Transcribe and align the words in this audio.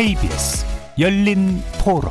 KBS 0.00 0.64
열린 0.98 1.60
토론 1.84 2.10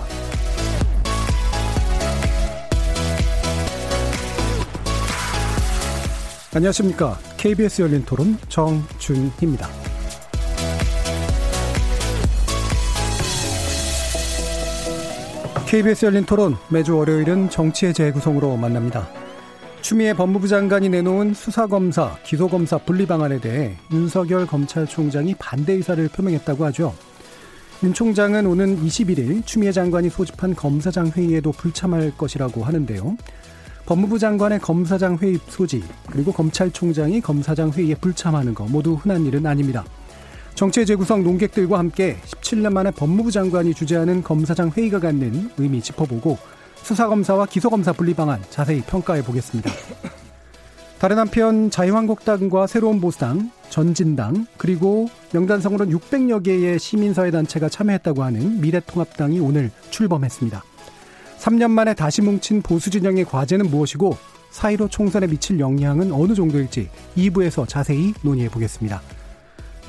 안녕하십니까. 6.54 7.18
KBS 7.38 7.82
열린 7.82 8.05
토론 8.05 8.38
정준희입니다. 8.48 9.68
KBS 15.66 16.05
열린 16.05 16.26
토론 16.27 16.58
매주 16.70 16.96
월요일은 16.96 17.49
정치의 17.49 17.96
재구성으로 17.96 18.55
만납니다. 18.55 19.10
추미애 19.82 20.13
법무부 20.13 20.48
장관이 20.48 20.90
내놓은 20.90 21.34
수사검사, 21.34 22.20
기소검사 22.24 22.77
분리 22.77 23.08
방안에 23.08 23.40
대해 23.40 23.77
윤석열 23.91 24.46
검찰총장이 24.46 25.34
반대 25.40 25.74
의사를 25.74 26.08
표명했다고 26.10 26.66
하죠. 26.66 26.94
윤 27.82 27.94
총장은 27.94 28.46
오는 28.46 28.78
21일 28.86 29.46
추미애 29.46 29.72
장관이 29.72 30.10
소집한 30.10 30.54
검사장 30.54 31.08
회의에도 31.08 31.54
불참할 31.54 32.12
것이라고 32.18 32.66
하는데요. 32.66 33.16
법무부 33.86 34.20
장관의 34.20 34.60
검사장 34.60 35.18
회의 35.22 35.40
소지, 35.48 35.82
그리고 36.12 36.34
검찰총장이 36.34 37.22
검사장 37.22 37.72
회의에 37.72 37.96
불참하는 37.96 38.54
거 38.54 38.66
모두 38.66 38.96
흔한 38.96 39.26
일은 39.26 39.46
아닙니다. 39.46 39.86
정치의 40.55 40.86
재구성 40.86 41.24
논객들과 41.24 41.80
함께 41.80 42.18
17년 42.26 42.74
만에 42.74 42.92
법무부 42.92 43.32
장관이 43.32 43.74
주재하는 43.74 44.24
검사장 44.24 44.72
회의가 44.76 45.00
갖는 45.00 45.52
의미 45.58 45.82
짚어보고 45.82 46.38
수사검사와 46.84 47.46
기소검사 47.46 47.93
분리 47.93 48.14
방안 48.14 48.41
자세히 48.49 48.82
평가해 48.82 49.24
보겠습니다. 49.24 49.71
다른 51.00 51.18
한편 51.18 51.72
자유한국당과 51.72 52.68
새로운 52.68 53.00
보수당, 53.00 53.52
전진당, 53.70 54.48
그리고 54.58 55.08
명단성으로는 55.32 55.98
600여 55.98 56.44
개의 56.44 56.78
시민사회단체가 56.78 57.70
참여했다고 57.70 58.22
하는 58.22 58.60
미래통합당이 58.60 59.40
오늘 59.40 59.72
출범했습니다. 59.92 60.62
3년 61.40 61.72
만에 61.72 61.94
다시 61.94 62.22
뭉친 62.22 62.62
보수진영의 62.62 63.24
과제는 63.24 63.70
무엇이고 63.70 64.18
사이로 64.52 64.90
총선에 64.90 65.28
미칠 65.28 65.58
영향은 65.58 66.12
어느 66.12 66.34
정도일지 66.34 66.90
2부에서 67.16 67.66
자세히 67.66 68.14
논의해 68.22 68.50
보겠습니다. 68.50 69.02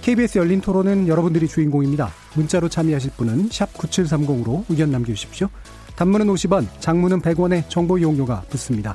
KBS 0.03 0.39
열린 0.39 0.61
토론은 0.61 1.09
여러분들이 1.09 1.49
주인공입니다. 1.49 2.09
문자로 2.37 2.69
참여하실 2.69 3.11
분은 3.17 3.49
9730으로 3.49 4.65
의견 4.69 4.93
남겨주십시오. 4.93 5.49
단문은 5.97 6.29
50원, 6.29 6.69
장문은 6.79 7.21
100원의 7.21 7.69
정보 7.69 7.99
이용료가 7.99 8.43
붙습니다. 8.49 8.95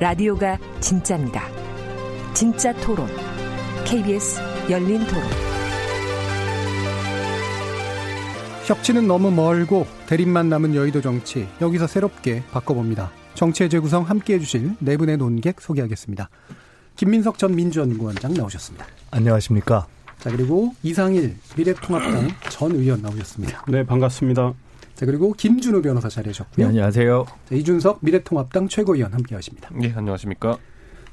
라디오가 0.00 0.58
진짜입니다. 0.80 1.42
진짜 2.34 2.72
토론, 2.80 3.06
KBS 3.84 4.40
열린 4.70 5.04
토론. 5.06 5.22
협치는 8.66 9.06
너무 9.06 9.30
멀고 9.30 9.86
대립만 10.06 10.48
남은 10.48 10.74
여의도 10.74 11.00
정치 11.00 11.46
여기서 11.60 11.86
새롭게 11.86 12.42
바꿔봅니다. 12.52 13.10
정치의 13.34 13.70
재구성 13.70 14.04
함께 14.04 14.34
해 14.34 14.38
주실 14.38 14.74
네 14.78 14.96
분의 14.96 15.16
논객 15.18 15.60
소개하겠습니다. 15.60 16.28
김민석 16.96 17.38
전 17.38 17.54
민주연구원장 17.54 18.34
나오셨습니다. 18.34 18.86
안녕하십니까. 19.10 19.86
자 20.18 20.30
그리고 20.30 20.74
이상일 20.82 21.36
미래통합당 21.56 22.28
전 22.50 22.72
의원 22.72 23.02
나오셨습니다. 23.02 23.64
네 23.68 23.84
반갑습니다. 23.84 24.54
자 24.94 25.06
그리고 25.06 25.32
김준우 25.32 25.82
변호사 25.82 26.08
자리하셨고요. 26.08 26.64
네, 26.64 26.68
안녕하세요. 26.68 27.26
자, 27.48 27.54
이준석 27.54 27.98
미래통합당 28.02 28.68
최고위원 28.68 29.12
함께하십니다. 29.12 29.70
네 29.72 29.92
안녕하십니까. 29.94 30.58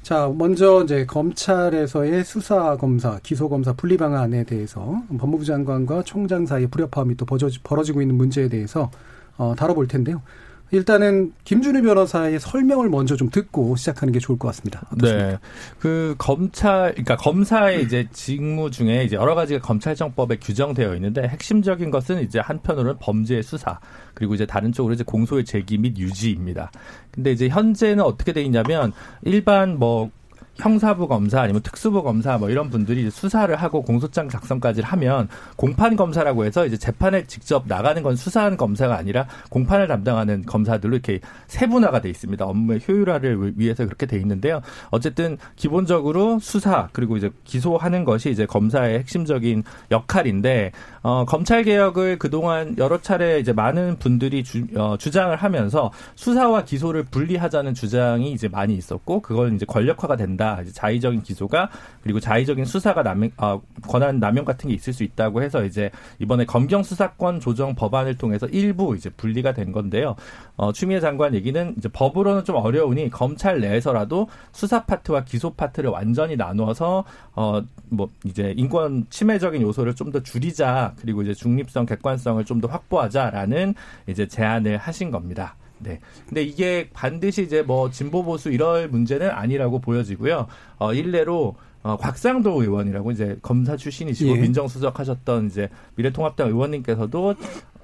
자, 0.02 0.32
먼저 0.34 0.82
이제 0.82 1.04
검찰에서의 1.04 2.24
수사 2.24 2.76
검사, 2.76 3.18
기소 3.22 3.48
검사 3.50 3.74
분리 3.74 3.98
방안에 3.98 4.44
대해서 4.44 5.02
법무부 5.18 5.44
장관과 5.44 6.04
총장 6.04 6.46
사이에 6.46 6.66
불협화음이 6.68 7.16
또 7.16 7.26
벌어지고 7.26 8.00
있는 8.00 8.14
문제에 8.16 8.48
대해서 8.48 8.90
어, 9.36 9.54
다뤄볼 9.56 9.88
텐데요. 9.88 10.22
일단은 10.72 11.32
김준우 11.44 11.82
변호사의 11.82 12.38
설명을 12.38 12.88
먼저 12.88 13.16
좀 13.16 13.28
듣고 13.28 13.74
시작하는 13.76 14.12
게 14.12 14.18
좋을 14.18 14.38
것 14.38 14.48
같습니다. 14.48 14.82
어떻습니까? 14.92 15.30
네. 15.30 15.38
그 15.78 16.14
검찰, 16.18 16.92
그러니까 16.92 17.16
검사의 17.16 17.82
이제 17.82 18.08
직무 18.12 18.70
중에 18.70 19.04
이제 19.04 19.16
여러 19.16 19.34
가지가 19.34 19.60
검찰청법에 19.60 20.36
규정되어 20.36 20.94
있는데 20.96 21.22
핵심적인 21.22 21.90
것은 21.90 22.22
이제 22.22 22.38
한편으로는 22.38 22.98
범죄 23.00 23.42
수사 23.42 23.80
그리고 24.14 24.34
이제 24.34 24.46
다른 24.46 24.72
쪽으로 24.72 24.94
이제 24.94 25.02
공소의 25.04 25.44
제기 25.44 25.78
및 25.78 25.98
유지입니다. 25.98 26.70
근데 27.10 27.32
이제 27.32 27.48
현재는 27.48 28.04
어떻게 28.04 28.32
돼 28.32 28.42
있냐면 28.42 28.92
일반 29.22 29.78
뭐 29.78 30.10
형사부 30.56 31.08
검사 31.08 31.40
아니면 31.40 31.62
특수부 31.62 32.02
검사 32.02 32.36
뭐 32.38 32.50
이런 32.50 32.70
분들이 32.70 33.10
수사를 33.10 33.54
하고 33.56 33.82
공소장 33.82 34.28
작성까지 34.28 34.82
하면 34.82 35.28
공판 35.56 35.96
검사라고 35.96 36.44
해서 36.44 36.66
이제 36.66 36.76
재판에 36.76 37.26
직접 37.26 37.64
나가는 37.66 38.02
건 38.02 38.16
수사하는 38.16 38.56
검사가 38.56 38.96
아니라 38.96 39.26
공판을 39.50 39.88
담당하는 39.88 40.44
검사들로 40.44 40.94
이렇게 40.94 41.20
세분화가 41.46 42.00
돼 42.02 42.10
있습니다. 42.10 42.44
업무의 42.44 42.80
효율화를 42.86 43.54
위해서 43.56 43.84
그렇게 43.84 44.06
돼 44.06 44.18
있는데요. 44.18 44.60
어쨌든 44.90 45.38
기본적으로 45.56 46.38
수사 46.40 46.88
그리고 46.92 47.16
이제 47.16 47.30
기소하는 47.44 48.04
것이 48.04 48.30
이제 48.30 48.46
검사의 48.46 48.98
핵심적인 48.98 49.62
역할인데 49.90 50.72
어, 51.02 51.24
검찰 51.24 51.62
개혁을 51.64 52.18
그동안 52.18 52.76
여러 52.76 53.00
차례 53.00 53.38
이제 53.38 53.52
많은 53.54 53.98
분들이 53.98 54.44
주, 54.44 54.66
어, 54.76 54.98
주장을 54.98 55.34
하면서 55.34 55.90
수사와 56.14 56.64
기소를 56.64 57.04
분리하자는 57.04 57.72
주장이 57.72 58.32
이제 58.32 58.48
많이 58.48 58.74
있었고 58.74 59.20
그걸 59.20 59.54
이제 59.54 59.64
권력화가 59.64 60.16
된다. 60.16 60.58
이제 60.62 60.72
자의적인 60.72 61.22
기소가 61.22 61.70
그리고 62.02 62.20
자의적인 62.20 62.66
수사가 62.66 63.02
남용, 63.02 63.30
어, 63.38 63.62
권한 63.88 64.20
남용 64.20 64.44
같은 64.44 64.68
게 64.68 64.74
있을 64.74 64.92
수 64.92 65.02
있다고 65.02 65.42
해서 65.42 65.64
이제 65.64 65.90
이번에 66.18 66.44
검경 66.44 66.82
수사권 66.82 67.40
조정 67.40 67.74
법안을 67.74 68.18
통해서 68.18 68.46
일부 68.48 68.94
이제 68.94 69.08
분리가 69.08 69.54
된 69.54 69.72
건데요. 69.72 70.16
어, 70.56 70.72
추미애 70.72 71.00
장관 71.00 71.34
얘기는 71.34 71.74
이제 71.78 71.88
법으로는 71.88 72.44
좀 72.44 72.56
어려우니 72.56 73.08
검찰 73.08 73.60
내에서라도 73.60 74.28
수사 74.52 74.84
파트와 74.84 75.24
기소 75.24 75.54
파트를 75.54 75.88
완전히 75.88 76.36
나누어서 76.36 77.04
어, 77.34 77.62
뭐 77.88 78.10
이제 78.24 78.52
인권 78.58 79.06
침해적인 79.08 79.62
요소를 79.62 79.94
좀 79.94 80.10
더 80.10 80.20
줄이자 80.20 80.89
그리고 80.98 81.22
이제 81.22 81.34
중립성, 81.34 81.86
객관성을 81.86 82.44
좀 82.44 82.60
더 82.60 82.68
확보하자라는 82.68 83.74
이제 84.06 84.28
제안을 84.28 84.76
하신 84.76 85.10
겁니다. 85.10 85.56
네. 85.78 85.98
근데 86.28 86.42
이게 86.42 86.90
반드시 86.92 87.42
이제 87.42 87.62
뭐 87.62 87.90
진보 87.90 88.22
보수 88.22 88.50
이럴 88.50 88.88
문제는 88.88 89.30
아니라고 89.30 89.78
보여지고요. 89.80 90.46
어, 90.78 90.92
일례로 90.92 91.56
어, 91.82 91.96
곽상도 91.96 92.60
의원이라고 92.62 93.12
이제 93.12 93.38
검사 93.40 93.76
출신이시고 93.78 94.36
예. 94.36 94.40
민정수석 94.40 94.98
하셨던 95.00 95.46
이제 95.46 95.70
미래통합당 95.94 96.48
의원님께서도 96.48 97.34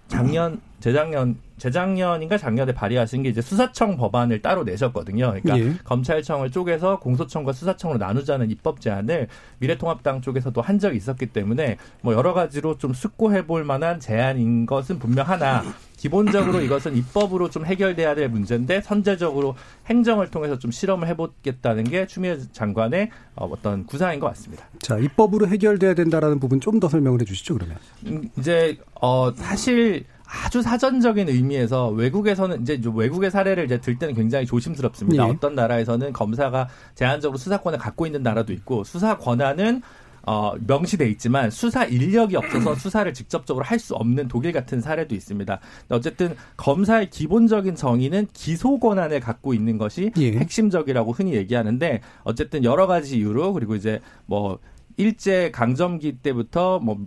작년 0.08 0.60
재작년 0.80 1.36
재작년인가 1.58 2.36
작년에 2.36 2.74
발의하신 2.74 3.22
게 3.22 3.30
이제 3.30 3.40
수사청 3.40 3.96
법안을 3.96 4.42
따로 4.42 4.62
내셨거든요. 4.62 5.34
그러니까 5.42 5.58
예. 5.58 5.74
검찰청을 5.84 6.50
쪼개서 6.50 7.00
공소청과 7.00 7.52
수사청으로 7.52 7.98
나누자는 7.98 8.50
입법 8.50 8.80
제안을 8.80 9.28
미래통합당 9.58 10.20
쪽에서도 10.20 10.60
한 10.60 10.78
적이 10.78 10.98
있었기 10.98 11.26
때문에 11.26 11.78
뭐 12.02 12.12
여러 12.12 12.34
가지로 12.34 12.76
좀 12.76 12.92
숙고해 12.92 13.46
볼 13.46 13.64
만한 13.64 14.00
제안인 14.00 14.66
것은 14.66 14.98
분명 14.98 15.26
하나 15.26 15.62
기본적으로 15.96 16.60
이것은 16.60 16.94
입법으로 16.94 17.48
좀 17.48 17.64
해결돼야 17.64 18.14
될 18.14 18.28
문제인데 18.28 18.82
선제적으로 18.82 19.56
행정을 19.86 20.30
통해서 20.30 20.58
좀 20.58 20.70
실험을 20.70 21.08
해보겠다는 21.08 21.84
게 21.84 22.06
추미애 22.06 22.36
장관의 22.52 23.08
어, 23.34 23.46
어떤 23.46 23.86
구상인 23.86 24.20
것 24.20 24.26
같습니다. 24.28 24.66
자, 24.80 24.98
입법으로 24.98 25.48
해결돼야 25.48 25.94
된다라는 25.94 26.38
부분 26.38 26.60
좀 26.60 26.76
더 26.76 26.90
설명을 26.90 27.22
해 27.22 27.24
주시죠, 27.24 27.54
그러면. 27.54 27.78
음, 28.04 28.28
이제 28.38 28.76
어 29.00 29.32
사실 29.34 30.04
아주 30.26 30.62
사전적인 30.62 31.28
의미에서 31.28 31.88
외국에서는 31.90 32.62
이제 32.62 32.80
좀 32.80 32.96
외국의 32.96 33.30
사례를 33.30 33.64
이제 33.64 33.80
들 33.80 33.98
때는 33.98 34.14
굉장히 34.14 34.46
조심스럽습니다. 34.46 35.26
예. 35.26 35.30
어떤 35.30 35.54
나라에서는 35.54 36.12
검사가 36.12 36.68
제한적으로 36.94 37.38
수사권을 37.38 37.78
갖고 37.78 38.06
있는 38.06 38.22
나라도 38.22 38.52
있고 38.52 38.84
수사 38.84 39.16
권한은 39.16 39.82
어, 40.28 40.54
명시돼 40.66 41.08
있지만 41.10 41.50
수사 41.50 41.84
인력이 41.84 42.34
없어서 42.34 42.74
수사를 42.74 43.14
직접적으로 43.14 43.64
할 43.64 43.78
수 43.78 43.94
없는 43.94 44.26
독일 44.26 44.52
같은 44.52 44.80
사례도 44.80 45.14
있습니다. 45.14 45.60
어쨌든 45.90 46.34
검사의 46.56 47.10
기본적인 47.10 47.76
정의는 47.76 48.26
기소 48.32 48.80
권한을 48.80 49.20
갖고 49.20 49.54
있는 49.54 49.78
것이 49.78 50.10
예. 50.18 50.32
핵심적이라고 50.32 51.12
흔히 51.12 51.34
얘기하는데 51.34 52.00
어쨌든 52.24 52.64
여러 52.64 52.88
가지 52.88 53.18
이유로 53.18 53.52
그리고 53.52 53.76
이제 53.76 54.00
뭐 54.24 54.58
일제 54.96 55.50
강점기 55.50 56.18
때부터 56.18 56.78
뭐 56.78 56.98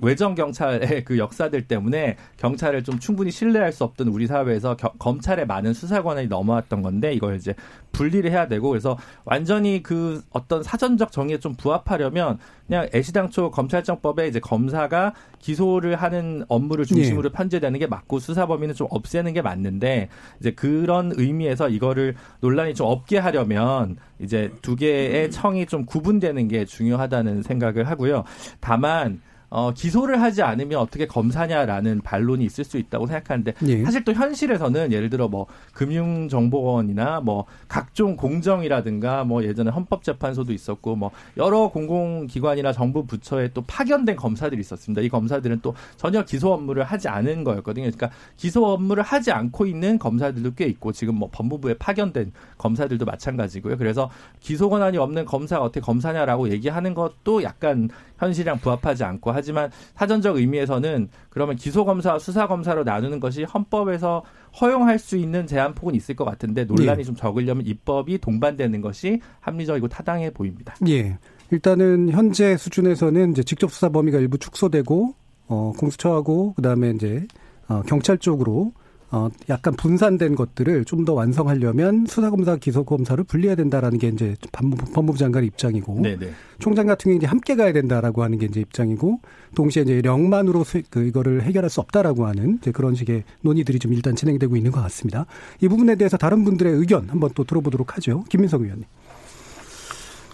외정 0.00 0.34
경찰의 0.34 1.04
그 1.04 1.18
역사들 1.18 1.68
때문에 1.68 2.16
경찰을 2.38 2.82
좀 2.82 2.98
충분히 2.98 3.30
신뢰할 3.30 3.72
수 3.72 3.84
없던 3.84 4.08
우리 4.08 4.26
사회에서 4.26 4.76
겨, 4.76 4.92
검찰의 4.98 5.46
많은 5.46 5.72
수사 5.72 6.02
권한이 6.02 6.26
넘어왔던 6.26 6.82
건데 6.82 7.12
이걸 7.12 7.36
이제 7.36 7.54
분리를 7.92 8.30
해야 8.30 8.46
되고 8.46 8.68
그래서 8.68 8.98
완전히 9.24 9.82
그 9.82 10.22
어떤 10.30 10.62
사전적 10.62 11.12
정의에 11.12 11.38
좀 11.38 11.54
부합하려면 11.54 12.38
그냥 12.66 12.88
애시당초 12.94 13.50
검찰청법에 13.50 14.28
이제 14.28 14.40
검사가 14.40 15.14
기소를 15.38 15.96
하는 15.96 16.44
업무를 16.48 16.84
중심으로 16.84 17.30
예. 17.30 17.32
편제되는 17.32 17.78
게 17.78 17.86
맞고 17.86 18.18
수사 18.18 18.46
범위는 18.46 18.74
좀 18.74 18.86
없애는 18.90 19.32
게 19.32 19.42
맞는데 19.42 20.08
이제 20.40 20.50
그런 20.50 21.12
의미에서 21.14 21.68
이거를 21.68 22.16
논란이 22.40 22.74
좀 22.74 22.88
없게 22.88 23.18
하려면 23.18 23.96
이제 24.18 24.50
두 24.62 24.76
개의 24.76 25.30
청이 25.30 25.66
좀 25.66 25.86
구분되는 25.86 26.48
게 26.48 26.64
중요하다는 26.64 27.42
생각을 27.42 27.88
하고요. 27.88 28.24
다만 28.60 29.20
어, 29.56 29.72
기소를 29.72 30.20
하지 30.20 30.42
않으면 30.42 30.78
어떻게 30.78 31.06
검사냐라는 31.06 32.02
반론이 32.02 32.44
있을 32.44 32.62
수 32.62 32.76
있다고 32.76 33.06
생각하는데 33.06 33.54
예. 33.66 33.84
사실 33.84 34.04
또 34.04 34.12
현실에서는 34.12 34.92
예를 34.92 35.08
들어 35.08 35.28
뭐 35.28 35.46
금융정보원이나 35.72 37.20
뭐 37.20 37.46
각종 37.66 38.16
공정이라든가 38.16 39.24
뭐 39.24 39.42
예전에 39.44 39.70
헌법재판소도 39.70 40.52
있었고 40.52 40.96
뭐 40.96 41.10
여러 41.38 41.68
공공기관이나 41.68 42.74
정부 42.74 43.06
부처에 43.06 43.48
또 43.54 43.62
파견된 43.62 44.16
검사들이 44.16 44.60
있었습니다. 44.60 45.00
이 45.00 45.08
검사들은 45.08 45.60
또 45.62 45.74
전혀 45.96 46.22
기소 46.22 46.52
업무를 46.52 46.84
하지 46.84 47.08
않은 47.08 47.42
거였거든요. 47.42 47.84
그러니까 47.84 48.10
기소 48.36 48.66
업무를 48.66 49.02
하지 49.02 49.32
않고 49.32 49.64
있는 49.64 49.98
검사들도 49.98 50.52
꽤 50.52 50.66
있고 50.66 50.92
지금 50.92 51.14
뭐 51.14 51.30
법무부에 51.32 51.76
파견된 51.78 52.32
검사들도 52.58 53.06
마찬가지고요. 53.06 53.78
그래서 53.78 54.10
기소 54.38 54.68
권한이 54.68 54.98
없는 54.98 55.24
검사가 55.24 55.64
어떻게 55.64 55.80
검사냐라고 55.80 56.50
얘기하는 56.50 56.92
것도 56.92 57.42
약간 57.42 57.88
현실이랑 58.18 58.58
부합하지 58.58 59.04
않고 59.04 59.30
하지 59.32 59.45
만 59.52 59.70
사전적 59.94 60.36
의미에서는 60.36 61.08
그러면 61.28 61.56
기소검사와 61.56 62.18
수사검사로 62.18 62.84
나누는 62.84 63.20
것이 63.20 63.44
헌법에서 63.44 64.22
허용할 64.60 64.98
수 64.98 65.16
있는 65.16 65.46
제한폭은 65.46 65.94
있을 65.94 66.16
것 66.16 66.24
같은데 66.24 66.64
논란이 66.64 67.00
예. 67.00 67.04
좀 67.04 67.14
적으려면 67.14 67.66
입법이 67.66 68.18
동반되는 68.18 68.80
것이 68.80 69.20
합리적이고 69.40 69.88
타당해 69.88 70.30
보입니다. 70.30 70.74
예. 70.88 71.18
일단은 71.50 72.10
현재 72.10 72.56
수준에서는 72.56 73.32
이제 73.32 73.42
직접 73.42 73.70
수사 73.70 73.88
범위가 73.88 74.18
일부 74.18 74.38
축소되고 74.38 75.14
어 75.48 75.72
공수처하고 75.78 76.54
그다음에 76.54 76.90
이제 76.90 77.26
어 77.68 77.82
경찰 77.86 78.18
쪽으로 78.18 78.72
어, 79.10 79.28
약간 79.48 79.74
분산된 79.74 80.34
것들을 80.34 80.84
좀 80.84 81.06
더 81.06 81.14
완성하려면 81.14 82.06
수사검사, 82.06 82.56
기소검사를 82.56 83.22
분리해야 83.22 83.54
된다라는 83.54 83.98
게 83.98 84.08
이제 84.08 84.34
법무부 84.50 85.16
장관의 85.16 85.46
입장이고 85.46 86.00
네네. 86.02 86.32
총장 86.58 86.86
같은 86.86 87.10
경우 87.10 87.16
이제 87.16 87.26
함께 87.26 87.54
가야 87.54 87.72
된다라고 87.72 88.24
하는 88.24 88.38
게 88.38 88.46
이제 88.46 88.60
입장이고 88.60 89.20
동시에 89.54 89.84
이제 89.84 90.00
령만으로 90.02 90.64
그 90.90 91.04
이거를 91.04 91.42
해결할 91.42 91.70
수 91.70 91.80
없다라고 91.80 92.26
하는 92.26 92.58
이제 92.60 92.72
그런 92.72 92.96
식의 92.96 93.22
논의들이 93.42 93.78
좀 93.78 93.92
일단 93.92 94.16
진행되고 94.16 94.56
있는 94.56 94.72
것 94.72 94.82
같습니다. 94.82 95.26
이 95.60 95.68
부분에 95.68 95.94
대해서 95.94 96.16
다른 96.16 96.44
분들의 96.44 96.72
의견 96.72 97.08
한번 97.08 97.30
또 97.36 97.44
들어보도록 97.44 97.96
하죠. 97.96 98.24
김민석 98.28 98.62
의원님. 98.62 98.84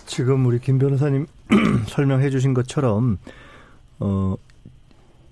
지금 0.07 0.47
우리 0.47 0.59
김 0.59 0.79
변호사님 0.79 1.27
설명해 1.89 2.31
주신 2.31 2.55
것처럼 2.55 3.19
어 3.99 4.37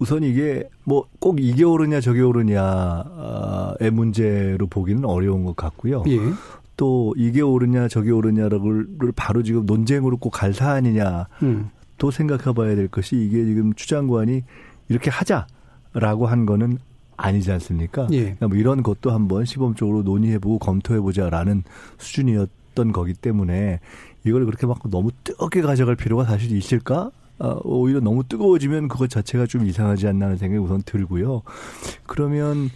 우선 0.00 0.22
이게 0.24 0.68
뭐 0.84 1.04
꼭 1.20 1.38
이게 1.40 1.62
옳으냐 1.64 2.00
저게 2.00 2.20
옳으냐의 2.22 3.90
문제로 3.92 4.66
보기는 4.66 5.04
어려운 5.04 5.44
것 5.44 5.54
같고요. 5.54 6.02
예. 6.08 6.18
또 6.76 7.14
이게 7.16 7.42
옳으냐 7.42 7.88
저게 7.88 8.10
옳으냐를 8.10 8.86
바로 9.14 9.42
지금 9.42 9.66
논쟁으로 9.66 10.16
꼭 10.16 10.30
갈 10.30 10.54
사안이냐 10.54 11.26
음. 11.42 11.70
또 11.98 12.10
생각해 12.10 12.54
봐야 12.54 12.74
될 12.74 12.88
것이 12.88 13.16
이게 13.16 13.44
지금 13.44 13.74
추 13.74 13.86
장관이 13.86 14.42
이렇게 14.88 15.10
하자라고 15.10 16.26
한 16.26 16.46
거는 16.46 16.78
아니지 17.18 17.52
않습니까? 17.52 18.08
예. 18.12 18.20
그러니까 18.22 18.48
뭐 18.48 18.56
이런 18.56 18.82
것도 18.82 19.10
한번 19.10 19.44
시범적으로 19.44 20.02
논의해보고 20.02 20.58
검토해보자라는 20.58 21.64
수준이었던 21.98 22.92
거기 22.92 23.12
때문에 23.12 23.80
이걸 24.24 24.46
그렇게 24.46 24.66
막 24.66 24.78
너무 24.90 25.10
뜨겁게 25.22 25.60
가져갈 25.60 25.96
필요가 25.96 26.24
사실 26.24 26.56
있을까? 26.56 27.10
어, 27.40 27.58
오히려 27.64 28.00
너무 28.00 28.22
뜨거워지면 28.22 28.88
그것 28.88 29.08
자체가 29.08 29.46
좀 29.46 29.66
이상하지 29.66 30.06
않나 30.06 30.26
하는 30.26 30.36
생각이 30.36 30.62
우선 30.62 30.82
들고요. 30.82 31.42
그러면 32.06 32.70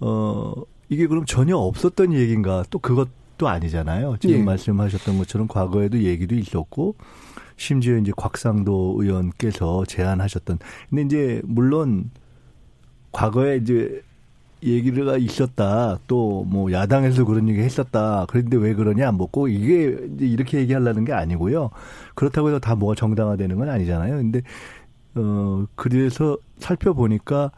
어 0.00 0.52
이게 0.88 1.06
그럼 1.06 1.24
전혀 1.24 1.56
없었던 1.56 2.12
얘기인가? 2.12 2.62
또 2.70 2.78
그것도 2.78 3.48
아니잖아요. 3.48 4.18
지금 4.20 4.36
예. 4.36 4.42
말씀하셨던 4.42 5.18
것처럼 5.18 5.48
과거에도 5.48 5.98
얘기도 6.02 6.34
있었고 6.34 6.94
심지어 7.56 7.96
이제 7.96 8.12
곽상도 8.14 8.96
의원께서 8.98 9.86
제안하셨던 9.86 10.58
근데 10.90 11.02
이제 11.02 11.42
물론 11.44 12.10
과거에 13.12 13.56
이제 13.56 14.02
얘기가 14.62 15.16
있었다. 15.18 15.98
또 16.08 16.44
뭐 16.46 16.72
야당에서 16.72 17.24
그런 17.24 17.48
얘기 17.48 17.60
했었다. 17.60 18.24
그런데 18.28 18.56
왜 18.56 18.74
그러냐? 18.74 19.12
뭐꼭 19.12 19.50
이게 19.50 19.96
이렇게 20.20 20.58
얘기하려는 20.58 21.04
게 21.04 21.12
아니고요. 21.12 21.70
그렇다고 22.14 22.48
해서 22.48 22.58
다 22.58 22.74
뭐가 22.74 22.94
정당화되는 22.94 23.56
건 23.56 23.68
아니잖아요. 23.68 24.16
근데 24.16 24.42
어 25.16 25.66
그래서 25.74 26.36
살펴보니까 26.58 27.50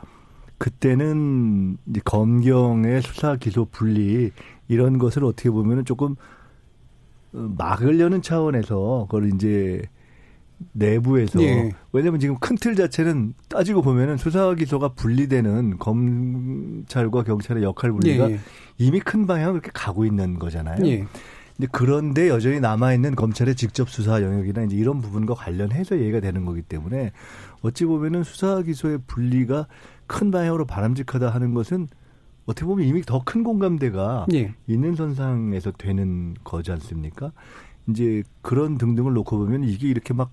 그때는 0.58 1.76
이제 1.88 2.00
검경의 2.04 3.02
수사 3.02 3.36
기소 3.36 3.66
분리 3.66 4.30
이런 4.68 4.98
것을 4.98 5.24
어떻게 5.24 5.50
보면은 5.50 5.84
조금 5.84 6.16
어, 7.32 7.54
막으려는 7.58 8.22
차원에서 8.22 9.06
그걸 9.08 9.32
이제 9.34 9.82
내부에서 10.72 11.40
예. 11.42 11.70
왜냐하면 11.92 12.20
지금 12.20 12.36
큰 12.38 12.56
틀 12.56 12.74
자체는 12.74 13.34
따지고 13.48 13.82
보면은 13.82 14.16
수사 14.16 14.52
기소가 14.54 14.88
분리되는 14.94 15.78
검찰과 15.78 17.22
경찰의 17.22 17.62
역할 17.62 17.92
분리가 17.92 18.30
예. 18.32 18.38
이미 18.78 19.00
큰 19.00 19.26
방향을 19.26 19.60
그렇게 19.60 19.70
가고 19.72 20.04
있는 20.04 20.38
거잖아요. 20.38 20.84
예. 20.86 21.06
근데 21.56 21.68
그런데 21.72 22.28
여전히 22.28 22.60
남아 22.60 22.94
있는 22.94 23.14
검찰의 23.16 23.54
직접 23.56 23.88
수사 23.90 24.22
영역이나 24.22 24.62
이제 24.62 24.76
이런 24.76 25.00
부분과 25.00 25.34
관련해서 25.34 25.98
얘기가 25.98 26.20
되는 26.20 26.44
거기 26.44 26.62
때문에 26.62 27.12
어찌 27.62 27.84
보면은 27.84 28.22
수사 28.24 28.62
기소의 28.62 28.98
분리가 29.06 29.66
큰 30.06 30.30
방향으로 30.30 30.66
바람직하다 30.66 31.30
하는 31.30 31.54
것은 31.54 31.88
어떻게 32.46 32.64
보면 32.64 32.86
이미 32.86 33.02
더 33.02 33.22
큰 33.24 33.42
공감대가 33.44 34.26
예. 34.34 34.54
있는 34.66 34.94
선상에서 34.94 35.72
되는 35.72 36.34
거지 36.44 36.72
않습니까? 36.72 37.32
이제 37.88 38.22
그런 38.42 38.78
등등을 38.78 39.12
놓고 39.14 39.38
보면 39.38 39.64
이게 39.64 39.88
이렇게 39.88 40.12
막 40.14 40.32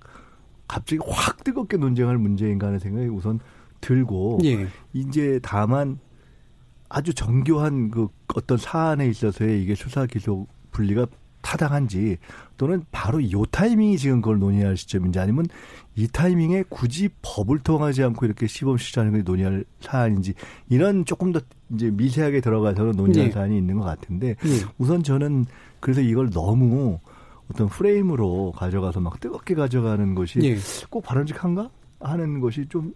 갑자기 0.68 1.00
확 1.08 1.44
뜨겁게 1.44 1.78
논쟁할 1.78 2.18
문제인가 2.18 2.68
하는 2.68 2.80
생각이 2.80 3.08
우선 3.08 3.40
들고 3.82 4.40
예. 4.44 4.68
이제 4.94 5.40
다만 5.44 6.00
아주 6.90 7.14
정교한 7.14 7.92
그 7.92 8.08
어떤 8.36 8.58
사안에 8.58 9.08
있어서의 9.08 9.62
이게 9.62 9.76
수사 9.76 10.06
기소 10.06 10.48
분리가 10.72 11.08
타당한지 11.42 12.18
또는 12.58 12.84
바로 12.92 13.20
이 13.20 13.32
타이밍이 13.52 14.00
지금 14.00 14.20
그걸 14.20 14.40
논의할 14.40 14.76
시점인지 14.76 15.20
아니면 15.20 15.46
이 15.96 16.08
타이밍에 16.08 16.64
굳이 16.70 17.10
법을 17.22 17.60
통하지 17.60 18.04
않고 18.04 18.26
이렇게 18.26 18.48
시범 18.48 18.78
시전하는 18.78 19.14
걸 19.14 19.24
논의할 19.24 19.64
사안인지 19.80 20.34
이런 20.70 21.06
조금 21.06 21.32
더 21.32 21.40
이제 21.72 21.92
미세하게 21.92 22.42
들어가서 22.42 22.94
논의할 22.94 23.28
네. 23.28 23.32
사안이 23.32 23.56
있는 23.58 23.78
것 23.78 23.84
같은데 23.84 24.36
네. 24.42 24.50
우선 24.80 25.04
저는 25.04 25.46
그래서 25.80 26.02
이걸 26.02 26.32
너무 26.32 27.00
어떤 27.52 27.68
프레임으로 27.70 28.54
가져가서 28.56 29.00
막 29.00 29.20
뜨겁게 29.20 29.56
가져가는 29.56 30.16
것이 30.16 30.40
예. 30.44 30.58
꼭 30.90 31.04
바람직한가 31.04 31.70
하는 32.00 32.40
것이 32.40 32.66
좀 32.70 32.94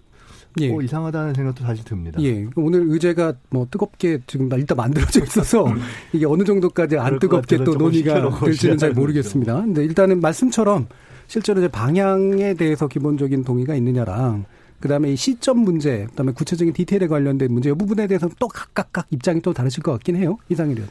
예. 0.60 0.70
뭐 0.70 0.82
이상하다는 0.82 1.34
생각도 1.36 1.64
사실 1.64 1.86
듭니다. 1.86 2.22
예. 2.22 2.48
오늘 2.56 2.86
의제가 2.90 3.34
뭐 3.50 3.68
뜨겁게 3.70 4.20
지금 4.26 4.50
일단 4.54 4.78
만들어져 4.78 5.24
있어서 5.24 5.68
이게 6.12 6.26
어느 6.26 6.44
정도까지 6.44 6.98
안 6.98 7.20
뜨겁게 7.20 7.64
또 7.64 7.76
논의가 7.76 8.40
될지는 8.40 8.78
잘 8.78 8.94
모르겠습니다. 8.94 9.62
근데 9.62 9.84
일단은 9.84 10.20
말씀처럼 10.20 10.88
실제로 11.28 11.60
이제 11.60 11.68
방향에 11.68 12.56
대해서 12.56 12.88
기본적인 12.88 13.44
동의가 13.44 13.76
있느냐랑 13.76 14.46
그다음에 14.80 15.12
이 15.12 15.16
시점 15.16 15.60
문제, 15.60 16.06
그다음에 16.10 16.32
구체적인 16.32 16.74
디테일에 16.74 17.08
관련된 17.08 17.52
문제 17.52 17.70
이 17.70 17.74
부분에 17.74 18.08
대해서 18.08 18.30
또 18.40 18.48
각각 18.48 18.92
각 18.92 19.08
입장이 19.12 19.42
또 19.42 19.54
다르실 19.54 19.84
것 19.84 19.92
같긴 19.92 20.16
해요. 20.16 20.38
이상일 20.50 20.78
의원. 20.78 20.90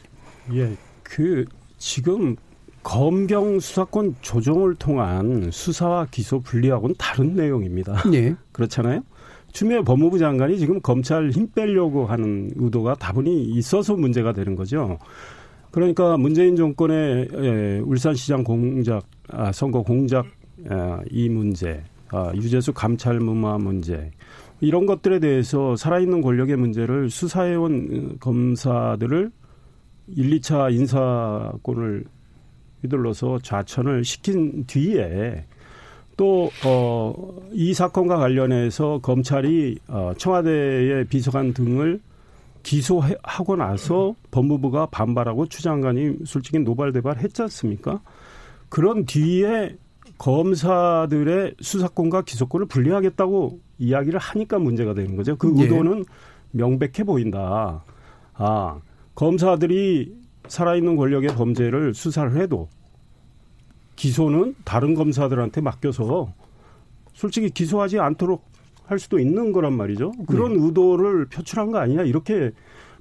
예. 0.53 0.77
그 1.03 1.45
지금 1.77 2.35
검경 2.83 3.59
수사권 3.59 4.15
조정을 4.21 4.75
통한 4.75 5.49
수사와 5.51 6.07
기소 6.11 6.39
분리하고는 6.39 6.95
다른 6.97 7.35
내용입니다. 7.35 8.03
예. 8.13 8.35
그렇잖아요. 8.51 9.03
추미애 9.51 9.81
법무부 9.81 10.19
장관이 10.19 10.59
지금 10.59 10.79
검찰 10.81 11.29
힘 11.31 11.51
빼려고 11.51 12.05
하는 12.05 12.51
의도가 12.55 12.95
다분히 12.95 13.43
있어서 13.45 13.95
문제가 13.95 14.31
되는 14.31 14.55
거죠. 14.55 14.99
그러니까 15.71 16.17
문재인 16.17 16.55
정권의 16.55 17.27
예, 17.33 17.81
울산시장 17.83 18.43
공작, 18.43 19.05
아, 19.27 19.51
선거 19.51 19.83
공작 19.83 20.25
아, 20.69 21.01
이 21.09 21.29
문제, 21.29 21.83
아, 22.11 22.31
유재수 22.35 22.73
감찰 22.73 23.19
무마 23.19 23.57
문제 23.57 24.11
이런 24.61 24.85
것들에 24.85 25.19
대해서 25.19 25.75
살아있는 25.75 26.21
권력의 26.21 26.57
문제를 26.57 27.09
수사해온 27.09 28.17
검사들을 28.19 29.31
1, 30.07 30.29
2차 30.39 30.73
인사권을 30.73 32.05
휘둘러서 32.81 33.39
좌천을 33.39 34.03
시킨 34.03 34.65
뒤에 34.65 35.45
또, 36.17 36.49
어, 36.65 37.13
이 37.53 37.73
사건과 37.73 38.17
관련해서 38.17 38.99
검찰이 39.01 39.77
어, 39.87 40.11
청와대의 40.17 41.05
비서관 41.05 41.53
등을 41.53 42.01
기소하고 42.63 43.55
나서 43.55 44.15
법무부가 44.31 44.87
반발하고 44.87 45.47
추 45.47 45.63
장관이 45.63 46.17
솔직히 46.25 46.59
노발대발 46.59 47.19
했지 47.19 47.41
않습니까? 47.43 48.01
그런 48.67 49.05
뒤에 49.05 49.77
검사들의 50.17 51.55
수사권과 51.61 52.23
기소권을 52.23 52.65
분리하겠다고 52.67 53.59
이야기를 53.77 54.19
하니까 54.19 54.59
문제가 54.59 54.93
되는 54.93 55.15
거죠. 55.15 55.37
그 55.37 55.53
예. 55.57 55.63
의도는 55.63 55.99
예. 55.99 56.03
명백해 56.51 57.05
보인다. 57.05 57.83
아, 58.33 58.79
검사들이 59.15 60.18
살아있는 60.49 60.95
권력의 60.95 61.29
범죄를 61.35 61.93
수사를 61.93 62.35
해도 62.37 62.67
기소는 63.95 64.55
다른 64.65 64.95
검사들한테 64.95 65.61
맡겨서 65.61 66.33
솔직히 67.13 67.49
기소하지 67.49 67.99
않도록 67.99 68.43
할 68.85 68.97
수도 68.97 69.19
있는 69.19 69.51
거란 69.51 69.73
말이죠. 69.73 70.11
그런 70.27 70.53
네. 70.53 70.63
의도를 70.63 71.25
표출한 71.25 71.71
거 71.71 71.77
아니냐 71.79 72.03
이렇게 72.03 72.51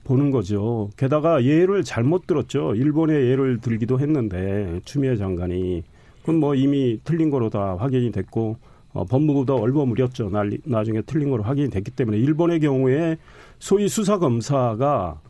보는 0.05 0.31
거죠. 0.31 0.91
게다가 0.97 1.45
예를 1.45 1.85
잘못 1.85 2.27
들었죠. 2.27 2.75
일본의 2.75 3.31
예를 3.31 3.59
들기도 3.61 4.01
했는데 4.01 4.81
추미애 4.85 5.17
장관이 5.17 5.85
그건 6.21 6.41
뭐 6.41 6.55
이미 6.55 6.99
틀린 7.05 7.31
거로 7.31 7.49
다 7.49 7.77
확인이 7.79 8.11
됐고 8.11 8.57
어, 8.93 9.05
법무부도 9.05 9.57
얼버무렸죠. 9.57 10.31
난리, 10.31 10.59
나중에 10.65 11.03
틀린 11.03 11.31
거로 11.31 11.43
확인이 11.43 11.71
됐기 11.71 11.93
때문에 11.93 12.19
일본의 12.19 12.61
경우에 12.61 13.17
소위 13.59 13.89
수사 13.89 14.19
검사가 14.19 15.21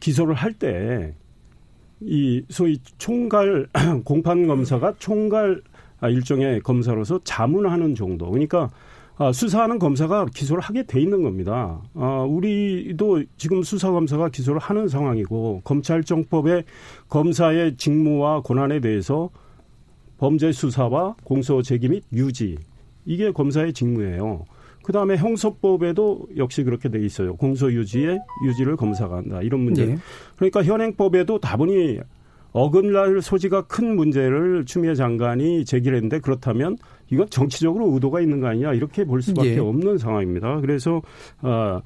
기소를 0.00 0.34
할 0.34 0.52
때 0.52 1.14
이 2.00 2.42
소위 2.48 2.78
총괄 2.98 3.68
공판 4.04 4.46
검사가 4.46 4.94
총괄 4.98 5.62
아, 5.98 6.08
일종의 6.08 6.60
검사로서 6.60 7.20
자문하는 7.24 7.94
정도. 7.94 8.30
그러니까 8.30 8.70
아, 9.18 9.32
수사하는 9.32 9.78
검사가 9.78 10.26
기소를 10.26 10.62
하게 10.62 10.82
돼 10.82 11.00
있는 11.00 11.22
겁니다. 11.22 11.80
아, 11.94 12.26
우리도 12.28 13.24
지금 13.38 13.62
수사 13.62 13.90
검사가 13.90 14.28
기소를 14.28 14.60
하는 14.60 14.88
상황이고 14.88 15.62
검찰정법의 15.64 16.64
검사의 17.08 17.76
직무와 17.76 18.42
권한에 18.42 18.80
대해서 18.80 19.30
범죄 20.18 20.52
수사와 20.52 21.16
공소 21.24 21.62
제기 21.62 21.88
및 21.88 22.04
유지 22.12 22.58
이게 23.06 23.30
검사의 23.30 23.72
직무예요. 23.72 24.44
그 24.86 24.92
다음에 24.92 25.16
형사법에도 25.16 26.28
역시 26.36 26.62
그렇게 26.62 26.88
돼 26.88 27.04
있어요. 27.04 27.34
공소 27.34 27.72
유지에 27.72 28.18
유지를 28.46 28.76
검사가 28.76 29.16
한다 29.16 29.42
이런 29.42 29.62
문제. 29.62 29.84
네. 29.84 29.98
그러니까 30.36 30.62
현행법에도 30.62 31.40
다분히 31.40 31.98
어긋날 32.52 33.20
소지가 33.20 33.62
큰 33.62 33.96
문제를 33.96 34.64
추미애 34.64 34.94
장관이 34.94 35.64
제기를 35.64 35.96
했는데 35.96 36.20
그렇다면 36.20 36.78
이건 37.10 37.28
정치적으로 37.30 37.92
의도가 37.94 38.20
있는 38.20 38.38
거 38.38 38.46
아니냐 38.46 38.74
이렇게 38.74 39.04
볼 39.04 39.22
수밖에 39.22 39.56
예. 39.56 39.58
없는 39.58 39.98
상황입니다. 39.98 40.60
그래서 40.60 41.02
어 41.42 41.80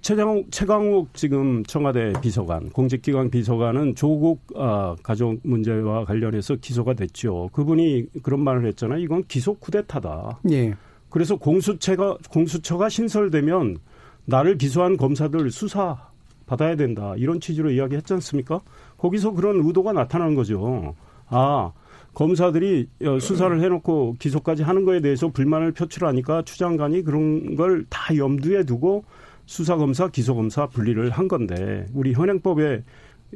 최강욱, 0.00 0.50
최강욱 0.50 1.14
지금 1.14 1.62
청와대 1.62 2.12
비서관, 2.20 2.68
공직기관 2.70 3.30
비서관은 3.30 3.94
조국 3.94 4.40
아, 4.56 4.96
가족 5.04 5.38
문제와 5.44 6.04
관련해서 6.04 6.56
기소가 6.56 6.94
됐죠. 6.94 7.48
그분이 7.52 8.06
그런 8.24 8.42
말을 8.42 8.66
했잖아요. 8.66 8.98
이건 8.98 9.22
기소 9.28 9.54
쿠데타다. 9.54 10.40
예. 10.50 10.74
그래서 11.10 11.36
공수처가 11.36 12.18
공수처가 12.30 12.88
신설되면 12.88 13.78
나를 14.26 14.58
기소한 14.58 14.96
검사들 14.96 15.50
수사 15.50 16.08
받아야 16.46 16.76
된다. 16.76 17.14
이런 17.16 17.40
취지로 17.40 17.70
이야기했지 17.70 18.12
않습니까? 18.14 18.60
거기서 18.96 19.32
그런 19.32 19.64
의도가 19.64 19.92
나타나는 19.92 20.34
거죠. 20.34 20.94
아, 21.28 21.72
검사들이 22.14 22.88
어, 23.04 23.18
수사를 23.20 23.60
해놓고 23.60 24.16
기소까지 24.18 24.62
하는 24.62 24.84
거에 24.84 25.00
대해서 25.00 25.28
불만을 25.28 25.72
표출하니까 25.72 26.42
추 26.42 26.58
장관이 26.58 27.02
그런 27.02 27.54
걸 27.56 27.84
다 27.88 28.16
염두에 28.16 28.64
두고 28.64 29.04
수사검사, 29.46 30.08
기소검사 30.08 30.66
분리를 30.68 31.10
한 31.10 31.28
건데 31.28 31.86
우리 31.94 32.12
현행법에 32.12 32.82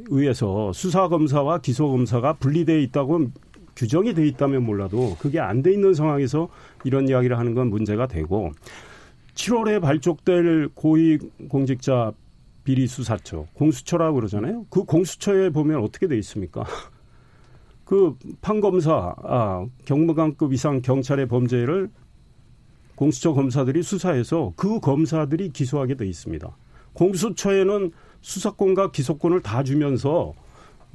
의해서 0.09 0.71
수사검사와 0.73 1.59
기소검사가 1.59 2.33
분리되어 2.33 2.77
있다고 2.79 3.27
규정이 3.75 4.13
돼 4.13 4.25
있다면 4.27 4.63
몰라도 4.63 5.15
그게 5.19 5.39
안 5.39 5.61
돼 5.61 5.71
있는 5.73 5.93
상황에서 5.93 6.49
이런 6.83 7.07
이야기를 7.09 7.37
하는 7.37 7.53
건 7.53 7.69
문제가 7.69 8.07
되고 8.07 8.51
7월에 9.33 9.81
발족될 9.81 10.69
고위공직자 10.75 12.13
비리 12.63 12.87
수사처 12.87 13.45
공수처라고 13.53 14.15
그러잖아요. 14.15 14.65
그 14.69 14.83
공수처에 14.83 15.49
보면 15.49 15.81
어떻게 15.81 16.07
돼 16.07 16.17
있습니까? 16.19 16.63
그 17.85 18.15
판검사, 18.41 19.13
아, 19.23 19.65
경무관급 19.85 20.53
이상 20.53 20.81
경찰의 20.81 21.27
범죄를 21.27 21.89
공수처 22.95 23.33
검사들이 23.33 23.83
수사해서 23.83 24.53
그 24.55 24.79
검사들이 24.79 25.49
기소하게 25.49 25.95
돼 25.95 26.07
있습니다. 26.07 26.49
공수처에는 26.93 27.91
수사권과 28.21 28.91
기소권을 28.91 29.41
다 29.41 29.61
주면서 29.63 30.33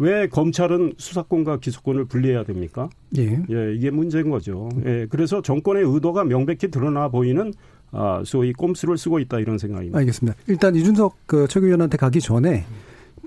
왜 0.00 0.28
검찰은 0.28 0.95
수사권과 0.97 1.59
기소권을 1.59 2.07
분리해야 2.07 2.42
됩니까? 2.45 2.88
예. 3.19 3.42
예, 3.50 3.75
이게 3.75 3.90
문제인 3.90 4.30
거죠. 4.30 4.71
예, 4.87 5.07
그래서 5.11 5.42
정권의 5.42 5.85
의도가 5.85 6.25
명백히 6.25 6.71
드러나 6.71 7.09
보이는 7.09 7.52
아, 7.92 8.23
소위 8.25 8.54
꼼수를 8.54 8.97
쓰고 8.97 9.19
있다 9.19 9.40
이런 9.40 9.59
생각입니다. 9.59 9.99
알겠습니다. 9.99 10.38
일단 10.47 10.75
이준석 10.75 11.16
그 11.26 11.47
최고위원한테 11.49 11.99
가기 11.99 12.21
전에 12.21 12.64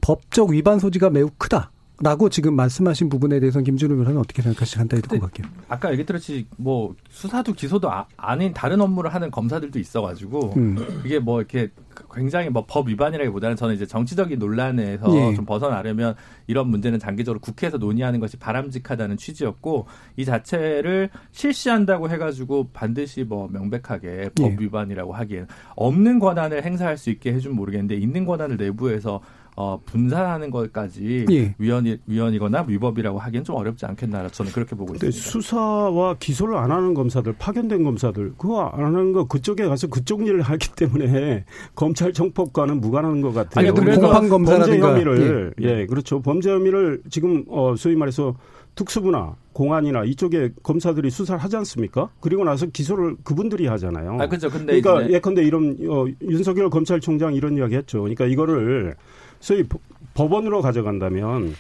법적 0.02 0.50
위반 0.50 0.80
소지가 0.80 1.12
매우 1.12 1.30
크다. 1.38 1.72
라고 2.04 2.28
지금 2.28 2.56
말씀하신 2.56 3.08
부분에 3.08 3.40
대해서는 3.40 3.64
김준우 3.64 3.96
변호사는 3.96 4.20
어떻게 4.20 4.42
생각하시는지 4.42 4.78
간단히 4.78 5.02
듣고 5.04 5.20
갈게요. 5.20 5.48
아까 5.70 5.90
얘기 5.94 6.06
들었지 6.06 6.46
뭐 6.58 6.96
수사도 7.10 7.54
기소도 7.54 7.90
아, 7.90 8.36
닌 8.36 8.54
다른 8.54 8.82
업무를 8.82 9.14
하는 9.14 9.32
검사들도 9.32 9.80
있어가지고 9.80 10.54
음. 10.58 11.02
이게 11.06 11.20
뭐 11.20 11.40
이렇게 11.40 11.70
굉장히 12.14 12.50
뭐 12.50 12.64
법 12.68 12.90
위반이라기보다는 12.90 13.56
저는 13.56 13.76
이제 13.76 13.86
정치적인 13.86 14.40
논란에서 14.40 15.16
예. 15.16 15.36
좀 15.36 15.46
벗어나려면 15.46 16.16
이런 16.48 16.68
문제는 16.68 16.98
장기적으로 17.00 17.40
국회에서 17.40 17.78
논의하는 17.78 18.20
것이 18.20 18.38
바람직하다는 18.38 19.18
취지였고 19.18 19.86
이 20.18 20.26
자체를 20.26 21.10
실시한다고 21.32 22.10
해가지고 22.10 22.70
반드시 22.74 23.24
뭐 23.24 23.48
명백하게 23.48 24.32
법 24.36 24.52
예. 24.52 24.58
위반이라고 24.60 25.14
하기엔 25.14 25.48
없는 25.76 26.20
권한을 26.20 26.64
행사할 26.64 26.98
수 26.98 27.12
있게 27.12 27.32
해준 27.32 27.56
모르겠는데 27.56 27.96
있는 27.96 28.26
권한을 28.26 28.58
내부에서 28.58 29.22
어, 29.56 29.80
분산하는 29.86 30.50
것까지 30.50 31.26
예. 31.30 31.56
위헌이 31.58 31.98
위헌이거나 32.08 32.66
위법이라고 32.68 33.20
하기엔 33.20 33.44
좀 33.44 33.56
어렵지 33.56 33.86
않겠나 33.86 34.28
저는 34.30 34.52
그렇게 34.52 34.76
보고 34.76 34.94
있습니다. 34.96 35.18
수사와 35.18 36.16
기소를 36.20 36.56
안 36.56 36.72
하는 36.72 36.94
검사들, 36.94 37.36
파견된 37.38 37.84
검사들 37.84 38.34
그거 38.38 38.66
안 38.66 38.84
하는 38.86 39.14
거 39.14 39.26
그쪽에 39.26 39.66
가서 39.66 39.88
그쪽 39.88 40.26
일을 40.26 40.42
하기 40.42 40.70
때문에 40.76 41.46
검찰 41.76 42.14
정법과는 42.14 42.82
무관한 42.82 43.22
것 43.22 43.34
같아요. 43.34 43.68
아니, 43.70 43.80
그래서 43.80 44.02
공판 44.02 44.30
검사라든가 44.30 44.88
범죄 44.88 45.04
혐의를 45.04 45.54
예. 45.62 45.68
예, 45.68 45.86
그렇죠. 45.86 46.22
범죄 46.22 46.52
혐의를 46.52 47.02
지금 47.10 47.44
어 47.48 47.76
소위 47.76 47.96
말해서 47.96 48.36
특수부나 48.76 49.36
공안이나 49.54 50.04
이쪽에 50.04 50.50
검사들이 50.64 51.12
수사를 51.12 51.42
하지 51.42 51.56
않습니까? 51.58 52.10
그리고 52.20 52.44
나서 52.44 52.66
기소를 52.66 53.18
그분들이 53.24 53.68
하잖아요. 53.68 54.18
아, 54.20 54.28
그렇죠. 54.28 54.50
근데 54.50 54.82
그러니까 54.82 55.12
예컨대 55.12 55.44
이런 55.44 55.78
어, 55.88 56.06
윤석열 56.22 56.70
검찰총장 56.70 57.36
이런 57.36 57.56
이야기 57.58 57.76
했죠. 57.76 58.00
그러니까 58.00 58.26
이거를 58.26 58.96
소위 59.44 59.66
법원으로 60.14 60.62
가져간다면 60.62 61.54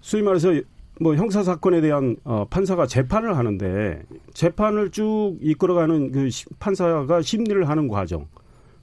소위 0.00 0.24
말해서 0.24 0.60
뭐 1.00 1.14
형사 1.14 1.44
사건에 1.44 1.80
대한 1.80 2.16
어 2.24 2.46
판사가 2.50 2.88
재판을 2.88 3.36
하는데 3.36 4.02
재판을 4.34 4.90
쭉 4.90 5.36
이끌어가는 5.40 6.10
그 6.10 6.28
판사가 6.58 7.22
심리를 7.22 7.68
하는 7.68 7.86
과정. 7.86 8.26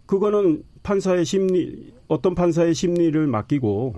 그거는 0.05 0.63
판사의 0.83 1.25
심리 1.25 1.91
어떤 2.07 2.33
판사의 2.33 2.73
심리를 2.75 3.27
맡기고 3.27 3.95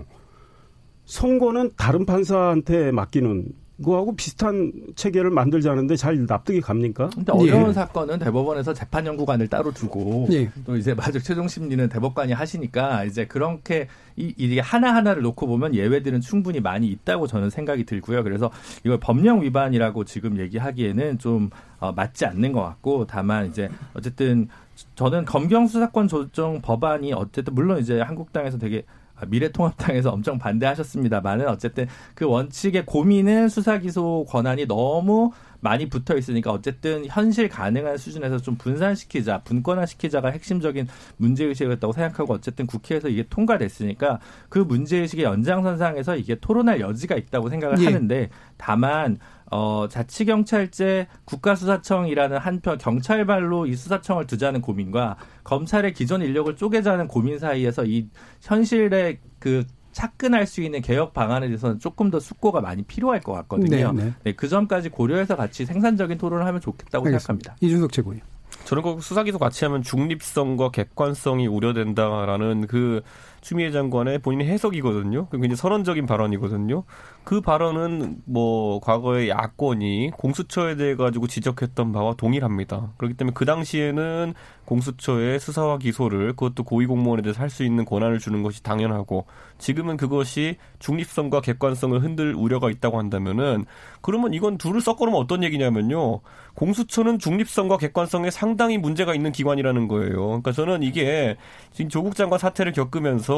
선고는 1.04 1.70
다른 1.76 2.04
판사한테 2.04 2.90
맡기는 2.90 3.46
그거하고 3.82 4.14
비슷한 4.16 4.72
체계를 4.94 5.30
만들자는데 5.30 5.96
잘 5.96 6.24
납득이 6.26 6.60
갑니까? 6.60 7.10
근데 7.14 7.32
어려운 7.32 7.70
예. 7.70 7.72
사건은 7.72 8.18
대법원에서 8.18 8.74
재판 8.74 9.06
연구관을 9.06 9.48
따로 9.48 9.72
두고 9.72 10.28
예. 10.32 10.50
또 10.64 10.76
이제 10.76 10.94
마지막 10.94 11.22
최종 11.22 11.48
심리는 11.48 11.88
대법관이 11.88 12.32
하시니까 12.32 13.04
이제 13.04 13.26
그렇게 13.26 13.88
이, 14.16 14.34
이게 14.36 14.60
하나 14.60 14.94
하나를 14.94 15.22
놓고 15.22 15.46
보면 15.46 15.74
예외들은 15.74 16.20
충분히 16.20 16.60
많이 16.60 16.88
있다고 16.88 17.26
저는 17.26 17.50
생각이 17.50 17.84
들고요. 17.84 18.22
그래서 18.22 18.50
이걸 18.84 18.98
법령 18.98 19.42
위반이라고 19.42 20.04
지금 20.04 20.38
얘기하기에는 20.38 21.18
좀 21.18 21.50
어, 21.80 21.92
맞지 21.92 22.26
않는 22.26 22.52
것 22.52 22.62
같고 22.62 23.06
다만 23.06 23.46
이제 23.46 23.68
어쨌든 23.94 24.48
저는 24.94 25.24
검경 25.24 25.66
수사권 25.66 26.08
조정 26.08 26.60
법안이 26.60 27.12
어쨌든 27.12 27.54
물론 27.54 27.78
이제 27.78 28.00
한국당에서 28.00 28.58
되게 28.58 28.84
미래통합당에서 29.28 30.10
엄청 30.10 30.38
반대하셨습니다만은 30.38 31.48
어쨌든 31.48 31.86
그 32.14 32.26
원칙의 32.26 32.86
고민은 32.86 33.48
수사 33.48 33.78
기소 33.78 34.24
권한이 34.28 34.66
너무 34.66 35.32
많이 35.62 35.88
붙어 35.88 36.16
있으니까 36.16 36.50
어쨌든 36.50 37.06
현실 37.06 37.48
가능한 37.48 37.96
수준에서 37.96 38.38
좀 38.38 38.56
분산시키자, 38.56 39.42
분권화시키자가 39.44 40.30
핵심적인 40.30 40.88
문제의식이었다고 41.18 41.92
생각하고 41.92 42.34
어쨌든 42.34 42.66
국회에서 42.66 43.08
이게 43.08 43.24
통과됐으니까 43.30 44.18
그 44.48 44.58
문제의식의 44.58 45.24
연장선상에서 45.24 46.16
이게 46.16 46.34
토론할 46.34 46.80
여지가 46.80 47.14
있다고 47.14 47.48
생각을 47.48 47.80
예. 47.80 47.84
하는데 47.86 48.28
다만 48.56 49.18
어, 49.52 49.86
자치경찰제 49.88 51.06
국가수사청이라는 51.26 52.38
한편 52.38 52.76
경찰발로 52.76 53.66
이 53.66 53.76
수사청을 53.76 54.26
두자는 54.26 54.62
고민과 54.62 55.16
검찰의 55.44 55.92
기존 55.92 56.22
인력을 56.22 56.56
쪼개자는 56.56 57.06
고민 57.06 57.38
사이에서 57.38 57.84
이 57.84 58.08
현실의 58.40 59.20
그 59.38 59.64
착근할 59.92 60.46
수 60.46 60.62
있는 60.62 60.80
개혁 60.80 61.12
방안에 61.12 61.46
대해서는 61.46 61.78
조금 61.78 62.10
더 62.10 62.18
숙고가 62.18 62.60
많이 62.60 62.82
필요할 62.82 63.20
것 63.20 63.32
같거든요. 63.32 63.92
네, 63.92 64.04
네. 64.04 64.12
네, 64.24 64.32
그 64.32 64.48
점까지 64.48 64.88
고려해서 64.88 65.36
같이 65.36 65.64
생산적인 65.64 66.18
토론을 66.18 66.46
하면 66.46 66.60
좋겠다고 66.60 67.06
알겠습니다. 67.06 67.18
생각합니다. 67.18 67.56
이준석 67.60 67.92
최고위. 67.92 68.20
저는 68.64 68.82
그 68.82 69.00
수사기소 69.00 69.38
같이 69.38 69.64
하면 69.64 69.82
중립성과 69.82 70.70
객관성이 70.70 71.46
우려된다라는 71.46 72.66
그 72.66 73.02
추미애 73.42 73.70
장관의 73.70 74.20
본인의 74.20 74.46
해석이거든요. 74.48 75.28
굉장히 75.28 75.56
선언적인 75.56 76.06
발언이거든요. 76.06 76.84
그 77.24 77.40
발언은 77.40 78.22
뭐 78.24 78.80
과거에 78.80 79.28
야권이 79.28 80.12
공수처에 80.16 80.76
대해 80.76 80.96
가지고 80.96 81.26
지적했던 81.26 81.92
바와 81.92 82.14
동일합니다. 82.14 82.92
그렇기 82.96 83.14
때문에 83.16 83.34
그 83.34 83.44
당시에는 83.44 84.34
공수처의 84.64 85.38
수사와 85.38 85.78
기소를 85.78 86.30
그것도 86.32 86.64
고위공무원에 86.64 87.22
대해서 87.22 87.40
할 87.40 87.52
수 87.52 87.64
있는 87.64 87.84
권한을 87.84 88.18
주는 88.18 88.42
것이 88.42 88.62
당연하고 88.62 89.26
지금은 89.58 89.98
그것이 89.98 90.56
중립성과 90.78 91.42
객관성을 91.42 92.02
흔들 92.02 92.34
우려가 92.34 92.70
있다고 92.70 92.98
한다면은 92.98 93.66
그러면 94.00 94.32
이건 94.32 94.56
둘을 94.56 94.80
섞어놓으면 94.80 95.20
어떤 95.20 95.44
얘기냐면요. 95.44 96.20
공수처는 96.54 97.18
중립성과 97.18 97.76
객관성에 97.76 98.30
상당히 98.30 98.78
문제가 98.78 99.14
있는 99.14 99.32
기관이라는 99.32 99.86
거예요. 99.86 100.26
그러니까 100.28 100.52
저는 100.52 100.82
이게 100.82 101.36
지금 101.72 101.90
조국 101.90 102.16
장관 102.16 102.38
사태를 102.38 102.72
겪으면서 102.72 103.31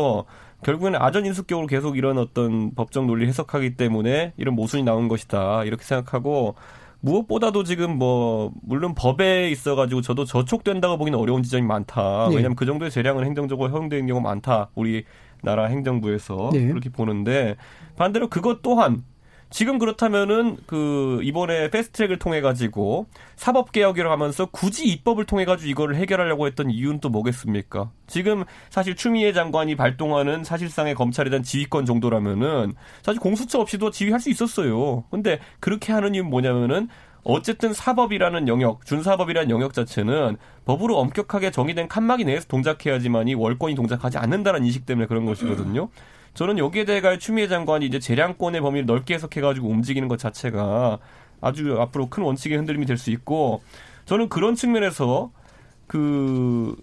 결국에는 0.62 1.00
아전 1.00 1.26
인수격으로 1.26 1.66
계속 1.66 1.96
이런 1.96 2.18
어떤 2.18 2.74
법적 2.74 3.06
논리 3.06 3.26
해석하기 3.26 3.76
때문에 3.76 4.32
이런 4.36 4.54
모순이 4.54 4.82
나온 4.82 5.08
것이다. 5.08 5.64
이렇게 5.64 5.84
생각하고 5.84 6.54
무엇보다도 7.00 7.64
지금 7.64 7.98
뭐 7.98 8.50
물론 8.62 8.94
법에 8.94 9.50
있어가지고 9.50 10.00
저도 10.00 10.24
저촉된다고 10.24 10.96
보기는 10.96 11.18
어려운 11.18 11.42
지점이 11.42 11.66
많다. 11.66 12.28
네. 12.30 12.36
왜냐하면 12.36 12.56
그 12.56 12.64
정도의 12.64 12.90
재량은 12.90 13.24
행정적으로 13.24 13.70
허용되는 13.70 14.06
경우가 14.06 14.26
많다. 14.26 14.70
우리 14.74 15.04
나라 15.42 15.66
행정부에서 15.66 16.50
네. 16.54 16.66
그렇게 16.68 16.88
보는데 16.88 17.56
반대로 17.96 18.28
그것 18.28 18.62
또한 18.62 19.04
지금 19.54 19.78
그렇다면은 19.78 20.56
그 20.66 21.20
이번에 21.22 21.70
패스트트랙을 21.70 22.18
통해 22.18 22.40
가지고 22.40 23.06
사법 23.36 23.70
개혁이라고 23.70 24.12
하면서 24.12 24.46
굳이 24.46 24.88
입법을 24.88 25.26
통해 25.26 25.44
가지고 25.44 25.70
이거를 25.70 25.94
해결하려고 25.94 26.48
했던 26.48 26.70
이유는 26.70 26.98
또 26.98 27.08
뭐겠습니까? 27.08 27.88
지금 28.08 28.42
사실 28.68 28.96
추미애 28.96 29.32
장관이 29.32 29.76
발동하는 29.76 30.42
사실상의 30.42 30.96
검찰에 30.96 31.30
대한 31.30 31.44
지휘권 31.44 31.86
정도라면은 31.86 32.74
사실 33.02 33.20
공수처 33.20 33.60
없이도 33.60 33.92
지휘할 33.92 34.18
수 34.18 34.28
있었어요. 34.28 35.04
근데 35.12 35.38
그렇게 35.60 35.92
하는 35.92 36.16
이유는 36.16 36.30
뭐냐면은 36.30 36.88
어쨌든 37.22 37.72
사법이라는 37.72 38.48
영역, 38.48 38.84
준사법이라는 38.84 39.50
영역 39.50 39.72
자체는 39.72 40.36
법으로 40.64 40.98
엄격하게 40.98 41.52
정의된 41.52 41.86
칸막이 41.86 42.24
내에서 42.24 42.48
동작해야지만이 42.48 43.34
월권이 43.34 43.76
동작하지 43.76 44.18
않는다는 44.18 44.64
인식 44.64 44.84
때문에 44.84 45.06
그런 45.06 45.24
것이거든요. 45.26 45.90
저는 46.34 46.58
여기에 46.58 46.84
대해 46.84 47.18
추미애 47.18 47.48
장관이 47.48 47.86
이제 47.86 47.98
재량권의 47.98 48.60
범위를 48.60 48.86
넓게 48.86 49.14
해석해가지고 49.14 49.68
움직이는 49.68 50.08
것 50.08 50.18
자체가 50.18 50.98
아주 51.40 51.80
앞으로 51.80 52.08
큰 52.08 52.22
원칙의 52.24 52.58
흔들림이 52.58 52.86
될 52.86 52.98
수 52.98 53.10
있고 53.10 53.62
저는 54.06 54.28
그런 54.28 54.54
측면에서 54.54 55.30
그 55.86 56.76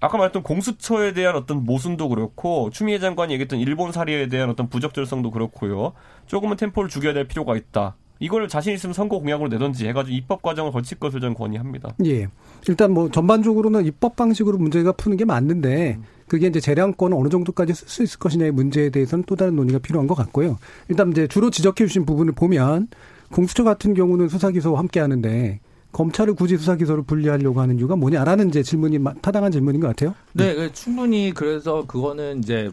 아까 0.00 0.18
말했던 0.18 0.42
공수처에 0.42 1.12
대한 1.14 1.34
어떤 1.36 1.64
모순도 1.64 2.08
그렇고 2.08 2.70
추미애 2.70 2.98
장관이 2.98 3.32
얘기했던 3.34 3.58
일본 3.58 3.92
사례에 3.92 4.28
대한 4.28 4.50
어떤 4.50 4.68
부적절성도 4.68 5.30
그렇고요. 5.30 5.92
조금은 6.26 6.56
템포를 6.56 6.90
죽여야 6.90 7.14
될 7.14 7.26
필요가 7.26 7.56
있다. 7.56 7.96
이걸 8.20 8.46
자신 8.48 8.74
있으면 8.74 8.92
선거 8.92 9.18
공약으로 9.18 9.48
내던지 9.48 9.86
해가지고 9.88 10.14
입법 10.16 10.42
과정을 10.42 10.72
거칠 10.72 10.98
것을 10.98 11.20
저는 11.20 11.34
건의합니다. 11.34 11.94
예. 12.04 12.28
일단 12.68 12.92
뭐 12.92 13.10
전반적으로는 13.10 13.84
입법 13.86 14.16
방식으로 14.16 14.58
문제가 14.58 14.92
푸는 14.92 15.16
게 15.16 15.24
맞는데 15.24 15.98
그게 16.26 16.46
이제 16.46 16.60
재량권을 16.60 17.16
어느 17.16 17.28
정도까지 17.28 17.74
쓸 17.74 17.88
수 17.88 18.02
있을 18.02 18.18
것이냐의 18.18 18.52
문제에 18.52 18.90
대해서는 18.90 19.24
또 19.26 19.36
다른 19.36 19.56
논의가 19.56 19.78
필요한 19.78 20.06
것 20.06 20.14
같고요. 20.14 20.58
일단 20.88 21.10
이제 21.10 21.26
주로 21.26 21.50
지적해 21.50 21.86
주신 21.86 22.06
부분을 22.06 22.32
보면 22.32 22.88
공수처 23.30 23.64
같은 23.64 23.94
경우는 23.94 24.28
수사 24.28 24.50
기소와 24.50 24.78
함께 24.78 25.00
하는데 25.00 25.60
검찰을 25.92 26.34
굳이 26.34 26.56
수사 26.56 26.76
기소를 26.76 27.04
분리하려고 27.04 27.60
하는 27.60 27.78
이유가 27.78 27.96
뭐냐라는 27.96 28.48
이제 28.48 28.62
질문이 28.62 28.98
타당한 29.22 29.52
질문인 29.52 29.80
것 29.80 29.88
같아요. 29.88 30.14
네, 30.32 30.54
네. 30.54 30.72
충분히 30.72 31.32
그래서 31.34 31.84
그거는 31.86 32.38
이제 32.40 32.70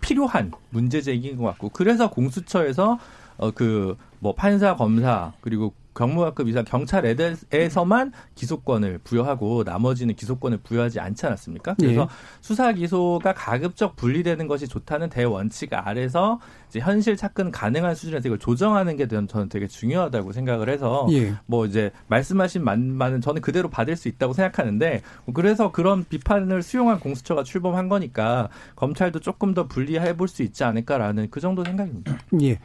필요한 0.00 0.52
문제 0.70 1.00
제기인 1.00 1.36
것 1.36 1.44
같고 1.44 1.70
그래서 1.70 2.10
공수처에서 2.10 2.98
어 3.38 3.50
그 3.52 3.96
뭐 4.20 4.34
판사, 4.34 4.76
검사 4.76 5.32
그리고 5.40 5.72
경무관급 6.00 6.48
이상 6.48 6.64
경찰에서만 6.64 8.12
기소권을 8.34 9.00
부여하고 9.04 9.64
나머지는 9.64 10.14
기소권을 10.14 10.58
부여하지 10.62 10.98
않지 10.98 11.26
않았습니까? 11.26 11.74
그래서 11.74 12.02
예. 12.02 12.06
수사 12.40 12.72
기소가 12.72 13.34
가급적 13.34 13.96
분리되는 13.96 14.46
것이 14.46 14.66
좋다는 14.66 15.10
대원칙 15.10 15.74
아래서 15.74 16.40
이제 16.70 16.80
현실 16.80 17.16
착근 17.16 17.50
가능한 17.50 17.94
수준에서 17.94 18.28
이걸 18.28 18.38
조정하는 18.38 18.96
게 18.96 19.06
저는 19.08 19.48
되게 19.48 19.66
중요하다고 19.66 20.32
생각을 20.32 20.68
해서 20.68 21.06
예. 21.10 21.34
뭐 21.46 21.66
이제 21.66 21.90
말씀하신 22.08 22.64
만만은 22.64 23.20
저는 23.20 23.42
그대로 23.42 23.68
받을 23.68 23.96
수 23.96 24.08
있다고 24.08 24.32
생각하는데 24.32 25.02
그래서 25.34 25.72
그런 25.72 26.04
비판을 26.04 26.62
수용한 26.62 27.00
공수처가 27.00 27.42
출범한 27.42 27.88
거니까 27.88 28.48
검찰도 28.76 29.20
조금 29.20 29.52
더 29.54 29.66
분리해 29.66 30.16
볼 30.16 30.28
수 30.30 30.44
있지 30.44 30.62
않을까라는 30.62 31.26
그 31.30 31.40
정도 31.40 31.64
생각입니다. 31.64 32.16
예, 32.40 32.58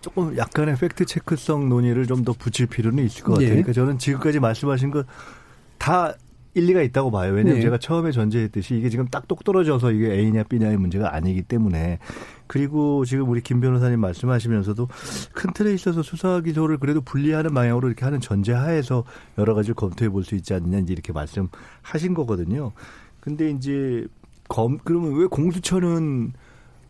조금 0.00 0.36
약간의 0.36 0.76
팩트 0.76 1.04
체크성 1.04 1.68
논의를 1.68 2.06
좀 2.06 2.24
더 2.24 2.32
붙일 2.32 2.66
필요는 2.66 3.04
있을 3.04 3.24
것 3.24 3.32
같아요. 3.32 3.46
예. 3.46 3.50
그러니까 3.50 3.72
저는 3.72 3.98
지금까지 3.98 4.40
말씀하신 4.40 4.90
거다 4.90 6.14
일리가 6.54 6.80
있다고 6.82 7.10
봐요. 7.10 7.32
왜냐하면 7.32 7.56
네. 7.56 7.60
제가 7.62 7.76
처음에 7.78 8.12
전제했듯이 8.12 8.76
이게 8.76 8.88
지금 8.88 9.06
딱 9.08 9.28
똑 9.28 9.44
떨어져서 9.44 9.92
이게 9.92 10.12
A냐 10.12 10.44
B냐의 10.44 10.76
문제가 10.78 11.14
아니기 11.14 11.42
때문에 11.42 11.98
그리고 12.46 13.04
지금 13.04 13.28
우리 13.28 13.40
김 13.40 13.60
변호사님 13.60 14.00
말씀하시면서도 14.00 14.88
큰 15.32 15.52
틀에 15.52 15.72
있어서 15.74 16.02
수사 16.02 16.40
기소를 16.40 16.78
그래도 16.78 17.00
분리하는 17.00 17.54
방향으로 17.54 17.88
이렇게 17.88 18.04
하는 18.04 18.20
전제하에서 18.20 19.04
여러 19.38 19.54
가지를 19.54 19.74
검토해 19.74 20.08
볼 20.10 20.24
수 20.24 20.34
있지 20.34 20.54
않느냐 20.54 20.78
이제 20.78 20.92
이렇게 20.92 21.12
말씀하신 21.12 22.14
거거든요. 22.14 22.72
근데 23.20 23.50
이제 23.50 24.06
검 24.48 24.78
그러면 24.84 25.14
왜 25.14 25.26
공수처는 25.26 26.32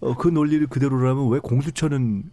어, 0.01 0.15
그 0.17 0.29
논리를 0.29 0.67
그대로라면 0.67 1.29
왜 1.31 1.39
공수처는 1.39 2.25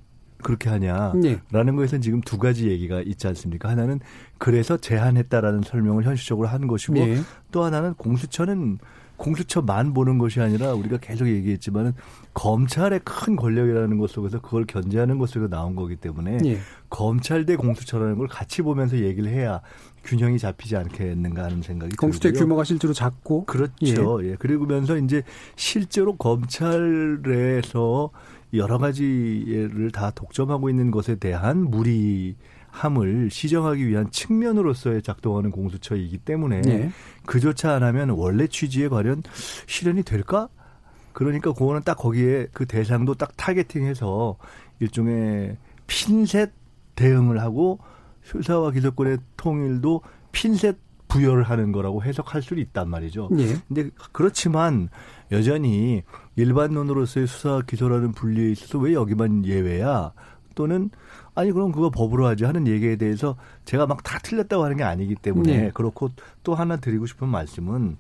그렇게 0.44 0.70
하냐라는 0.70 1.22
네. 1.22 1.40
것에서는 1.52 2.02
지금 2.02 2.22
두 2.22 2.38
가지 2.38 2.70
얘기가 2.70 3.02
있지 3.02 3.28
않습니까? 3.28 3.70
하나는 3.70 4.00
그래서 4.38 4.78
제한했다라는 4.78 5.62
설명을 5.62 6.04
현실적으로 6.04 6.48
하는 6.48 6.68
것이고 6.68 6.94
네. 6.94 7.22
또 7.52 7.64
하나는 7.64 7.94
공수처는 7.94 8.78
공수처만 9.16 9.94
보는 9.94 10.18
것이 10.18 10.42
아니라 10.42 10.74
우리가 10.74 10.98
계속 10.98 11.28
얘기했지만은 11.28 11.94
검찰의 12.34 13.02
큰 13.04 13.36
권력이라는 13.36 13.98
것 13.98 14.10
속에서 14.10 14.42
그걸 14.42 14.66
견제하는 14.66 15.20
것 15.20 15.30
속에서 15.30 15.50
나온 15.50 15.76
거기 15.76 15.96
때문에 15.96 16.40
예. 16.46 16.60
검찰 16.90 17.46
대 17.46 17.56
공수처라는 17.56 18.18
걸 18.18 18.28
같이 18.28 18.62
보면서 18.62 18.98
얘기를 18.98 19.30
해야 19.30 19.62
균형이 20.04 20.40
잡히지 20.40 20.76
않겠는가 20.76 21.44
하는 21.44 21.62
생각이 21.62 21.96
공수처의 21.96 22.34
들고요. 22.34 22.48
규모가 22.48 22.64
실제로 22.64 22.94
작고 22.94 23.46
그렇죠. 23.46 24.24
예. 24.24 24.32
예. 24.32 24.36
그리고면서 24.36 24.98
이제 24.98 25.22
실제로 25.56 26.16
검찰에서 26.18 28.10
여러 28.54 28.78
가지를 28.78 29.92
다 29.92 30.12
독점하고 30.12 30.70
있는 30.70 30.92
것에 30.92 31.16
대한 31.16 31.70
무리 31.70 32.36
함을 32.70 33.30
시정하기 33.32 33.88
위한 33.88 34.10
측면으로서의 34.10 35.04
작동하는 35.04 35.52
공수처이기 35.52 36.18
때문에 36.20 36.62
네. 36.62 36.92
그조차 37.26 37.74
안 37.74 37.84
하면 37.84 38.10
원래 38.10 38.48
취지에 38.48 38.88
관련 38.88 39.22
실현이 39.68 40.04
될까? 40.04 40.50
그러니까 41.14 41.54
그거는 41.54 41.82
딱 41.84 41.96
거기에 41.98 42.48
그 42.54 42.66
대상도 42.66 43.14
딱 43.16 43.36
타겟팅해서 43.38 44.38
일종의 44.80 45.58
핀셋 45.88 46.52
대응을 46.96 47.42
하고 47.42 47.80
수사와 48.24 48.72
기소권의 48.72 49.18
통일도 49.38 50.02
핀셋 50.32 50.78
부여를 51.08 51.44
하는 51.44 51.72
거라고 51.72 52.04
해석할 52.04 52.42
수는 52.42 52.62
있단 52.64 52.90
말이죠. 52.90 53.30
예. 53.38 53.56
근데 53.68 53.90
그렇지만 54.12 54.90
여전히 55.32 56.02
일반론으로서의 56.36 57.28
수사 57.28 57.62
기소라는 57.62 58.14
분리에 58.14 58.52
있어서 58.52 58.80
왜 58.80 58.94
여기만 58.94 59.46
예외야? 59.46 60.12
또는 60.56 60.90
아니 61.36 61.52
그럼 61.52 61.72
그거 61.72 61.90
법으로 61.90 62.26
하지 62.28 62.46
하는 62.46 62.68
얘기에 62.68 62.96
대해서 62.96 63.36
제가 63.66 63.86
막 63.88 64.04
다 64.04 64.20
틀렸다고 64.20 64.64
하는 64.64 64.78
게 64.78 64.84
아니기 64.84 65.16
때문에 65.16 65.58
네. 65.58 65.72
그렇고 65.74 66.10
또 66.44 66.56
하나 66.56 66.78
드리고 66.78 67.06
싶은 67.06 67.28
말씀은 67.28 67.98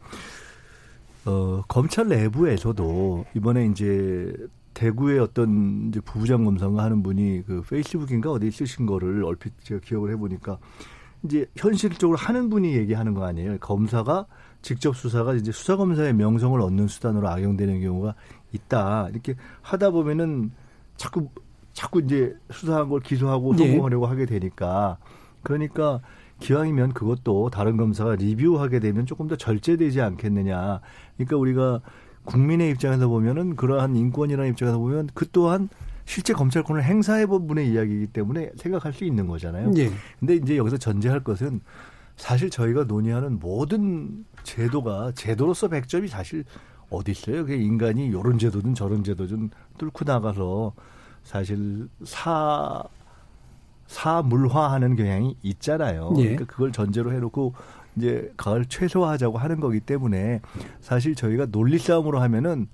어 1.26 1.64
검찰 1.68 2.08
내부에서도 2.10 3.26
이번에 3.36 3.66
이제 3.68 4.34
대구의 4.74 5.20
어떤 5.20 5.90
이제 5.90 6.00
부부장 6.02 6.44
검사가 6.44 6.84
하는 6.84 7.04
분이 7.04 7.44
그 7.46 7.62
페이스북인가 7.62 8.32
어디 8.32 8.52
쓰신 8.52 8.86
거를 8.86 9.24
얼핏 9.24 9.54
제가 9.64 9.80
기억을 9.84 10.12
해보니까 10.12 10.58
이제 11.24 11.46
현실적으로 11.56 12.18
하는 12.18 12.50
분이 12.50 12.76
얘기하는 12.76 13.14
거 13.14 13.26
아니에요. 13.26 13.58
검사가 13.60 14.26
직접 14.62 14.96
수사가 14.96 15.34
이제 15.36 15.52
수사 15.52 15.78
검사의 15.78 16.14
명성을 16.14 16.60
얻는 16.60 16.88
수단으로 16.88 17.30
악용되는 17.30 17.82
경우가 17.82 18.16
있다. 18.52 19.10
이렇게 19.12 19.36
하다 19.62 19.92
보면은 19.92 20.52
자꾸 20.98 21.30
자꾸 21.72 22.02
이제 22.02 22.36
수사한 22.52 22.90
걸 22.90 23.00
기소하고 23.00 23.56
네. 23.56 23.68
성공하려고 23.68 24.06
네. 24.06 24.10
하게 24.10 24.26
되니까 24.26 24.98
그러니까 25.42 26.02
기왕이면 26.40 26.94
그것도 26.94 27.50
다른 27.52 27.78
검사가 27.78 28.16
리뷰하게 28.16 28.80
되면 28.80 29.06
조금 29.06 29.28
더 29.28 29.36
절제되지 29.36 30.02
않겠느냐. 30.02 30.82
그러니까 31.18 31.38
우리가 31.38 31.82
국민의 32.26 32.70
입장에서 32.72 33.08
보면은 33.08 33.56
그러한 33.56 33.96
인권이라는 33.96 34.52
입장에서 34.52 34.78
보면 34.78 35.10
그 35.14 35.28
또한 35.32 35.70
실제 36.06 36.34
검찰권을 36.34 36.84
행사해 36.84 37.26
본 37.26 37.48
분의 37.48 37.70
이야기이기 37.72 38.08
때문에 38.08 38.52
생각할 38.58 38.94
수 38.94 39.06
있는 39.06 39.28
거잖아요. 39.28 39.72
예. 39.78 39.90
근데 40.20 40.36
이제 40.36 40.58
여기서 40.58 40.78
전제할 40.78 41.24
것은 41.24 41.62
사실 42.16 42.50
저희가 42.50 42.84
논의하는 42.84 43.40
모든 43.40 44.26
제도가 44.44 45.14
제도로서 45.16 45.68
백점이 45.68 46.08
사실 46.08 46.44
어디 46.90 47.12
있어요? 47.12 47.46
그 47.46 47.54
인간이 47.54 48.12
요런 48.12 48.38
제도든 48.38 48.76
저런 48.76 49.04
제도든 49.04 49.50
뚫고 49.78 50.06
나가서 50.06 50.74
사실 51.24 51.88
사 52.04 52.84
사물화하는 53.88 54.96
경향이 54.96 55.38
있잖아요. 55.42 56.14
예. 56.18 56.24
그러니까 56.24 56.46
그걸 56.46 56.72
전제로 56.72 57.12
해놓고 57.14 57.54
이제 57.96 58.32
가을 58.38 58.66
최소화하자고 58.66 59.38
하는 59.38 59.60
거기 59.60 59.80
때문에 59.80 60.42
사실 60.82 61.16
저희가 61.16 61.48
논리 61.48 61.78
싸움으로 61.78 62.20
하면은 62.22 62.68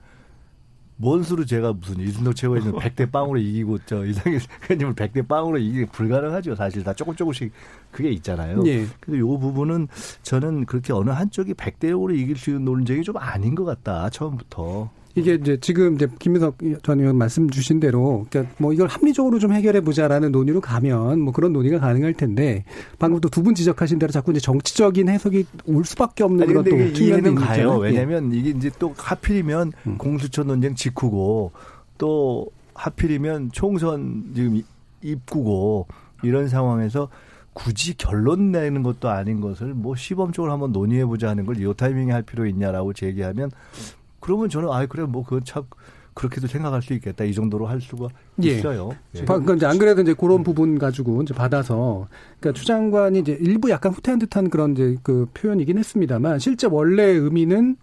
뭔 1.02 1.24
수로 1.24 1.46
제가 1.46 1.72
무슨 1.72 2.02
이준석 2.02 2.36
최고위원 2.36 2.74
100대 2.74 3.10
빵으로 3.12 3.40
이기고 3.40 3.80
저 3.86 4.06
이상희 4.06 4.38
의원님을 4.64 4.96
100대 4.96 5.26
빵으로 5.30 5.58
이기기 5.58 5.86
불가능하죠. 5.94 6.56
사실 6.56 6.84
다 6.84 6.94
조금 6.94 7.16
조금씩 7.16 7.54
그게 7.90 8.10
있잖아요. 8.12 8.62
예. 8.66 8.86
근데 9.00 9.20
요 9.20 9.40
부분은 9.40 9.88
저는 10.24 10.66
그렇게 10.66 10.92
어느 10.92 11.10
한쪽이 11.10 11.54
100대 11.54 11.86
0으로 11.92 12.18
이길 12.18 12.36
수 12.36 12.50
있는 12.50 12.66
논쟁이 12.66 13.04
좀 13.04 13.16
아닌 13.16 13.56
것 13.56 13.64
같다. 13.64 14.10
처음부터. 14.10 14.90
이게 15.16 15.34
이제 15.34 15.58
지금 15.60 15.96
이제 15.96 16.08
김민석 16.20 16.58
전 16.84 17.00
의원 17.00 17.18
말씀 17.18 17.50
주신 17.50 17.80
대로 17.80 18.26
그러니까 18.30 18.54
뭐 18.60 18.72
이걸 18.74 18.88
합리적으로 18.88 19.40
좀 19.40 19.52
해결해 19.54 19.82
보자라는 19.82 20.32
논의로 20.32 20.62
가면 20.62 21.20
뭐 21.22 21.34
그런 21.34 21.52
논의가 21.54 21.80
가능할 21.80 22.14
텐데 22.14 22.64
방금 23.00 23.20
또 23.20 23.30
두 23.30 23.42
분 23.42 23.56
지적하신 23.56 24.00
대로 24.00 24.12
자꾸 24.12 24.32
이제 24.32 24.40
정치적인 24.40 25.10
해석이 25.10 25.46
올 25.66 25.84
수밖에 25.86 26.24
없는 26.24 26.44
아니, 26.44 26.54
그런 26.54 26.64
또 26.66 26.94
측면은 26.94 27.36
가요. 27.36 27.78
왜냐하면 27.78 28.32
이게 28.32 28.52
이제 28.52 28.70
또 28.80 28.94
하필이면 28.98 29.72
음. 29.88 29.98
공수처 29.98 30.44
논쟁 30.44 30.76
직후고 30.76 31.52
또 31.98 32.48
하필이면 32.76 33.52
총선 33.52 34.32
지금 34.36 34.62
입구고 35.02 35.88
이런 36.24 36.48
상황에서 36.48 37.10
굳이 37.54 37.98
결론 37.98 38.52
내는 38.52 38.84
것도 38.84 39.10
아닌 39.10 39.42
것을 39.42 39.74
뭐 39.74 39.96
시범적으로 39.96 40.52
한번 40.52 40.72
논의해 40.72 41.06
보자 41.06 41.30
하는 41.30 41.46
걸 41.46 41.56
이 41.58 41.74
타이밍에 41.76 42.12
할 42.12 42.22
필요 42.22 42.46
있냐라고 42.46 42.94
제기하면 42.94 43.52
그러면 44.20 44.50
저는 44.50 44.70
아 44.70 44.86
그래 44.86 45.04
뭐 45.04 45.24
그건 45.24 45.44
참 45.44 45.64
그렇게도 46.14 46.48
생각할 46.48 46.82
수 46.82 46.94
있겠다 46.94 47.24
이 47.24 47.34
정도로 47.34 47.66
할 47.66 47.80
수가 47.80 48.10
예. 48.44 48.50
있어요. 48.50 48.92
예. 49.16 49.24
그러니까 49.24 49.56
이제 49.56 49.66
안 49.66 49.78
그래도 49.78 50.02
이제 50.02 50.14
그런 50.14 50.44
부분 50.44 50.78
가지고 50.78 51.22
이제 51.22 51.34
받아서 51.34 52.08
그러니까 52.40 52.60
추 52.60 52.66
장관이 52.66 53.20
이제 53.20 53.38
일부 53.40 53.70
약간 53.70 53.94
후퇴한 53.94 54.20
듯한 54.20 54.50
그런 54.50 54.74
이제 54.74 54.98
그 55.02 55.28
표현이긴 55.34 55.78
했습니다만 55.78 56.40
실제 56.40 56.68
원래 56.70 57.04
의미는 57.04 57.78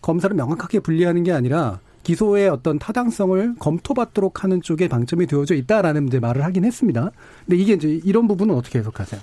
검사를 0.00 0.34
명확하게 0.34 0.80
분리하는 0.80 1.22
게 1.22 1.32
아니라 1.32 1.80
기소의 2.02 2.48
어떤 2.48 2.78
타당성을 2.78 3.56
검토받도록 3.58 4.42
하는 4.42 4.60
쪽에 4.60 4.88
방점이 4.88 5.26
되어져 5.26 5.54
있다라는 5.54 6.08
이제 6.08 6.18
말을 6.18 6.44
하긴 6.44 6.64
했습니다. 6.64 7.12
근데 7.46 7.62
이게 7.62 7.74
이제 7.74 8.00
이런 8.04 8.26
부분은 8.26 8.54
어떻게 8.54 8.78
해석하세요? 8.80 9.20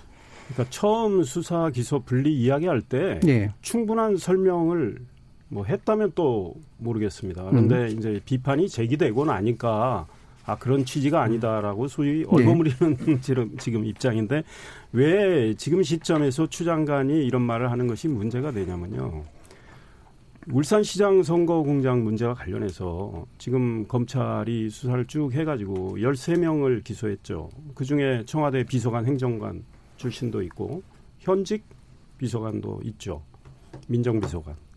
그러니까 0.54 0.70
처음 0.70 1.24
수사 1.24 1.70
기소 1.70 2.02
분리 2.02 2.34
이야기할 2.34 2.82
때 2.82 3.20
예. 3.28 3.52
충분한 3.62 4.18
설명을 4.18 4.98
뭐 5.50 5.66
했다면 5.66 6.14
또 6.16 6.56
모르겠습니다. 6.78 7.44
그런데 7.50 7.76
음. 7.76 7.98
이제 7.98 8.22
비판이 8.24 8.70
제기되고 8.70 9.26
나니까 9.26 10.08
아 10.46 10.58
그런 10.58 10.86
취지가 10.86 11.22
아니다라고 11.22 11.88
소위 11.88 12.24
얼버무리는 12.28 12.98
네. 13.06 13.22
지금 13.22 13.58
지금 13.58 13.86
입장인데 13.86 14.44
왜 14.94 15.54
지금 15.56 15.84
시점에서 15.84 16.48
추 16.48 16.64
장관이 16.64 17.26
이런 17.26 17.42
말을 17.42 17.72
하는 17.72 17.88
것이 17.88 18.08
문제가 18.08 18.52
되냐면요. 18.52 19.24
울산시장 20.52 21.22
선거공장 21.22 22.04
문제와 22.04 22.34
관련해서 22.34 23.28
지금 23.38 23.88
검찰이 23.88 24.70
수사를 24.70 25.06
쭉 25.06 25.32
해가지고 25.34 25.98
13명을 25.98 26.84
기소했죠. 26.84 27.50
그 27.76 27.86
중에 27.86 28.24
청와대 28.26 28.64
비서관 28.64 29.06
행정관 29.06 29.64
출신도 29.98 30.42
있고 30.44 30.82
현직 31.20 31.64
비서관도 32.18 32.82
있죠. 32.86 33.22
민정비서관. 33.88 34.69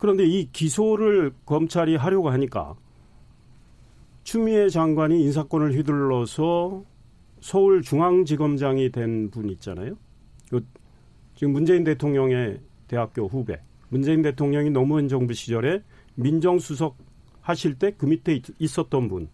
그런데 0.00 0.24
이 0.24 0.48
기소를 0.50 1.32
검찰이 1.44 1.94
하려고 1.96 2.30
하니까 2.30 2.74
추미애 4.24 4.68
장관이 4.68 5.22
인사권을 5.22 5.74
휘둘러서 5.76 6.84
서울중앙지검장이 7.40 8.90
된 8.90 9.30
분 9.30 9.48
있잖아요. 9.50 9.96
그 10.50 10.64
지금 11.34 11.52
문재인 11.52 11.84
대통령의 11.84 12.60
대학교 12.88 13.26
후배. 13.26 13.60
문재인 13.88 14.22
대통령이 14.22 14.70
노무현 14.70 15.08
정부 15.08 15.32
시절에 15.34 15.82
민정수석 16.14 16.96
하실 17.40 17.74
때 17.78 17.92
그 17.92 18.06
밑에 18.06 18.40
있었던 18.58 19.08
분. 19.08 19.28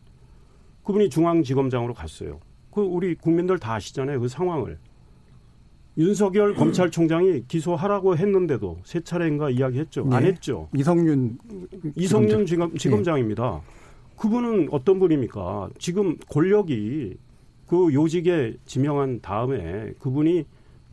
그분이 0.85 1.11
중앙지검장으로 1.11 1.95
갔어요. 1.95 2.41
그 2.71 2.81
우리 2.81 3.15
국민들 3.15 3.59
다 3.59 3.75
아시잖아요. 3.75 4.21
그 4.21 4.29
상황을. 4.29 4.79
윤석열 5.99 6.55
검찰총장이 6.55 7.45
기소하라고 7.49 8.17
했는데도 8.17 8.79
세 8.85 9.01
차례인가 9.01 9.51
이야기했죠. 9.51 10.05
네. 10.05 10.17
안 10.17 10.25
했죠. 10.25 10.69
이성윤 10.77 11.39
이성윤 11.97 12.47
지검, 12.47 12.77
지검장입니다. 12.77 13.63
네. 13.65 13.77
그분은 14.17 14.69
어떤 14.73 14.99
분입니까? 14.99 15.71
지금 15.79 16.17
권력이 16.31 17.17
그 17.67 17.93
요직에 17.93 18.57
지명한 18.67 19.21
다음에 19.21 19.93
그분이 19.99 20.45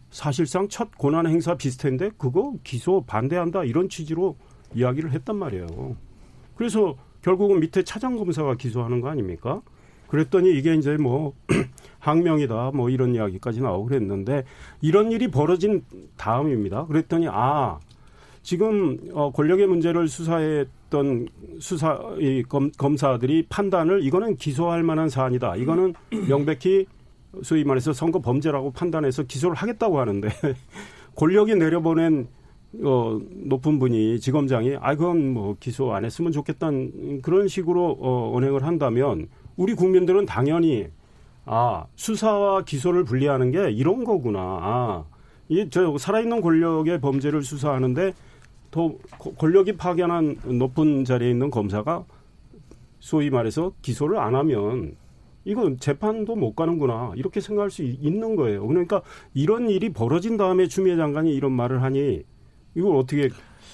사실상 0.10 0.68
첫 0.70 0.92
권한 0.98 1.28
행사 1.28 1.56
비슷한데 1.56 2.12
그거 2.18 2.54
기소 2.64 3.04
반대한다 3.06 3.64
이런 3.64 3.90
취지로 3.90 4.36
이야기를 4.74 5.12
했단 5.12 5.36
말이에요. 5.36 5.96
그래서 6.56 6.96
결국은 7.22 7.60
밑에 7.60 7.84
차장 7.84 8.18
검사가 8.18 8.56
기소하는 8.56 9.02
거 9.02 9.10
아닙니까? 9.10 9.62
그랬더니 10.08 10.56
이게 10.58 10.76
이제 10.76 10.98
뭐 10.98 11.34
항명이다 12.04 12.72
뭐 12.74 12.90
이런 12.90 13.16
이야기까지 13.16 13.62
나오고 13.62 13.86
그랬는데 13.86 14.44
이런 14.82 15.12
일이 15.12 15.30
벌어진 15.30 15.84
다음입니다. 16.18 16.86
그랬더니 16.86 17.28
아 17.30 17.80
지금 18.42 19.00
어 19.14 19.32
권력의 19.32 19.68
문제를 19.68 20.10
수사했던 20.10 21.30
수사 21.60 21.98
이 22.20 22.44
검, 22.44 22.72
검사들이 22.78 23.46
판단을 23.48 24.04
이거는 24.04 24.36
기소할 24.36 24.84
만한 24.84 25.08
사안이다. 25.08 25.56
이거는 25.56 25.94
명백히 26.28 26.86
소위 27.42 27.64
말해서 27.64 27.94
선거 27.94 28.20
범죄라고 28.20 28.72
판단해서 28.72 29.24
기소를 29.24 29.56
하겠다고 29.56 29.98
하는데 29.98 30.28
권력이 31.16 31.56
내려보낸 31.56 32.28
어, 32.84 33.20
높은 33.46 33.80
분이 33.80 34.20
지검장이 34.20 34.76
아 34.82 34.96
그건 34.96 35.34
뭐 35.34 35.56
기소 35.58 35.94
안 35.94 36.04
했으면 36.04 36.34
좋겠다는 36.34 37.22
그런 37.22 37.48
식으로 37.48 37.98
어, 38.00 38.36
언행을 38.36 38.66
한다면 38.66 39.30
우리 39.56 39.74
국민들은 39.74 40.26
당연히 40.26 40.88
아, 41.46 41.86
수사와 41.96 42.64
기소를 42.64 43.04
분리하는 43.04 43.52
게 43.52 43.72
이런 43.72 44.04
거구나. 44.04 44.40
아, 44.40 45.06
이저 45.50 45.98
살아있는 45.98 46.42
권력의 46.42 47.02
범죄를 47.02 47.44
수사하는데 47.44 48.14
더 48.72 48.94
권력이 49.38 49.78
파견한 49.78 50.38
높은 50.58 51.06
자리에 51.06 51.30
있는 51.30 51.52
검사가 51.52 52.06
소위 53.00 53.30
말해서 53.30 53.74
기소를 53.82 54.18
안 54.18 54.36
하면 54.36 54.96
이건 55.46 55.78
재판도 55.78 56.36
못 56.36 56.56
가는구나 56.56 57.12
이렇게 57.16 57.42
생각할 57.42 57.70
수 57.70 57.84
있는 57.84 58.36
거예요. 58.36 58.66
그러니까 58.66 59.02
이런 59.34 59.70
일이 59.70 59.92
벌어진 59.92 60.38
다음에 60.38 60.68
추미애 60.68 60.96
장관이 60.96 61.36
이런 61.36 61.52
말을 61.52 61.84
하니 61.84 62.24
이걸 62.76 62.96
어떻게 62.96 63.30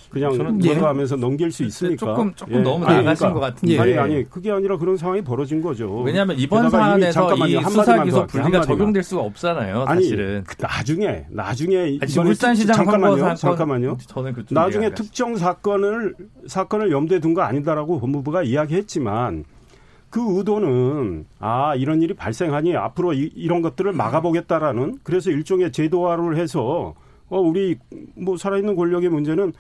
그냥 0.10 0.38
걸어가면서 0.38 1.18
예. 1.18 1.20
넘길 1.20 1.52
수 1.52 1.64
있습니까? 1.64 2.06
조금 2.06 2.34
조금 2.34 2.56
예. 2.56 2.60
너무 2.60 2.84
나가신 2.86 3.04
그러니까, 3.04 3.34
것 3.34 3.40
같은데. 3.40 3.80
아니 3.80 3.98
아니 3.98 4.30
그게 4.30 4.52
아니라 4.52 4.78
그런 4.78 4.98
상황이 4.98 5.22
벌어진 5.22 5.62
거죠. 5.62 6.02
왜냐하면 6.02 6.38
이번 6.40 6.70
사안에서 6.70 7.36
이 7.48 7.62
수사 7.64 8.04
기소 8.04 8.26
분리가 8.26 8.62
적용될 8.62 9.04
수가 9.04 9.22
없잖아요. 9.22 9.86
사실은. 9.88 10.36
아니, 10.38 10.44
그 10.44 10.56
나중에 10.60 11.26
나중에 11.30 11.78
아니, 12.02 12.30
울산시장 12.30 12.76
잠깐만요. 12.76 13.18
사건, 13.18 13.36
잠깐만요. 13.36 13.98
저는 14.08 14.34
나중에 14.50 14.94
특정 14.94 15.36
사건을 15.36 16.16
사건을 16.48 16.92
염두에 16.92 17.20
둔 17.20 17.30
거 17.36 17.44
아니다라고 17.44 18.00
법무부가 18.00 18.42
이야기했지만 18.42 19.46
그 20.10 20.38
의도는 20.38 21.26
아 21.40 21.76
이런 21.76 22.02
일이 22.02 22.16
발생하니 22.16 22.76
앞으로 22.76 23.14
이, 23.14 23.30
이런 23.36 23.62
것들을 23.62 23.94
막아보겠다라는 23.94 25.00
그래서 25.04 25.30
일종의 25.30 25.72
제도화를 25.72 26.38
해서 26.38 26.96
어 27.30 27.40
우리 27.40 27.78
뭐 28.16 28.36
살아있는 28.36 28.76
권력의 28.76 29.10
문제는 29.10 29.54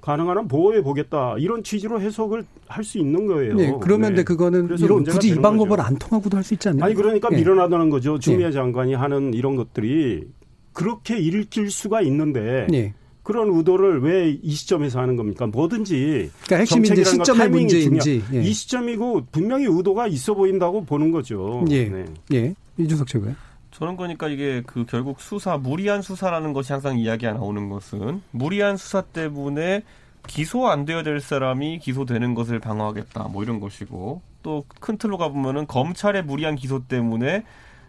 가능한 0.00 0.36
한 0.38 0.48
보호해 0.48 0.82
보겠다 0.82 1.34
이런 1.38 1.62
취지로 1.62 2.00
해석을 2.00 2.44
할 2.66 2.84
수 2.84 2.98
있는 2.98 3.26
거예요. 3.26 3.54
네, 3.54 3.74
그러면 3.80 4.14
네. 4.14 4.24
그거는 4.24 4.68
이런 4.78 5.04
굳이 5.04 5.28
이 5.30 5.34
방법을 5.34 5.76
거죠. 5.76 5.82
안 5.82 5.96
통하고도 5.96 6.36
할 6.36 6.44
수 6.44 6.54
있지 6.54 6.68
않나요? 6.68 6.84
아니 6.86 6.94
그러니까 6.94 7.28
네. 7.30 7.36
밀어나다는 7.36 7.90
거죠. 7.90 8.18
주미애 8.18 8.46
네. 8.46 8.52
장관이 8.52 8.94
하는 8.94 9.34
이런 9.34 9.56
것들이 9.56 10.24
그렇게 10.72 11.18
읽힐 11.18 11.70
수가 11.70 12.00
있는데 12.02 12.66
네. 12.70 12.94
그런 13.22 13.50
의도를 13.54 14.00
왜 14.02 14.38
이 14.42 14.50
시점에서 14.52 14.98
하는 15.00 15.14
겁니까? 15.16 15.46
뭐든지 15.46 16.30
그러니까 16.44 16.56
핵심이 16.56 16.88
이제 16.88 17.04
시점의 17.04 17.50
문제인지 17.50 18.22
예. 18.32 18.42
이 18.42 18.52
시점이고 18.52 19.26
분명히 19.30 19.66
의도가 19.66 20.06
있어 20.08 20.34
보인다고 20.34 20.84
보는 20.84 21.10
거죠. 21.10 21.64
예, 21.70 21.88
네. 21.88 22.04
예. 22.32 22.54
이준석 22.78 23.06
최고요. 23.06 23.34
저는 23.80 23.96
그러니까 23.96 24.28
이게 24.28 24.62
그 24.64 24.84
결국 24.84 25.20
수사 25.20 25.56
무리한 25.56 26.02
수사라는 26.02 26.52
것이 26.52 26.72
항상 26.72 26.98
이야기가 26.98 27.32
나오는 27.32 27.68
것은 27.70 28.22
무리한 28.30 28.76
수사 28.76 29.00
때문에 29.00 29.82
기소 30.26 30.68
안 30.68 30.84
되어야 30.84 31.02
될 31.02 31.20
사람이 31.20 31.78
기소되는 31.78 32.34
것을 32.34 32.60
방어하겠다 32.60 33.24
뭐 33.28 33.42
이런 33.42 33.58
것이고 33.58 34.20
또 34.42 34.64
큰 34.80 34.98
틀로 34.98 35.16
가보면은 35.18 35.66
검찰의 35.66 36.24
무리한 36.24 36.56
기소 36.56 36.84
때문에 36.86 37.44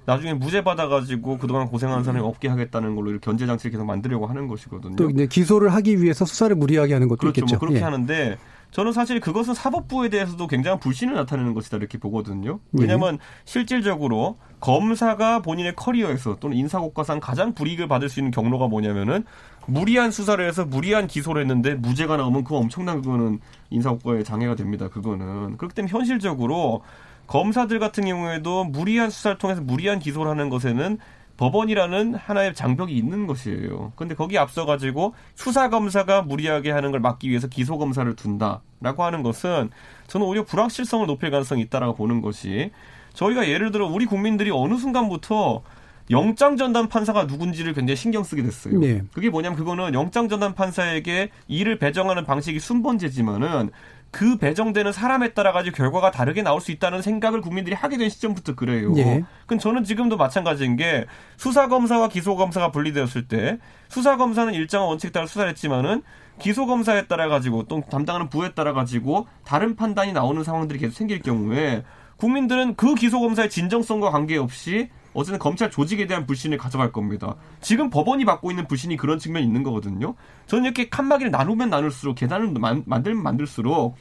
나중에 0.06 0.34
무죄 0.34 0.64
받아가지고 0.64 1.38
그동안 1.38 1.68
고생한 1.68 2.04
사람이 2.04 2.26
없게 2.26 2.48
하겠다는 2.48 2.96
걸로 2.96 3.20
견제 3.20 3.46
장치를 3.46 3.72
계속 3.72 3.86
만들려고 3.86 4.28
하는 4.28 4.48
것이거든요. 4.48 4.96
또 4.96 5.10
이제 5.10 5.28
기소를 5.28 5.74
하기 5.74 6.02
위해서 6.02 6.26
수사를 6.26 6.56
무리하게 6.56 6.94
하는 6.94 7.08
것도 7.08 7.20
그렇죠. 7.20 7.42
있겠죠. 7.42 7.56
뭐 7.56 7.60
그렇게 7.60 7.80
예. 7.80 7.84
하는데 7.84 8.38
저는 8.72 8.94
사실 8.94 9.20
그것은 9.20 9.54
사법부에 9.54 10.10
대해서도 10.10 10.48
굉장한 10.48 10.80
불신을 10.80 11.14
나타내는 11.14 11.54
것이다 11.54 11.78
이렇게 11.78 11.98
보거든요. 11.98 12.60
왜냐하면 12.72 13.16
예. 13.16 13.20
실질적으로 13.44 14.38
검사가 14.62 15.42
본인의 15.42 15.76
커리어에서 15.76 16.38
또는 16.40 16.56
인사고과상 16.56 17.20
가장 17.20 17.54
불이익을 17.54 17.88
받을 17.88 18.08
수 18.08 18.20
있는 18.20 18.32
경로가 18.32 18.68
뭐냐면은 18.68 19.26
무리한 19.68 20.12
수사를 20.12 20.46
해서 20.48 20.66
무리한 20.66 21.08
기소를 21.08 21.42
했는데 21.42 21.76
무죄가 21.76 22.18
나오면 22.18 22.46
그거 22.46 22.58
엄청난 22.58 23.02
그거는 23.02 23.40
인사고과에 23.70 24.24
장애가 24.24 24.56
됩니다. 24.56 24.88
그거는 24.88 25.58
그렇기 25.58 25.76
때문에 25.76 25.92
현실적으로 25.92 26.82
검사들 27.28 27.80
같은 27.80 28.06
경우에도 28.06 28.64
무리한 28.64 29.10
수사를 29.10 29.38
통해서 29.38 29.62
무리한 29.62 30.00
기소를 30.00 30.32
하는 30.32 30.50
것에는 30.50 30.98
법원이라는 31.42 32.14
하나의 32.14 32.54
장벽이 32.54 32.96
있는 32.96 33.26
것이에요. 33.26 33.94
근데 33.96 34.14
거기에 34.14 34.38
앞서 34.38 34.68
가지고 34.68 35.16
수사 35.34 35.70
검사가 35.72 36.22
무리하게 36.22 36.70
하는 36.70 36.92
걸 36.92 37.00
막기 37.00 37.32
위해서 37.32 37.48
기소 37.48 37.80
검사를 37.80 38.16
둔다라고 38.16 39.04
하는 39.04 39.24
것은 39.24 39.72
저는 40.06 40.28
오히려 40.28 40.46
불확실성을 40.46 41.08
높일 41.08 41.32
가능성이 41.32 41.64
있다라고 41.64 41.96
보는 41.96 42.22
것이 42.22 42.70
저희가 43.16 43.50
예를 43.50 43.72
들어 43.72 43.88
우리 43.88 44.06
국민들이 44.06 44.52
어느 44.52 44.76
순간부터 44.76 45.64
영장 46.12 46.58
전담 46.58 46.90
판사가 46.90 47.24
누군지를 47.24 47.74
굉장히 47.74 47.96
신경 47.96 48.24
쓰게 48.24 48.44
됐어요. 48.44 48.80
네. 48.80 49.02
그게 49.12 49.32
뭐냐면 49.32 49.58
그거는 49.58 49.96
영장 49.96 50.30
전담 50.30 50.54
판사에게 50.54 51.32
일을 51.48 51.80
배정하는 51.80 52.24
방식이 52.24 52.60
순번제지만은 52.60 53.72
그 54.12 54.38
배정되는 54.38 54.92
사람에 54.92 55.34
따라 55.34 55.54
가지고 55.54 55.78
결과가 55.78 56.12
다르게 56.12 56.44
나올 56.44 56.60
수 56.60 56.72
있다는 56.72 57.02
생각을 57.02 57.40
국민들이 57.42 57.74
하게 57.74 57.98
된 57.98 58.10
시점부터 58.10 58.56
그래요. 58.56 58.94
예. 58.98 59.24
그럼 59.46 59.60
저는 59.60 59.86
지금도 59.86 60.18
마찬가지인 60.18 60.76
게 60.76 61.06
수사 61.38 61.70
검사와 61.70 62.10
기소 62.10 62.36
검사가 62.36 62.72
분리되었을 62.72 63.28
때 63.30 63.58
수사 63.88 64.18
검사는 64.18 64.54
일정한 64.54 64.90
원칙 64.90 65.14
따라 65.14 65.26
수사를 65.26 65.50
했지만은 65.50 66.04
기소 66.40 66.66
검사에 66.66 67.08
따라 67.08 67.30
가지고 67.30 67.64
또 67.64 67.82
담당하는 67.90 68.30
부에 68.30 68.54
따라 68.54 68.74
가지고 68.74 69.28
다른 69.46 69.76
판단이 69.76 70.12
나오는 70.12 70.44
상황들이 70.44 70.80
계속 70.80 70.94
생길 70.94 71.22
경우에 71.22 71.84
국민들은 72.18 72.76
그 72.76 72.96
기소 72.96 73.20
검사의 73.22 73.50
진정성과 73.50 74.12
관계없이 74.12 74.90
어쨌든 75.14 75.40
검찰 75.40 75.70
조직에 75.70 76.08
대한 76.08 76.26
불신을 76.26 76.58
가져갈 76.58 76.92
겁니다. 76.92 77.36
지금 77.60 77.90
법원이 77.90 78.26
받고 78.26 78.52
있는 78.52 78.68
불신이 78.68 78.98
그런 78.98 79.20
측면이 79.20 79.46
있는 79.46 79.64
거거든요. 79.64 80.16
저는 80.48 80.66
이렇게 80.66 80.90
칸막이를 80.90 81.32
나누면 81.32 81.70
나눌수록 81.70 82.16
계단을 82.16 82.52
만, 82.54 82.84
만들면 82.86 83.22
만들수록 83.22 83.96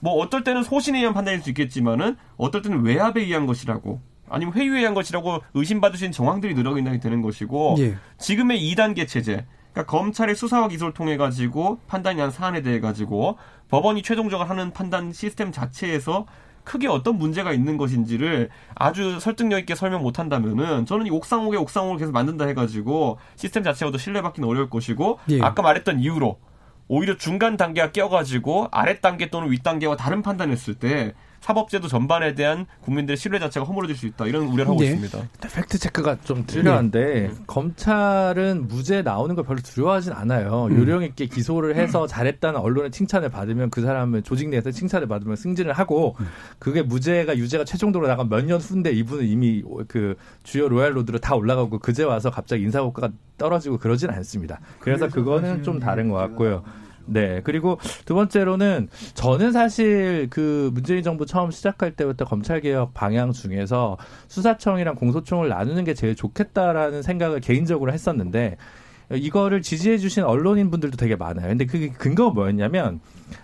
뭐 0.00 0.14
어떨 0.14 0.44
때는 0.44 0.62
소신에 0.62 0.98
의한 0.98 1.14
판단일 1.14 1.40
수 1.42 1.50
있겠지만은 1.50 2.16
어떨 2.36 2.62
때는 2.62 2.82
외압에 2.82 3.22
의한 3.22 3.46
것이라고 3.46 4.00
아니면 4.28 4.54
회유에 4.54 4.78
의한 4.78 4.94
것이라고 4.94 5.42
있는 5.54 6.12
정황들이 6.12 6.54
늘어나게 6.54 7.00
되는 7.00 7.22
것이고 7.22 7.76
예. 7.78 7.96
지금의 8.18 8.60
2단계 8.60 9.08
체제 9.08 9.46
그러니까 9.72 9.86
검찰의 9.86 10.34
수사와 10.34 10.68
기소를 10.68 10.92
통해 10.92 11.16
가지고 11.16 11.78
판단이 11.86 12.18
난 12.18 12.30
사안에 12.30 12.62
대해 12.62 12.80
가지고 12.80 13.38
법원이 13.68 14.02
최종적으로 14.02 14.48
하는 14.48 14.72
판단 14.72 15.12
시스템 15.12 15.52
자체에서 15.52 16.26
크게 16.68 16.86
어떤 16.86 17.16
문제가 17.16 17.52
있는 17.52 17.78
것인지를 17.78 18.50
아주 18.74 19.18
설득력 19.18 19.58
있게 19.58 19.74
설명 19.74 20.02
못 20.02 20.18
한다면은 20.18 20.84
저는 20.84 21.06
이 21.06 21.10
옥상옥에 21.10 21.56
옥상옥을 21.56 21.98
계속 21.98 22.12
만든다 22.12 22.46
해가지고 22.46 23.18
시스템 23.36 23.62
자체가도 23.62 23.96
신뢰받기는 23.96 24.46
어려울 24.46 24.68
것이고 24.68 25.18
예. 25.30 25.40
아까 25.40 25.62
말했던 25.62 26.00
이유로 26.00 26.38
오히려 26.86 27.16
중간 27.16 27.56
단계가 27.56 27.90
껴가지고 27.90 28.68
아래 28.70 29.00
단계 29.00 29.30
또는 29.30 29.50
윗 29.50 29.62
단계와 29.62 29.96
다른 29.96 30.22
판단했을 30.22 30.74
때 30.74 31.14
사법제도 31.40 31.88
전반에 31.88 32.34
대한 32.34 32.66
국민들의 32.82 33.16
신뢰 33.16 33.38
자체가 33.38 33.64
허물어질 33.64 33.96
수 33.96 34.06
있다 34.06 34.26
이런 34.26 34.44
우려를 34.44 34.68
하고 34.68 34.80
네. 34.80 34.86
있습니다. 34.86 35.28
팩트 35.54 35.78
체크가 35.78 36.18
좀 36.24 36.44
필요한데 36.44 37.04
네. 37.04 37.30
검찰은 37.46 38.68
무죄 38.68 39.02
나오는 39.02 39.34
걸 39.34 39.44
별로 39.44 39.60
두려워하진 39.60 40.12
않아요. 40.12 40.66
음. 40.70 40.78
요령 40.78 41.02
있게 41.04 41.26
기소를 41.26 41.76
해서 41.76 42.06
잘했다는 42.06 42.60
언론의 42.60 42.90
칭찬을 42.90 43.28
받으면 43.30 43.70
그 43.70 43.82
사람은 43.82 44.24
조직 44.24 44.48
내에서 44.48 44.70
칭찬을 44.70 45.06
받으면 45.06 45.36
승진을 45.36 45.72
하고 45.72 46.16
음. 46.20 46.26
그게 46.58 46.82
무죄가 46.82 47.36
유죄가 47.36 47.64
최종적으로 47.64 48.08
나간 48.08 48.28
몇 48.28 48.44
년 48.48 48.60
후인데 48.60 48.92
이분은 48.92 49.24
이미 49.26 49.62
그 49.88 50.16
주요 50.42 50.68
royal 50.68 50.96
road로 50.96 51.18
다 51.18 51.34
올라가고 51.34 51.78
그제 51.80 52.02
와서 52.04 52.30
갑자기 52.30 52.62
인사고과가 52.62 53.12
떨어지고 53.36 53.78
그러진 53.78 54.10
않습니다. 54.10 54.60
그래서 54.80 55.08
그거는 55.08 55.62
좀 55.62 55.78
다른 55.78 56.08
것 56.08 56.16
같고요. 56.16 56.62
네. 57.08 57.40
그리고 57.42 57.78
두 58.04 58.14
번째로는 58.14 58.88
저는 59.14 59.52
사실 59.52 60.28
그 60.30 60.70
문재인 60.74 61.02
정부 61.02 61.26
처음 61.26 61.50
시작할 61.50 61.92
때부터 61.92 62.24
검찰개혁 62.24 62.94
방향 62.94 63.32
중에서 63.32 63.96
수사청이랑 64.28 64.94
공소청을 64.94 65.48
나누는 65.48 65.84
게 65.84 65.94
제일 65.94 66.14
좋겠다라는 66.14 67.02
생각을 67.02 67.40
개인적으로 67.40 67.92
했었는데 67.92 68.56
이거를 69.10 69.62
지지해 69.62 69.96
주신 69.96 70.22
언론인 70.24 70.70
분들도 70.70 70.98
되게 70.98 71.16
많아요. 71.16 71.48
근데 71.48 71.64
그게 71.64 71.88
근거가 71.88 72.34
뭐였냐면 72.34 73.00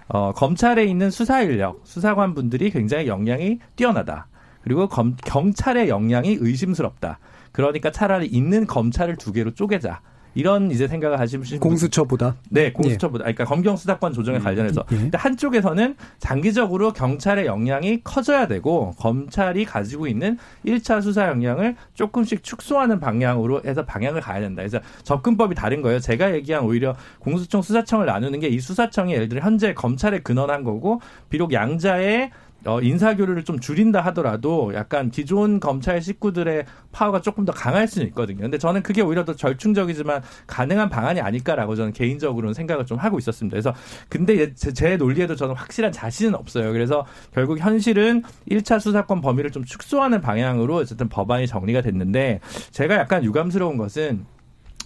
어 0.08 0.32
검찰에 0.32 0.84
있는 0.84 1.10
수사 1.10 1.40
인력, 1.42 1.80
수사관 1.84 2.34
분들이 2.34 2.70
굉장히 2.70 3.06
역량이 3.06 3.60
뛰어나다. 3.76 4.28
그리고 4.60 4.88
검, 4.88 5.16
경찰의 5.16 5.88
역량이 5.88 6.38
의심스럽다. 6.40 7.18
그러니까 7.52 7.90
차라리 7.90 8.26
있는 8.26 8.66
검찰을 8.66 9.16
두 9.16 9.32
개로 9.32 9.52
쪼개자. 9.52 10.00
이런 10.34 10.70
이제 10.70 10.88
생각을 10.88 11.20
하시면 11.20 11.60
공수처보다 11.60 12.36
네 12.48 12.72
공수처보다 12.72 13.24
그러니까 13.24 13.44
검경 13.44 13.76
수사권 13.76 14.12
조정에 14.14 14.38
음, 14.38 14.42
관련해서 14.42 14.84
예. 14.92 14.96
근데 14.96 15.18
한쪽에서는 15.18 15.96
장기적으로 16.18 16.92
경찰의 16.92 17.46
역량이 17.46 18.02
커져야 18.04 18.46
되고 18.46 18.92
검찰이 18.98 19.64
가지고 19.66 20.06
있는 20.06 20.38
1차 20.64 21.02
수사 21.02 21.28
역량을 21.28 21.76
조금씩 21.92 22.42
축소하는 22.42 22.98
방향으로 22.98 23.62
해서 23.66 23.84
방향을 23.84 24.20
가야 24.22 24.40
된다. 24.40 24.62
그래서 24.62 24.80
접근법이 25.02 25.54
다른 25.54 25.82
거예요. 25.82 25.98
제가 25.98 26.34
얘기한 26.34 26.64
오히려 26.64 26.96
공수청 27.18 27.60
수사청을 27.60 28.06
나누는 28.06 28.40
게 28.40 28.54
이 28.54 28.60
수사청이 28.60 29.12
예를 29.12 29.28
들어 29.28 29.40
현재 29.44 29.74
검찰에 29.74 30.20
근원한 30.20 30.62
거고 30.62 31.00
비록 31.28 31.52
양자의 31.52 32.30
어, 32.66 32.80
인사교류를 32.80 33.44
좀 33.44 33.60
줄인다 33.60 34.00
하더라도 34.06 34.72
약간 34.74 35.10
기존 35.10 35.60
검찰 35.60 36.00
식구들의 36.00 36.64
파워가 36.92 37.20
조금 37.20 37.44
더 37.44 37.52
강할 37.52 37.86
수는 37.86 38.06
있거든요. 38.08 38.42
근데 38.42 38.58
저는 38.58 38.82
그게 38.82 39.02
오히려 39.02 39.24
더 39.24 39.34
절충적이지만 39.34 40.22
가능한 40.46 40.88
방안이 40.88 41.20
아닐까라고 41.20 41.74
저는 41.74 41.92
개인적으로는 41.92 42.54
생각을 42.54 42.86
좀 42.86 42.98
하고 42.98 43.18
있었습니다. 43.18 43.54
그래서 43.54 43.74
근데 44.08 44.54
제, 44.54 44.72
제 44.72 44.96
논리에도 44.96 45.36
저는 45.36 45.54
확실한 45.54 45.92
자신은 45.92 46.34
없어요. 46.34 46.72
그래서 46.72 47.06
결국 47.32 47.58
현실은 47.58 48.22
1차 48.50 48.80
수사권 48.80 49.20
범위를 49.20 49.50
좀 49.50 49.64
축소하는 49.64 50.20
방향으로 50.20 50.76
어쨌든 50.76 51.08
법안이 51.08 51.46
정리가 51.46 51.80
됐는데 51.82 52.40
제가 52.70 52.96
약간 52.96 53.24
유감스러운 53.24 53.76
것은 53.76 54.26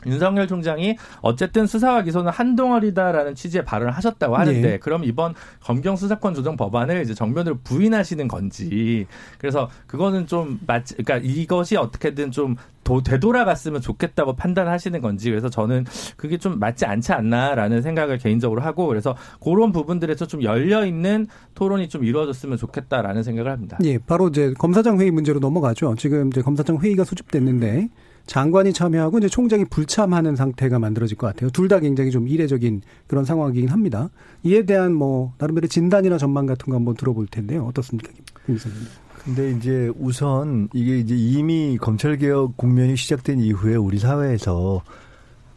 윤석열 0.07 0.47
총장이 0.47 0.97
어쨌든 1.21 1.67
수사와 1.67 2.03
기소는 2.03 2.31
한동안이다라는 2.31 3.35
취지의 3.35 3.65
발언을 3.65 3.93
하셨다고 3.93 4.37
하는데 4.37 4.61
네. 4.61 4.79
그럼 4.79 5.05
이번 5.05 5.35
검경 5.63 5.97
수사권 5.97 6.35
조정 6.35 6.57
법안을 6.57 7.03
이제 7.03 7.15
정면으로 7.15 7.59
부인하시는 7.65 8.29
건지 8.29 9.07
그래서 9.39 9.69
그거는 9.87 10.27
좀 10.27 10.61
맞, 10.67 10.85
그러니까 10.89 11.19
이것이 11.23 11.77
어떻게든 11.77 12.31
좀 12.31 12.57
도, 12.85 13.03
되돌아갔으면 13.03 13.83
좋겠다고 13.83 14.35
판단하시는 14.37 15.01
건지 15.03 15.29
그래서 15.29 15.51
저는 15.51 15.85
그게 16.17 16.39
좀 16.39 16.59
맞지 16.59 16.87
않지 16.87 17.13
않나라는 17.13 17.83
생각을 17.83 18.17
개인적으로 18.17 18.63
하고 18.63 18.87
그래서 18.87 19.15
그런 19.43 19.73
부분들에서 19.73 20.27
좀 20.27 20.43
열려 20.43 20.87
있는 20.87 21.27
토론이 21.55 21.91
좀 21.91 22.05
이루어졌으면 22.05 22.57
좋겠다라는 22.57 23.23
생각을 23.23 23.51
합니다. 23.51 23.77
예, 23.85 23.99
바로 23.99 24.29
이제 24.29 24.55
검사장 24.59 24.99
회의 25.01 25.11
문제로 25.11 25.39
넘어가죠. 25.39 25.97
지금 25.97 26.29
이제 26.29 26.41
검사장 26.41 26.79
회의가 26.79 27.05
소집됐는데 27.05 27.91
장관이 28.29 28.75
참여하고 28.75 29.19
이제 29.19 29.29
총장이 29.29 29.65
불참하는 29.65 30.37
상태가 30.37 30.79
만들어질 30.79 31.17
것 31.17 31.27
같아요. 31.29 31.51
둘 31.51 31.69
다 31.69 31.81
굉장히 31.81 32.11
좀 32.11 32.29
이례적인 32.29 32.83
그런 33.07 33.25
상황이긴 33.25 33.69
합니다. 33.69 34.11
이에 34.43 34.65
대한 34.65 34.95
뭐 34.95 35.33
나름대로 35.39 35.67
진단이나 35.67 36.19
전망 36.19 36.47
같은 36.47 36.71
거 36.71 36.77
한번 36.77 36.95
들어볼 36.95 37.27
텐데요. 37.27 37.65
어떻습니까, 37.67 38.11
김 38.47 38.55
기자님? 38.55 38.79
근데 39.25 39.51
이제 39.53 39.91
우선 39.99 40.69
이게 40.73 40.99
이제 40.99 41.15
이미 41.17 41.77
검찰 41.79 42.17
개혁 42.17 42.57
국면이 42.57 42.97
시작된 42.97 43.41
이후에 43.41 43.77
우리 43.77 43.99
사회에서 43.99 44.83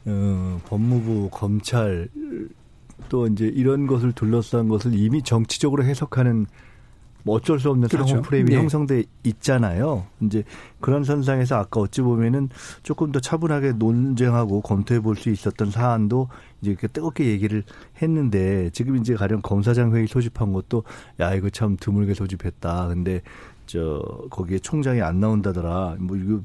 어, 0.05 0.61
법무부, 0.67 1.29
검찰 1.31 2.09
또 3.09 3.27
이제 3.27 3.45
이런 3.45 3.85
것을 3.87 4.13
둘러싼 4.13 4.67
것을 4.67 4.93
이미 4.93 5.21
정치적으로 5.21 5.83
해석하는 5.83 6.45
뭐 7.23 7.35
어쩔 7.35 7.59
수 7.59 7.69
없는 7.69 7.87
그렇죠. 7.87 8.07
상호 8.07 8.21
프레임이 8.21 8.49
네. 8.49 8.57
형성돼 8.57 9.03
있잖아요. 9.23 10.05
이제 10.21 10.43
그런 10.79 11.03
선상에서 11.03 11.55
아까 11.55 11.79
어찌 11.81 12.01
보면은 12.01 12.49
조금 12.83 13.11
더 13.11 13.19
차분하게 13.19 13.73
논쟁하고 13.73 14.61
검토해 14.61 14.99
볼 14.99 15.15
수 15.15 15.29
있었던 15.29 15.69
사안도 15.71 16.29
이제 16.61 16.71
이렇게 16.71 16.87
뜨겁게 16.87 17.25
얘기를 17.25 17.63
했는데 18.01 18.69
지금 18.71 18.95
이제 18.97 19.13
가령 19.13 19.41
검사장 19.41 19.93
회의 19.93 20.07
소집한 20.07 20.51
것도 20.53 20.83
야 21.19 21.33
이거 21.33 21.49
참 21.49 21.77
드물게 21.79 22.13
소집했다. 22.13 22.87
근데 22.87 23.21
저 23.67 24.01
거기에 24.29 24.59
총장이 24.59 25.01
안 25.01 25.19
나온다더라. 25.19 25.97
뭐 25.99 26.17
이거 26.17 26.41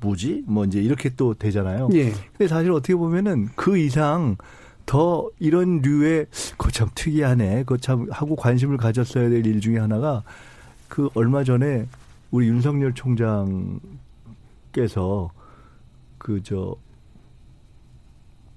뭐지? 0.00 0.44
뭐 0.46 0.64
이제 0.64 0.80
이렇게 0.80 1.10
또 1.16 1.34
되잖아요. 1.34 1.88
예. 1.94 2.10
근데 2.10 2.48
사실 2.48 2.70
어떻게 2.72 2.94
보면은 2.94 3.48
그 3.54 3.78
이상 3.78 4.36
더 4.86 5.28
이런 5.40 5.80
류의 5.82 6.26
그참 6.56 6.88
특이하네. 6.94 7.64
그참 7.64 8.06
하고 8.10 8.36
관심을 8.36 8.76
가졌어야 8.76 9.28
될 9.28 9.44
일 9.46 9.60
중에 9.60 9.78
하나가 9.78 10.22
그 10.88 11.08
얼마 11.14 11.42
전에 11.44 11.86
우리 12.30 12.48
윤석열 12.48 12.92
총장께서 12.94 13.80
그 16.18 16.40
저 16.42 16.76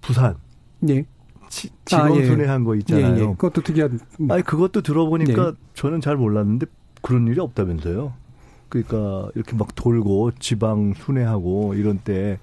부산 0.02 0.36
예. 0.88 1.04
지, 1.50 1.70
직원 1.86 2.12
아, 2.12 2.16
예. 2.16 2.26
순회한 2.26 2.64
거 2.64 2.76
있잖아요. 2.76 3.16
예, 3.16 3.22
예. 3.22 3.26
그것도 3.26 3.62
특이한. 3.64 4.00
아니 4.30 4.44
그것도 4.44 4.82
들어보니까 4.82 5.52
네. 5.52 5.58
저는 5.74 6.00
잘 6.02 6.16
몰랐는데 6.16 6.68
그런 7.02 7.28
일이 7.28 7.40
없다면서요. 7.40 8.14
그러니까 8.70 9.30
이렇게 9.36 9.56
막 9.56 9.74
돌고 9.76 10.32
지방 10.40 10.94
순회하고 10.94 11.74
이런 11.74 11.98
때 12.00 12.38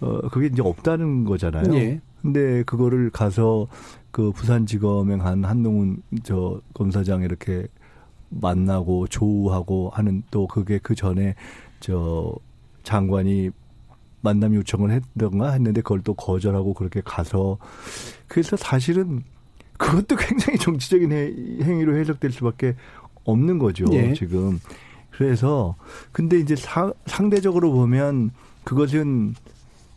어, 0.00 0.20
그게 0.28 0.46
이제 0.48 0.60
없다는 0.62 1.24
거잖아요. 1.24 1.74
예. 1.74 2.00
근데 2.22 2.62
그거를 2.64 3.10
가서 3.10 3.68
그 4.10 4.32
부산지검행 4.32 5.24
한 5.24 5.44
한동훈 5.44 6.02
저 6.22 6.60
검사장 6.74 7.22
이렇게 7.22 7.66
만나고 8.28 9.06
조우하고 9.08 9.90
하는 9.90 10.22
또 10.30 10.46
그게 10.46 10.78
그 10.82 10.94
전에 10.94 11.34
저 11.80 12.34
장관이 12.82 13.50
만남 14.20 14.54
요청을 14.54 14.90
했던가 14.90 15.52
했는데 15.52 15.82
그걸 15.82 16.02
또 16.02 16.14
거절하고 16.14 16.74
그렇게 16.74 17.00
가서 17.04 17.58
그래서 18.26 18.56
사실은 18.56 19.22
그것도 19.76 20.16
굉장히 20.18 20.58
정치적인 20.58 21.12
행위로 21.62 21.96
해석될 21.96 22.32
수밖에 22.32 22.74
없는 23.24 23.58
거죠 23.58 23.84
예. 23.92 24.14
지금 24.14 24.58
그래서 25.10 25.76
근데 26.12 26.38
이제 26.38 26.56
사, 26.56 26.92
상대적으로 27.06 27.72
보면 27.72 28.30
그것은 28.64 29.34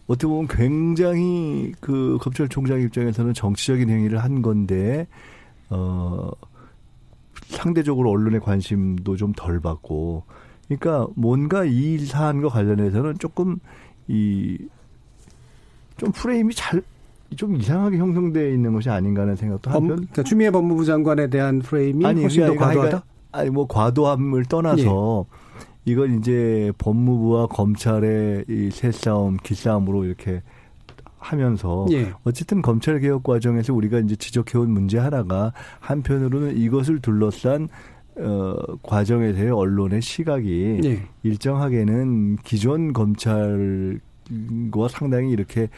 어떻게 0.10 0.28
보면 0.28 0.48
굉장히 0.50 1.72
그 1.80 2.18
검찰총장 2.20 2.82
입장에서는 2.82 3.34
정치적인 3.34 3.90
행위를 3.90 4.18
한 4.24 4.42
건데 4.42 5.08
어 5.70 6.32
상대적으로 7.48 8.10
언론의 8.12 8.42
관심도 8.42 9.16
좀 9.16 9.34
덜 9.36 9.60
받고 9.60 10.24
그러니까 10.68 11.08
뭔가 11.16 11.64
이 11.64 12.00
사안과 12.00 12.50
관련해서는 12.50 13.20
조금 13.20 13.60
이 14.08 14.58
좀 15.98 16.12
프레임이 16.12 16.54
잘 16.56 16.82
좀 17.36 17.56
이상하게 17.56 17.98
형성되어 18.00 18.48
있는 18.50 18.74
것이 18.74 18.90
아닌가 18.90 19.22
하는 19.22 19.36
생각도 19.36 19.70
하면 19.70 19.88
그러니까 19.88 20.24
추미애 20.24 20.50
법무부 20.50 20.84
장관에 20.84 21.30
대한 21.30 21.60
프레임이 21.60 22.04
아니, 22.04 22.22
훨씬 22.22 22.44
더 22.48 22.56
과도하다. 22.56 23.04
아니 23.34 23.50
뭐 23.52 23.68
과도함을 23.68 24.46
떠나서 24.46 25.26
예. 25.32 25.39
이걸 25.86 26.18
이제 26.18 26.72
법무부와 26.78 27.48
검찰의 27.48 28.46
이 28.48 28.70
새싸움, 28.72 29.38
기싸움으로 29.38 30.06
이렇게 30.06 30.42
하면서 31.18 31.86
예. 31.92 32.14
어쨌든 32.24 32.62
검찰 32.62 33.00
개혁 33.00 33.24
과정에서 33.24 33.74
우리가 33.74 34.00
이제 34.00 34.16
지적해온 34.16 34.70
문제 34.72 34.98
하나가 34.98 35.54
한편으로는 35.80 36.58
이것을 36.58 37.00
둘러싼 37.00 37.68
어 38.16 38.56
과정에 38.84 39.32
대해 39.34 39.50
언론의 39.50 40.02
시각이 40.02 40.82
예. 40.84 41.04
일정하게는 41.24 42.38
기존 42.38 42.94
검찰 42.94 44.00
과 44.72 44.88
상당히 44.88 45.32
이렇게 45.32 45.70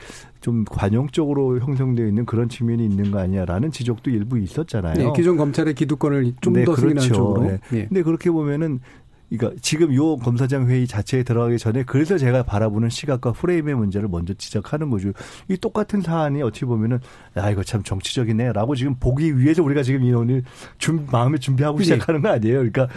좀 0.41 0.65
관용적으로 0.65 1.59
형성되어 1.59 2.05
있는 2.05 2.25
그런 2.25 2.49
측면이 2.49 2.83
있는 2.83 3.09
거 3.09 3.19
아니냐라는 3.19 3.71
지적도 3.71 4.11
일부 4.11 4.37
있었잖아요. 4.37 4.95
네, 4.95 5.13
기존 5.15 5.37
검찰의 5.37 5.73
기득권을 5.73 6.33
좀더 6.41 6.59
네, 6.59 6.65
그렇죠. 6.65 6.81
승인하는 6.81 7.13
쪽으로. 7.13 7.41
네. 7.43 7.59
네. 7.69 7.85
근데 7.87 8.03
그렇게 8.03 8.29
보면은 8.29 8.81
그러니까 9.31 9.57
지금 9.61 9.93
요 9.95 10.17
검사장 10.17 10.67
회의 10.67 10.85
자체에 10.85 11.23
들어가기 11.23 11.57
전에 11.57 11.83
그래서 11.83 12.17
제가 12.17 12.43
바라보는 12.43 12.89
시각과 12.89 13.31
프레임의 13.31 13.75
문제를 13.75 14.09
먼저 14.09 14.33
지적하는 14.33 14.89
거죠. 14.89 15.11
이 15.47 15.57
똑같은 15.57 16.01
사안이 16.01 16.41
어찌 16.41 16.65
보면은 16.65 16.99
야 17.37 17.49
이거 17.49 17.63
참 17.63 17.81
정치적이네라고 17.81 18.75
지금 18.75 18.95
보기 18.95 19.37
위해서 19.37 19.63
우리가 19.63 19.83
지금 19.83 20.03
이 20.03 20.11
오늘 20.11 20.43
준 20.77 21.07
마음에 21.11 21.37
준비하고 21.37 21.77
네. 21.77 21.83
시작하는 21.85 22.21
거 22.21 22.29
아니에요. 22.29 22.57
그러니까 22.57 22.89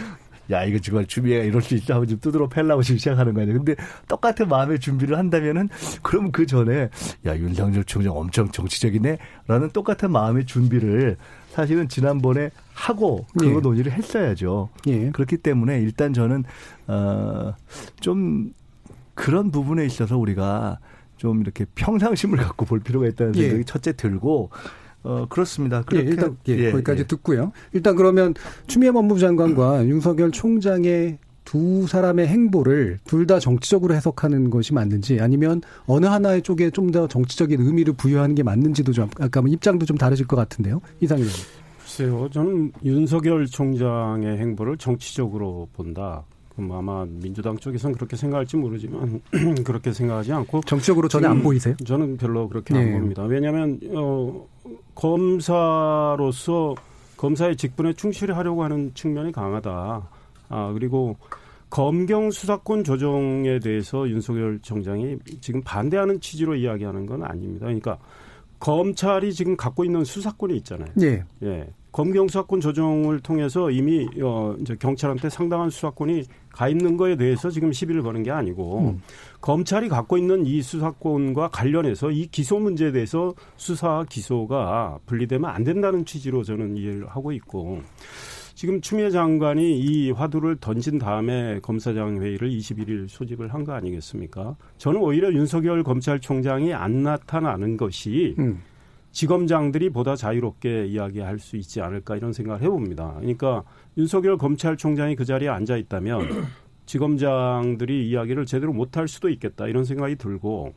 야 0.51 0.63
이거 0.63 0.79
지금 0.79 1.05
준비가 1.05 1.43
이럴 1.43 1.61
수 1.61 1.75
있다 1.75 1.95
하고 1.95 2.05
지금 2.05 2.19
뜯으러 2.21 2.47
팰라고 2.47 2.83
지금 2.83 2.97
시작하는 2.97 3.33
거 3.33 3.41
아니에요. 3.41 3.57
근데 3.57 3.75
똑같은 4.07 4.47
마음의 4.47 4.79
준비를 4.79 5.17
한다면은 5.17 5.69
그럼 6.01 6.31
그 6.31 6.45
전에 6.45 6.89
야 7.25 7.37
윤석열 7.37 7.83
총장 7.83 8.15
엄청 8.15 8.49
정치적이네라는 8.51 9.71
똑같은 9.73 10.11
마음의 10.11 10.45
준비를 10.45 11.17
사실은 11.51 11.87
지난번에 11.87 12.51
하고 12.73 13.25
그거 13.37 13.55
예. 13.55 13.59
논의를 13.61 13.91
했어야죠. 13.93 14.69
예. 14.87 15.09
그렇기 15.11 15.37
때문에 15.37 15.79
일단 15.79 16.13
저는 16.13 16.43
어좀 18.01 18.53
그런 19.13 19.51
부분에 19.51 19.85
있어서 19.85 20.17
우리가 20.17 20.79
좀 21.17 21.41
이렇게 21.41 21.65
평상심을 21.75 22.37
갖고 22.37 22.65
볼 22.65 22.81
필요가 22.81 23.07
있다는 23.07 23.35
예. 23.37 23.41
생각이 23.41 23.59
예. 23.61 23.63
첫째 23.63 23.93
들고 23.93 24.49
어 25.05 25.25
그렇습니다. 25.29 25.83
그렇게 25.83 26.05
예, 26.05 26.09
일단 26.09 26.37
예, 26.47 26.71
거기까지 26.71 27.01
예. 27.01 27.07
듣고요. 27.07 27.51
일단 27.73 27.95
그러면 27.95 28.33
추미애 28.67 28.91
법무부 28.91 29.19
장관과 29.19 29.85
윤석열 29.85 30.31
총장의 30.31 31.19
두 31.45 31.85
사람의 31.85 32.27
행보를 32.27 32.97
둘 33.05 33.27
다 33.27 33.37
정치적으로 33.39 33.93
해석하는 33.93 34.49
것이 34.49 34.73
맞는지 34.73 35.19
아니면 35.21 35.61
어느 35.85 36.07
하나의 36.07 36.41
쪽에 36.41 36.71
좀 36.71 36.91
더 36.91 37.07
정치적인 37.07 37.61
의미를 37.61 37.93
부여하는 37.93 38.33
게 38.35 38.41
맞는지도 38.43 38.93
좀 38.93 39.09
아까 39.19 39.41
뭐 39.41 39.49
입장도 39.51 39.85
좀 39.85 39.95
다르실 39.97 40.25
것 40.27 40.35
같은데요. 40.37 40.81
이상일 41.01 41.25
글쎄요. 41.79 42.27
저는 42.31 42.71
윤석열 42.83 43.45
총장의 43.45 44.37
행보를 44.37 44.77
정치적으로 44.77 45.67
본다. 45.73 46.23
그럼 46.55 46.71
아마 46.71 47.05
민주당 47.05 47.57
쪽에서는 47.57 47.95
그렇게 47.95 48.15
생각할지 48.15 48.55
모르지만 48.57 49.21
그렇게 49.65 49.91
생각하지 49.91 50.31
않고 50.31 50.61
정치적으로 50.61 51.07
전혀 51.07 51.29
안 51.29 51.43
보이세요? 51.43 51.75
저는 51.85 52.17
별로 52.17 52.47
그렇게 52.47 52.73
네. 52.73 52.79
안 52.79 52.99
봅니다. 52.99 53.23
왜냐하면 53.23 53.79
어, 53.93 54.47
검사로서 54.95 56.75
검사의 57.17 57.57
직분에 57.57 57.93
충실하려고 57.93 58.63
하는 58.63 58.91
측면이 58.93 59.31
강하다. 59.31 60.09
아, 60.49 60.71
그리고 60.73 61.17
검경 61.69 62.31
수사권 62.31 62.83
조정에 62.83 63.59
대해서 63.59 64.07
윤석열 64.07 64.59
총장이 64.61 65.17
지금 65.41 65.61
반대하는 65.61 66.21
취지로 66.21 66.55
이야기하는 66.55 67.05
건 67.05 67.23
아닙니다. 67.23 67.65
그러니까 67.65 67.97
검찰이 68.59 69.33
지금 69.33 69.57
갖고 69.57 69.83
있는 69.83 70.05
수사권이 70.05 70.55
있잖아요. 70.57 70.87
예. 71.01 71.23
예. 71.43 71.67
검경 71.95 72.27
수사권 72.27 72.59
조정을 72.59 73.21
통해서 73.21 73.71
이미 73.71 74.05
어 74.21 74.53
이제 74.59 74.75
경찰한테 74.77 75.29
상당한 75.29 75.69
수사권이 75.69 76.25
가 76.49 76.67
있는 76.67 76.97
거에 76.97 77.15
대해서 77.15 77.49
지금 77.49 77.71
시비를 77.71 78.03
거는 78.03 78.21
게 78.23 78.31
아니고 78.31 78.79
음. 78.79 79.01
검찰이 79.39 79.87
갖고 79.87 80.17
있는 80.17 80.45
이 80.45 80.61
수사권과 80.61 81.51
관련해서 81.51 82.11
이 82.11 82.27
기소 82.27 82.59
문제에 82.59 82.91
대해서 82.91 83.33
수사 83.55 84.03
기소가 84.09 84.99
분리되면 85.05 85.49
안 85.49 85.63
된다는 85.63 86.03
취지로 86.03 86.43
저는 86.43 86.75
이해를 86.75 87.07
하고 87.07 87.31
있고 87.31 87.79
지금 88.55 88.81
추미애 88.81 89.09
장관이 89.09 89.79
이 89.79 90.11
화두를 90.11 90.57
던진 90.57 90.99
다음에 90.99 91.61
검사장 91.61 92.21
회의를 92.21 92.49
21일 92.49 93.07
소집을 93.07 93.53
한 93.53 93.63
거 93.63 93.71
아니겠습니까? 93.71 94.57
저는 94.79 94.99
오히려 94.99 95.31
윤석열 95.31 95.81
검찰총장이 95.81 96.73
안 96.73 97.03
나타나는 97.03 97.77
것이 97.77 98.35
음. 98.37 98.59
지검장들이 99.15 99.91
보다 99.91 100.17
자유롭게 100.17 100.87
이야기할 100.87 101.39
수 101.39 101.55
있지 101.55 101.79
않을까 101.79 102.17
이런 102.17 102.33
생각을 102.33 102.61
해봅니다. 102.61 103.13
그러니까 103.19 103.63
윤석열 103.97 104.37
검찰총장이 104.37 105.15
그 105.15 105.23
자리에 105.23 105.47
앉아 105.47 105.77
있다면 105.77 106.19
지검장들이 106.85 108.09
이야기를 108.09 108.45
제대로 108.45 108.73
못할 108.73 109.07
수도 109.07 109.29
있겠다 109.29 109.67
이런 109.67 109.85
생각이 109.85 110.17
들고 110.17 110.73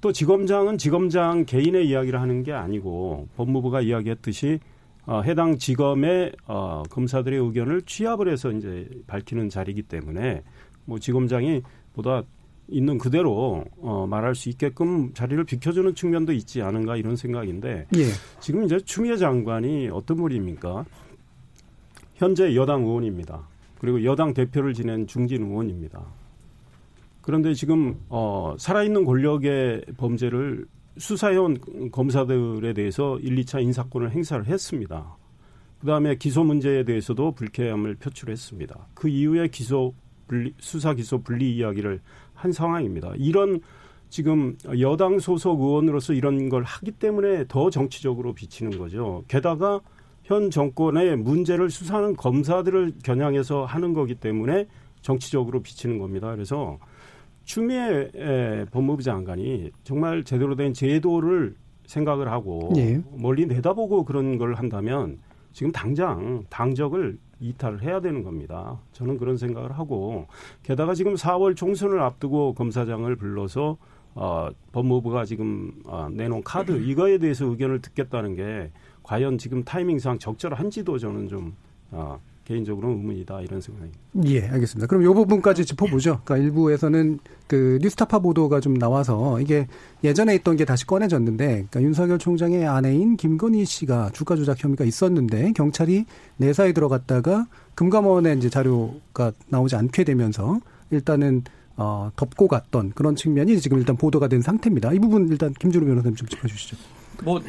또 0.00 0.10
지검장은 0.10 0.78
지검장 0.78 1.44
개인의 1.44 1.86
이야기를 1.86 2.18
하는 2.18 2.42
게 2.42 2.52
아니고 2.54 3.28
법무부가 3.36 3.82
이야기했듯이 3.82 4.58
어, 5.04 5.20
해당 5.20 5.58
지검의 5.58 6.32
어, 6.46 6.84
검사들의 6.88 7.38
의견을 7.38 7.82
취합을 7.82 8.26
해서 8.28 8.50
이제 8.52 8.88
밝히는 9.06 9.50
자리이기 9.50 9.82
때문에 9.82 10.42
뭐 10.86 10.98
지검장이 10.98 11.60
보다 11.92 12.22
있는 12.72 12.98
그대로 12.98 13.64
어, 13.80 14.06
말할 14.08 14.34
수 14.34 14.48
있게끔 14.48 15.12
자리를 15.14 15.42
비켜주는 15.44 15.94
측면도 15.94 16.32
있지 16.32 16.62
않은가 16.62 16.96
이런 16.96 17.16
생각인데 17.16 17.86
예. 17.96 18.04
지금 18.40 18.64
이제 18.64 18.80
추미애 18.80 19.16
장관이 19.16 19.90
어떤 19.90 20.16
분입니까? 20.16 20.84
현재 22.14 22.54
여당 22.54 22.82
의원입니다. 22.82 23.46
그리고 23.78 24.04
여당 24.04 24.32
대표를 24.32 24.74
지낸 24.74 25.06
중진 25.06 25.42
의원입니다. 25.42 26.00
그런데 27.20 27.54
지금 27.54 27.96
어, 28.08 28.54
살아있는 28.58 29.04
권력의 29.04 29.84
범죄를 29.96 30.66
수사해온 30.98 31.90
검사들에 31.90 32.74
대해서 32.74 33.18
1, 33.18 33.36
2차 33.36 33.62
인사권을 33.62 34.10
행사를 34.10 34.44
했습니다. 34.46 35.16
그 35.80 35.86
다음에 35.86 36.16
기소 36.16 36.44
문제에 36.44 36.84
대해서도 36.84 37.32
불쾌함을 37.32 37.96
표출했습니다. 37.96 38.88
그 38.94 39.08
이후에 39.08 39.48
기소 39.48 39.94
분리, 40.28 40.54
수사 40.58 40.94
기소 40.94 41.18
분리 41.20 41.56
이야기를 41.56 42.00
한 42.42 42.50
상황입니다. 42.50 43.12
이런 43.16 43.60
지금 44.08 44.56
여당 44.80 45.20
소속 45.20 45.60
의원으로서 45.60 46.12
이런 46.12 46.48
걸 46.48 46.64
하기 46.64 46.90
때문에 46.90 47.44
더 47.46 47.70
정치적으로 47.70 48.34
비치는 48.34 48.78
거죠. 48.78 49.22
게다가 49.28 49.80
현 50.24 50.50
정권의 50.50 51.16
문제를 51.16 51.70
수사하는 51.70 52.16
검사들을 52.16 52.94
겨냥해서 53.04 53.64
하는 53.64 53.92
거기 53.92 54.16
때문에 54.16 54.66
정치적으로 55.02 55.62
비치는 55.62 55.98
겁니다. 55.98 56.32
그래서 56.32 56.78
추미애 57.44 58.66
법무부 58.72 59.02
장관이 59.02 59.70
정말 59.84 60.24
제대로 60.24 60.56
된 60.56 60.74
제도를 60.74 61.54
생각을 61.86 62.30
하고 62.30 62.72
네. 62.74 63.00
멀리 63.16 63.46
내다보고 63.46 64.04
그런 64.04 64.36
걸 64.36 64.54
한다면 64.54 65.18
지금 65.52 65.70
당장 65.70 66.44
당적을 66.50 67.18
이탈을 67.42 67.82
해야 67.82 68.00
되는 68.00 68.22
겁니다. 68.22 68.78
저는 68.92 69.18
그런 69.18 69.36
생각을 69.36 69.72
하고 69.72 70.26
게다가 70.62 70.94
지금 70.94 71.14
4월 71.14 71.56
총선을 71.56 72.00
앞두고 72.00 72.54
검사장을 72.54 73.14
불러서 73.16 73.76
어, 74.14 74.48
법무부가 74.72 75.24
지금 75.24 75.72
어, 75.84 76.08
내놓은 76.10 76.42
카드 76.44 76.72
이거에 76.86 77.18
대해서 77.18 77.46
의견을 77.46 77.80
듣겠다는 77.80 78.36
게 78.36 78.70
과연 79.02 79.38
지금 79.38 79.64
타이밍상 79.64 80.18
적절한지도 80.18 80.98
저는 80.98 81.28
좀 81.28 81.54
어, 81.90 82.20
개인적으로 82.52 82.90
의문이다 82.90 83.40
이런 83.40 83.60
생각입니다. 83.60 83.98
예, 84.26 84.46
알겠습니다. 84.46 84.86
그럼 84.86 85.02
이 85.02 85.06
부분까지 85.06 85.64
짚어보죠. 85.64 86.20
그러니까 86.24 86.36
일부에서는 86.36 87.18
그 87.46 87.78
뉴스타파 87.80 88.18
보도가 88.18 88.60
좀 88.60 88.74
나와서 88.74 89.40
이게 89.40 89.66
예전에 90.04 90.34
있던 90.36 90.56
게 90.56 90.66
다시 90.66 90.86
꺼내졌는데, 90.86 91.46
그러니까 91.46 91.82
윤석열 91.82 92.18
총장의 92.18 92.66
아내인 92.66 93.16
김건희 93.16 93.64
씨가 93.64 94.10
주가 94.12 94.36
조작 94.36 94.62
혐의가 94.62 94.84
있었는데 94.84 95.52
경찰이 95.52 96.04
내사에 96.36 96.72
들어갔다가 96.72 97.46
금감원에 97.74 98.34
이제 98.34 98.50
자료가 98.50 99.32
나오지 99.48 99.76
않게 99.76 100.04
되면서 100.04 100.60
일단은 100.90 101.44
어, 101.76 102.10
덮고 102.16 102.48
갔던 102.48 102.92
그런 102.94 103.16
측면이 103.16 103.58
지금 103.60 103.78
일단 103.78 103.96
보도가 103.96 104.28
된 104.28 104.42
상태입니다. 104.42 104.92
이 104.92 104.98
부분 104.98 105.28
일단 105.28 105.54
김준호 105.54 105.86
변호사님 105.86 106.16
좀 106.16 106.28
짚어주시죠. 106.28 106.76
뭐 107.24 107.40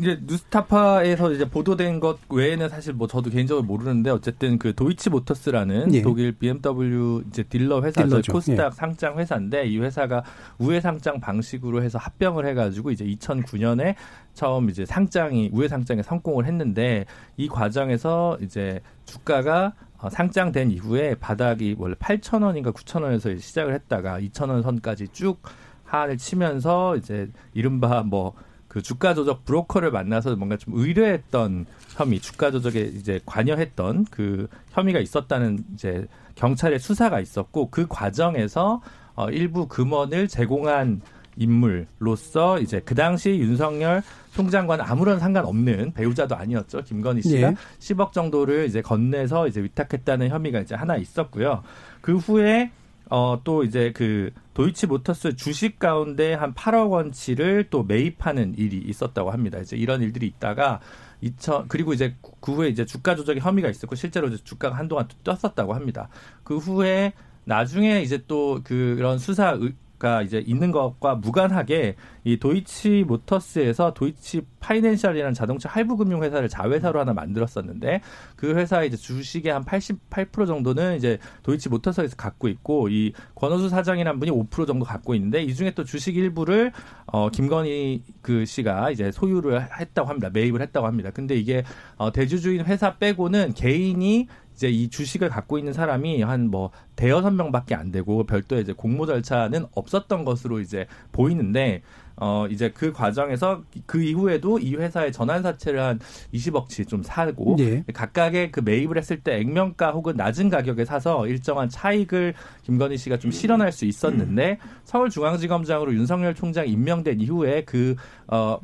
이제 0.00 0.18
뉴스타파에서 0.26 1.32
이제 1.32 1.48
보도된 1.48 2.00
것 2.00 2.18
외에는 2.30 2.70
사실 2.70 2.94
뭐 2.94 3.06
저도 3.06 3.28
개인적으로 3.28 3.64
모르는데 3.64 4.10
어쨌든 4.10 4.58
그 4.58 4.74
도이치 4.74 5.10
모터스라는 5.10 5.94
예. 5.94 6.02
독일 6.02 6.32
BMW 6.32 7.22
이제 7.28 7.42
딜러 7.42 7.82
회사죠. 7.82 8.32
코스닥 8.32 8.66
예. 8.66 8.70
상장 8.74 9.18
회사인데 9.18 9.66
이 9.66 9.78
회사가 9.78 10.24
우회 10.58 10.80
상장 10.80 11.20
방식으로 11.20 11.82
해서 11.82 11.98
합병을 11.98 12.46
해가지고 12.46 12.90
이제 12.90 13.04
2009년에 13.04 13.94
처음 14.32 14.70
이제 14.70 14.86
상장이 14.86 15.50
우회 15.52 15.68
상장에 15.68 16.02
성공을 16.02 16.46
했는데 16.46 17.04
이 17.36 17.48
과정에서 17.48 18.38
이제 18.40 18.80
주가가 19.04 19.74
어, 19.98 20.08
상장된 20.08 20.70
이후에 20.70 21.14
바닥이 21.16 21.76
원래 21.78 21.94
8천 21.96 22.42
원인가 22.42 22.72
9천 22.72 23.02
원에서 23.02 23.36
시작을 23.36 23.74
했다가 23.74 24.18
2천 24.20 24.48
원 24.48 24.62
선까지 24.62 25.08
쭉 25.08 25.42
하한을 25.84 26.16
치면서 26.16 26.96
이제 26.96 27.28
이른바 27.52 28.02
뭐 28.02 28.32
그 28.70 28.80
주가 28.80 29.14
조작 29.14 29.44
브로커를 29.44 29.90
만나서 29.90 30.36
뭔가 30.36 30.56
좀 30.56 30.74
의뢰했던 30.76 31.66
혐의, 31.96 32.20
주가 32.20 32.52
조작에 32.52 32.82
이제 32.82 33.18
관여했던 33.26 34.06
그 34.12 34.46
혐의가 34.70 35.00
있었다는 35.00 35.64
이제 35.74 36.06
경찰의 36.36 36.78
수사가 36.78 37.18
있었고 37.18 37.70
그 37.70 37.86
과정에서 37.88 38.80
어 39.16 39.28
일부 39.30 39.66
금원을 39.66 40.28
제공한 40.28 41.00
인물로서 41.36 42.60
이제 42.60 42.80
그 42.84 42.94
당시 42.94 43.30
윤석열 43.30 44.04
총장과는 44.34 44.84
아무런 44.84 45.18
상관없는 45.18 45.92
배우자도 45.92 46.36
아니었죠. 46.36 46.84
김건희 46.84 47.22
씨가 47.22 47.48
예. 47.48 47.54
10억 47.80 48.12
정도를 48.12 48.66
이제 48.66 48.82
건네서 48.82 49.48
이제 49.48 49.60
위탁했다는 49.64 50.28
혐의가 50.28 50.60
이제 50.60 50.76
하나 50.76 50.96
있었고요. 50.96 51.64
그 52.00 52.16
후에 52.18 52.70
어, 53.10 53.40
또 53.42 53.64
이제 53.64 53.92
그 53.92 54.32
도이치 54.54 54.86
모터스 54.86 55.34
주식 55.34 55.80
가운데 55.80 56.32
한 56.32 56.54
8억 56.54 56.90
원치를 56.90 57.66
또 57.68 57.82
매입하는 57.82 58.54
일이 58.56 58.78
있었다고 58.78 59.32
합니다. 59.32 59.58
이제 59.58 59.76
이런 59.76 60.00
일들이 60.00 60.28
있다가 60.28 60.80
2000 61.20 61.66
그리고 61.68 61.92
이제 61.92 62.16
그 62.40 62.52
후에 62.52 62.68
이제 62.68 62.84
주가 62.84 63.16
조작의 63.16 63.42
혐의가 63.42 63.68
있었고 63.68 63.96
실제로 63.96 64.28
이제 64.28 64.38
주가가 64.42 64.76
한동안 64.76 65.08
떴었다고 65.24 65.74
합니다. 65.74 66.08
그 66.44 66.56
후에 66.56 67.12
나중에 67.44 68.00
이제 68.00 68.22
또 68.28 68.60
그런 68.62 69.18
수사 69.18 69.58
가 70.00 70.22
이제 70.22 70.38
있는 70.38 70.72
것과 70.72 71.16
무관하게 71.16 71.94
이 72.24 72.38
도이치 72.38 73.04
모터스에서 73.06 73.92
도이치 73.92 74.40
파이낸셜이라는 74.58 75.34
자동차 75.34 75.68
할부 75.68 75.98
금융 75.98 76.22
회사를 76.22 76.48
자회사로 76.48 77.00
하나 77.00 77.12
만들었었는데 77.12 78.00
그 78.34 78.54
회사의 78.54 78.88
이제 78.88 78.96
주식의 78.96 79.52
한 79.52 79.62
88% 79.62 80.46
정도는 80.46 80.96
이제 80.96 81.18
도이치 81.42 81.68
모터스에서 81.68 82.16
갖고 82.16 82.48
있고 82.48 82.88
이 82.88 83.12
권호수 83.34 83.68
사장이라는 83.68 84.18
분이 84.20 84.30
5% 84.32 84.66
정도 84.66 84.86
갖고 84.86 85.14
있는데 85.14 85.42
이 85.42 85.54
중에 85.54 85.72
또 85.72 85.84
주식 85.84 86.16
일부를 86.16 86.72
어 87.04 87.28
김건희 87.28 88.02
그 88.22 88.46
씨가 88.46 88.90
이제 88.92 89.12
소유를 89.12 89.68
했다고 89.80 90.08
합니다. 90.08 90.30
매입을 90.32 90.62
했다고 90.62 90.86
합니다. 90.86 91.10
근데 91.12 91.36
이게 91.36 91.62
어 91.96 92.10
대주주인 92.10 92.64
회사 92.64 92.96
빼고는 92.96 93.52
개인이 93.52 94.28
이제 94.60 94.68
이 94.68 94.90
주식을 94.90 95.30
갖고 95.30 95.56
있는 95.56 95.72
사람이 95.72 96.22
한 96.22 96.50
뭐 96.50 96.70
대여섯 96.96 97.32
명밖에 97.32 97.74
안 97.74 97.92
되고 97.92 98.24
별도의 98.24 98.62
이제 98.62 98.72
공모 98.72 99.06
절차는 99.06 99.66
없었던 99.74 100.24
것으로 100.24 100.60
이제 100.60 100.86
보이는데 101.12 101.82
어 102.16 102.46
이제 102.50 102.70
그 102.70 102.92
과정에서 102.92 103.62
그 103.86 104.02
이후에도 104.02 104.58
이 104.58 104.74
회사의 104.74 105.12
전환 105.12 105.42
사채를 105.42 105.80
한 105.80 106.00
20억치 106.34 106.88
좀 106.88 107.02
사고 107.02 107.56
예. 107.60 107.84
각각의 107.94 108.50
그 108.50 108.60
매입을 108.60 108.98
했을 108.98 109.20
때 109.20 109.36
액면가 109.36 109.92
혹은 109.92 110.16
낮은 110.16 110.50
가격에 110.50 110.84
사서 110.84 111.26
일정한 111.26 111.68
차익을 111.68 112.34
김건희 112.64 112.98
씨가 112.98 113.18
좀 113.18 113.30
실현할 113.30 113.72
수 113.72 113.84
있었는데 113.86 114.58
서울중앙지검장으로 114.84 115.94
윤석열 115.94 116.34
총장 116.34 116.66
임명된 116.68 117.20
이후에 117.20 117.64
그어 117.64 118.60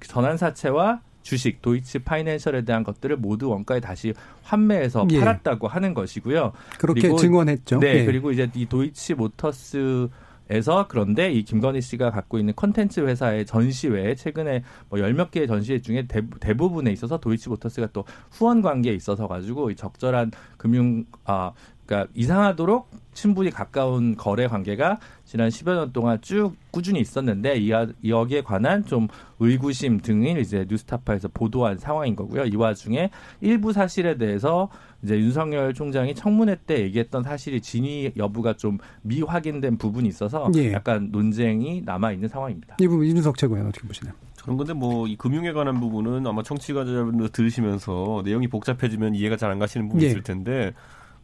전환 0.00 0.36
사채와 0.36 1.00
주식 1.28 1.60
도이치 1.60 1.98
파이낸셜에 1.98 2.62
대한 2.62 2.82
것들을 2.82 3.18
모두 3.18 3.50
원가에 3.50 3.80
다시 3.80 4.14
환매해서 4.44 5.06
예. 5.10 5.20
팔았다고 5.20 5.68
하는 5.68 5.92
것이고요. 5.92 6.52
그렇게 6.78 7.02
그리고, 7.02 7.18
증언했죠. 7.18 7.80
네, 7.80 7.96
예. 7.98 8.04
그리고 8.06 8.32
이제 8.32 8.50
이 8.54 8.64
도이치 8.64 9.12
모터스 9.12 10.08
에서 10.50 10.86
그런데 10.88 11.30
이 11.30 11.44
김건희 11.44 11.82
씨가 11.82 12.10
갖고 12.10 12.38
있는 12.38 12.54
컨텐츠 12.56 13.00
회사의 13.00 13.44
전시회 13.44 14.14
최근에 14.14 14.62
뭐 14.88 14.98
열 14.98 15.12
몇 15.12 15.30
개의 15.30 15.46
전시회 15.46 15.82
중에 15.82 16.06
대, 16.06 16.22
부 16.54 16.70
분에 16.70 16.90
있어서 16.92 17.18
도이치모터스가 17.20 17.88
또 17.92 18.04
후원 18.30 18.62
관계에 18.62 18.94
있어서 18.94 19.28
가지고 19.28 19.70
이 19.70 19.76
적절한 19.76 20.30
금융 20.56 21.04
아 21.26 21.52
그러니까 21.84 22.10
이상하도록 22.14 22.88
친분이 23.18 23.50
가까운 23.50 24.16
거래 24.16 24.46
관계가 24.46 24.98
지난 25.24 25.48
10여 25.48 25.74
년 25.74 25.92
동안 25.92 26.18
쭉 26.20 26.54
꾸준히 26.70 27.00
있었는데 27.00 27.56
이, 27.58 27.72
여기에 28.08 28.42
관한 28.42 28.84
좀 28.86 29.08
의구심 29.40 30.00
등을 30.00 30.38
이제 30.38 30.64
뉴스타파에서 30.68 31.28
보도한 31.34 31.78
상황인 31.78 32.14
거고요. 32.14 32.44
이 32.44 32.54
와중에 32.54 33.10
일부 33.40 33.72
사실에 33.72 34.16
대해서 34.18 34.68
이제 35.02 35.18
윤석열 35.18 35.74
총장이 35.74 36.14
청문회 36.14 36.58
때 36.66 36.80
얘기했던 36.82 37.24
사실이 37.24 37.60
진위 37.60 38.12
여부가 38.16 38.52
좀 38.54 38.78
미확인된 39.02 39.78
부분이 39.78 40.08
있어서 40.08 40.48
예. 40.56 40.72
약간 40.72 41.08
논쟁이 41.10 41.82
남아 41.84 42.12
있는 42.12 42.28
상황입니다. 42.28 42.76
이 42.80 42.86
부분 42.86 43.04
이준석 43.06 43.36
최고위원 43.36 43.68
어떻게 43.68 43.86
보시나요? 43.86 44.14
저는 44.36 44.56
근데 44.56 44.72
뭐 44.72 45.06
이 45.08 45.16
금융에 45.16 45.52
관한 45.52 45.80
부분은 45.80 46.24
아마 46.26 46.42
청취자분들 46.44 47.30
들으시면서 47.30 48.22
내용이 48.24 48.46
복잡해지면 48.46 49.16
이해가 49.16 49.36
잘 49.36 49.50
안 49.50 49.58
가시는 49.58 49.88
부분이 49.88 50.04
예. 50.04 50.08
있을 50.10 50.22
텐데 50.22 50.72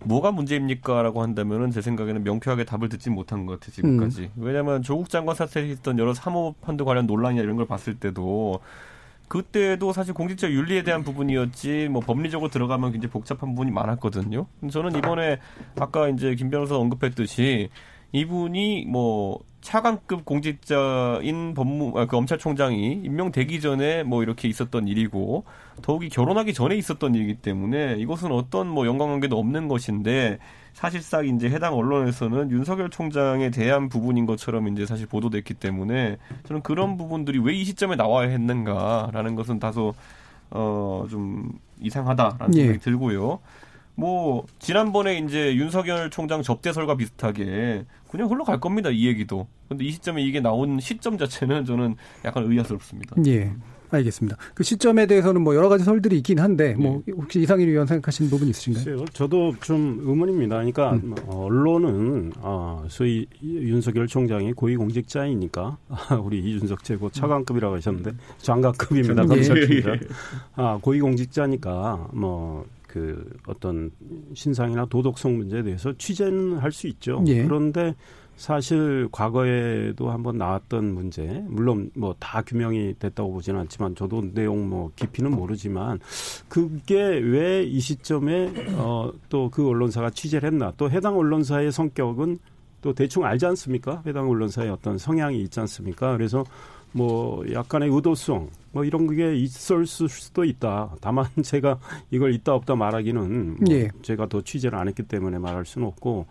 뭐가 0.01 0.33
문제입니까라고 0.33 1.23
한다면은 1.23 1.71
제 1.71 1.81
생각에는 1.81 2.25
명쾌하게 2.25 2.65
답을 2.65 2.89
듣지 2.89 3.11
못한 3.11 3.47
것 3.47 3.61
같아요 3.61 3.73
지금까지. 3.75 4.31
음. 4.37 4.43
왜냐하면 4.43 4.83
조국 4.83 5.09
장관 5.09 5.35
사태에 5.35 5.69
있던 5.71 5.99
여러 5.99 6.13
사모펀드 6.15 6.85
관련 6.85 7.07
논란이나 7.07 7.43
이런 7.43 7.57
걸 7.57 7.67
봤을 7.67 7.95
때도 7.95 8.61
그때도 9.29 9.93
사실 9.93 10.13
공직자 10.13 10.51
윤리에 10.51 10.83
대한 10.83 11.03
부분이었지 11.03 11.89
뭐 11.89 12.03
법리적으로 12.03 12.51
들어가면 12.51 12.93
굉장히 12.93 13.11
복잡한 13.11 13.51
부분이 13.51 13.71
많았거든요. 13.71 14.47
저는 14.71 14.97
이번에 14.97 15.39
아까 15.79 16.09
이제 16.09 16.35
김 16.35 16.51
변호사 16.51 16.77
언급했듯이 16.77 17.71
이분이 18.13 18.87
뭐 18.87 19.41
차관급 19.65 20.27
공직자인 20.27 21.55
법무 21.55 21.99
아, 21.99 22.05
그 22.05 22.11
검찰총장이 22.11 23.01
임명되기 23.03 23.63
전에 23.63 24.03
뭐 24.03 24.23
이렇게 24.23 24.47
있었던 24.47 24.87
일이고 24.87 25.45
더욱이 25.81 26.11
결혼하기 26.11 26.53
전에 26.53 26.77
있었던 26.77 27.15
일이기 27.15 27.37
때문에 27.37 27.95
이것은 27.99 28.31
어떤 28.31 28.69
뭐 28.69 28.87
연관관계도 28.87 29.39
없는 29.39 29.69
것인데 29.69 30.39
사실상 30.75 31.27
이제 31.27 31.49
해당 31.49 31.75
언론에서는 31.75 32.51
윤석열 32.51 32.91
총장에 32.91 33.51
대한 33.51 33.89
부분인 33.89 34.27
것처럼 34.27 34.69
이제 34.69 34.85
사실 34.85 35.07
보도됐기 35.07 35.55
때문에 35.55 36.19
저는 36.47 36.61
그런 36.63 36.99
부분들이 36.99 37.39
왜 37.39 37.55
이 37.55 37.65
시점에 37.65 37.97
나와야 37.97 38.29
했는가라는 38.29 39.35
것은 39.35 39.59
다소 39.61 39.95
어 40.51 41.07
좀 41.11 41.51
이상하다라는 41.81 42.55
예. 42.57 42.61
생각이 42.63 42.79
들고요. 42.81 43.41
뭐 43.97 44.45
지난번에 44.59 45.19
이제 45.19 45.55
윤석열 45.55 46.11
총장 46.11 46.43
접대설과 46.43 46.97
비슷하게 46.97 47.85
그냥 48.11 48.31
흘러갈 48.31 48.61
겁니다 48.61 48.91
이 48.91 49.07
얘기도. 49.07 49.47
근데 49.69 49.85
이 49.85 49.91
시점에 49.91 50.23
이게 50.23 50.41
나온 50.41 50.81
시점 50.81 51.19
자체는 51.19 51.65
저는 51.65 51.97
약간 52.25 52.51
의아스럽습니다. 52.51 53.17
예. 53.27 53.53
알겠습니다. 53.91 54.37
그 54.55 54.65
시점에 54.65 55.07
대해서는 55.07 55.43
뭐 55.43 55.55
여러 55.55 55.69
가지 55.69 55.85
설들이 55.85 56.17
있긴 56.17 56.41
한데 56.41 56.75
뭐 56.75 57.03
네. 57.07 57.13
혹시 57.13 57.41
이상일 57.41 57.69
위원 57.69 57.87
생각하시는 57.87 58.31
부분 58.31 58.49
있으신가요? 58.49 59.05
저도 59.13 59.55
좀 59.61 60.01
의문입니다. 60.03 60.57
그러니까 60.57 60.95
음. 60.95 61.15
언론은 61.29 62.33
아, 62.41 62.85
소위 62.89 63.27
윤석열 63.43 64.07
총장이 64.09 64.53
고위공직자이니까 64.53 65.79
우리 66.25 66.41
이준석 66.41 66.83
최고 66.83 67.11
차관급이라고 67.11 67.77
하셨는데 67.77 68.13
장관급입니다. 68.39 69.23
예. 69.23 69.27
검찰총장. 69.27 69.99
아, 70.57 70.79
고위공직자니까 70.81 72.09
뭐. 72.13 72.67
그 72.95 73.29
어떤 73.49 73.91
신상이나 74.35 74.87
도덕성 74.87 75.37
문제에 75.37 75.65
대해서 75.65 75.93
취재는 75.99 76.59
할 76.59 76.71
수 76.71 76.87
있죠. 76.87 77.25
예. 77.27 77.43
그런데 77.43 77.93
사실 78.37 79.09
과거에도 79.13 80.11
한번 80.11 80.39
나왔던 80.39 80.95
문제, 80.95 81.45
물론 81.49 81.91
뭐 81.95 82.15
다 82.21 82.43
규명이 82.43 82.95
됐다고 83.01 83.33
보지는 83.33 83.59
않지만 83.61 83.97
저도 83.97 84.33
내용 84.33 84.69
뭐 84.69 84.91
깊이는 84.95 85.31
모르지만 85.33 85.99
그게 86.49 86.95
왜 87.19 87.65
이 87.65 87.81
시점에 87.81 88.53
어 88.79 89.11
또 89.29 89.51
그 89.51 89.69
언론사가 89.69 90.11
취재를 90.11 90.49
했나 90.53 90.73
또 90.77 90.89
해당 90.89 91.17
언론사의 91.19 91.73
성격은 91.73 92.39
또 92.81 92.93
대충 92.93 93.25
알지 93.25 93.47
않습니까? 93.47 94.03
해당 94.07 94.29
언론사의 94.31 94.71
어떤 94.71 94.99
성향이 94.99 95.41
있지 95.43 95.59
않습니까? 95.61 96.17
그래서 96.17 96.45
뭐 96.93 97.45
약간의 97.53 97.89
의도성 97.91 98.49
뭐 98.75 98.85
이런 98.85 99.07
게 99.15 99.35
있을 99.37 99.87
수도 99.87 100.45
있다. 100.45 100.97
다만 101.01 101.27
제가 101.43 101.79
이걸 102.11 102.35
있다 102.35 102.53
없다 102.55 102.75
말하기는 102.77 103.57
뭐 103.61 103.75
예. 103.75 103.89
제가 104.03 104.29
더 104.29 104.43
취재를 104.43 104.77
안 104.79 104.89
했기 104.89 105.03
때문에 105.05 105.39
말할 105.39 105.65
수는 105.65 105.87
없고 105.89 106.27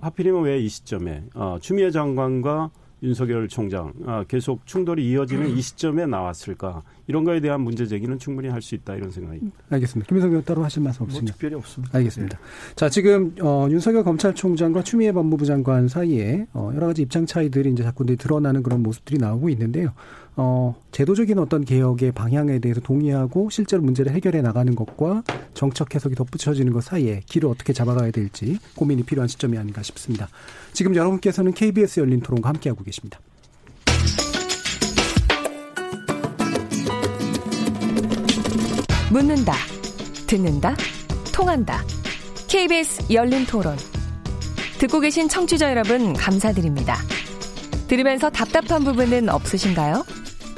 하필이면 0.00 0.42
왜 0.44 0.60
이 0.62 0.68
시점에 0.68 1.24
어, 1.34 1.58
추미애 1.60 1.90
장관과 1.90 2.70
윤석열 3.04 3.48
총장 3.48 3.92
아, 4.06 4.24
계속 4.28 4.64
충돌이 4.64 5.10
이어지는 5.10 5.56
이 5.56 5.60
시점에 5.60 6.06
나왔을까 6.06 6.82
이런 7.08 7.24
거에 7.24 7.40
대한 7.40 7.60
문제 7.60 7.84
제기는 7.84 8.16
충분히 8.16 8.48
할 8.48 8.62
수 8.62 8.76
있다 8.76 8.94
이런 8.94 9.10
생각입니다. 9.10 9.56
알겠습니다. 9.70 10.06
김민석 10.08 10.28
의원 10.28 10.44
따로 10.44 10.62
하실 10.62 10.82
말씀 10.82 11.02
없습니다. 11.02 11.24
뭐 11.24 11.32
특별히 11.32 11.54
없습니다. 11.56 11.98
알겠습니다. 11.98 12.38
네. 12.38 12.74
자 12.76 12.88
지금 12.88 13.34
어, 13.42 13.66
윤석열 13.68 14.04
검찰총장과 14.04 14.84
추미애 14.84 15.10
법무부 15.10 15.44
장관 15.46 15.88
사이에 15.88 16.46
어, 16.52 16.70
여러 16.76 16.86
가지 16.86 17.02
입장 17.02 17.26
차이들이 17.26 17.72
이제 17.72 17.82
자꾸 17.82 18.04
드러나는 18.06 18.62
그런 18.62 18.84
모습들이 18.84 19.18
나오고 19.18 19.48
있는데요. 19.48 19.92
어, 20.36 20.74
제도적인 20.92 21.38
어떤 21.38 21.64
개혁의 21.64 22.12
방향에 22.12 22.58
대해서 22.58 22.80
동의하고 22.80 23.50
실제로 23.50 23.82
문제를 23.82 24.12
해결해 24.12 24.40
나가는 24.40 24.74
것과 24.74 25.22
정책 25.54 25.94
해석이 25.94 26.14
덧붙여지는 26.14 26.72
것 26.72 26.82
사이에 26.84 27.20
길을 27.26 27.48
어떻게 27.48 27.72
잡아가야 27.72 28.10
될지 28.10 28.58
고민이 28.74 29.02
필요한 29.02 29.28
시점이 29.28 29.58
아닌가 29.58 29.82
싶습니다. 29.82 30.28
지금 30.72 30.94
여러분께서는 30.94 31.52
KBS 31.52 32.00
열린 32.00 32.20
토론과 32.20 32.48
함께하고 32.48 32.82
계십니다. 32.82 33.20
묻는다, 39.10 39.52
듣는다, 40.26 40.74
통한다. 41.34 41.82
KBS 42.48 43.12
열린 43.12 43.44
토론. 43.44 43.76
듣고 44.78 45.00
계신 45.00 45.28
청취자 45.28 45.70
여러분, 45.70 46.14
감사드립니다. 46.14 46.96
들으면서 47.88 48.30
답답한 48.30 48.84
부분은 48.84 49.28
없으신가요? 49.28 50.02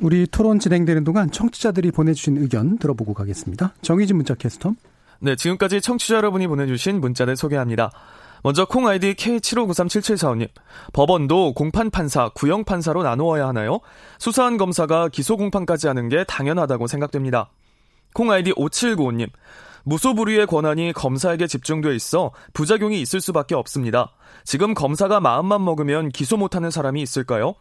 우리 0.00 0.26
토론 0.26 0.58
진행되는 0.58 1.04
동안 1.04 1.30
청취자들이 1.30 1.90
보내주신 1.92 2.38
의견 2.38 2.78
들어보고 2.78 3.14
가겠습니다. 3.14 3.74
정의진 3.82 4.16
문자 4.16 4.34
캐스터. 4.34 4.74
네, 5.20 5.36
지금까지 5.36 5.80
청취자 5.80 6.16
여러분이 6.16 6.48
보내주신 6.48 7.00
문자를 7.00 7.36
소개합니다. 7.36 7.92
먼저 8.42 8.64
콩 8.64 8.88
아이디 8.88 9.14
K75937745님. 9.14 10.48
법원도 10.92 11.54
공판 11.54 11.90
판사, 11.90 12.28
구형 12.30 12.64
판사로 12.64 13.04
나누어야 13.04 13.46
하나요? 13.46 13.78
수사한 14.18 14.56
검사가 14.56 15.08
기소 15.08 15.36
공판까지 15.36 15.86
하는 15.86 16.08
게 16.08 16.24
당연하다고 16.24 16.88
생각됩니다. 16.88 17.50
콩 18.14 18.32
아이디 18.32 18.52
5795님. 18.52 19.28
무소불위의 19.84 20.46
권한이 20.46 20.92
검사에게 20.92 21.46
집중돼 21.46 21.94
있어 21.96 22.32
부작용이 22.52 23.00
있을 23.00 23.20
수밖에 23.20 23.54
없습니다. 23.54 24.12
지금 24.44 24.74
검사가 24.74 25.20
마음만 25.20 25.64
먹으면 25.64 26.08
기소 26.08 26.36
못하는 26.36 26.70
사람이 26.70 27.00
있을까요? 27.02 27.54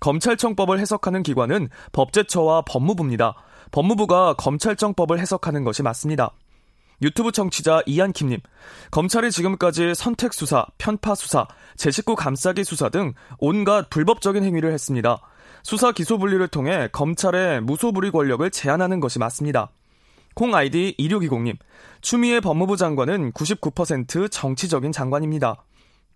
검찰청법을 0.00 0.78
해석하는 0.80 1.22
기관은 1.22 1.68
법제처와 1.92 2.62
법무부입니다. 2.62 3.34
법무부가 3.72 4.34
검찰청법을 4.34 5.18
해석하는 5.18 5.64
것이 5.64 5.82
맞습니다. 5.82 6.32
유튜브 7.02 7.30
청취자 7.30 7.82
이한킴님, 7.84 8.40
검찰이 8.90 9.30
지금까지 9.30 9.94
선택 9.94 10.32
수사, 10.32 10.64
편파 10.78 11.14
수사, 11.14 11.46
제 11.76 11.90
식구 11.90 12.14
감싸기 12.14 12.64
수사 12.64 12.88
등 12.88 13.12
온갖 13.38 13.90
불법적인 13.90 14.42
행위를 14.42 14.72
했습니다. 14.72 15.20
수사 15.62 15.92
기소 15.92 16.16
분리를 16.16 16.46
통해 16.48 16.88
검찰의 16.92 17.60
무소불위 17.60 18.12
권력을 18.12 18.48
제한하는 18.50 19.00
것이 19.00 19.18
맞습니다. 19.18 19.70
콩 20.34 20.54
아이디 20.54 20.94
2620님, 20.98 21.56
추미애 22.00 22.40
법무부 22.40 22.76
장관은 22.76 23.32
99% 23.32 24.30
정치적인 24.30 24.92
장관입니다. 24.92 25.64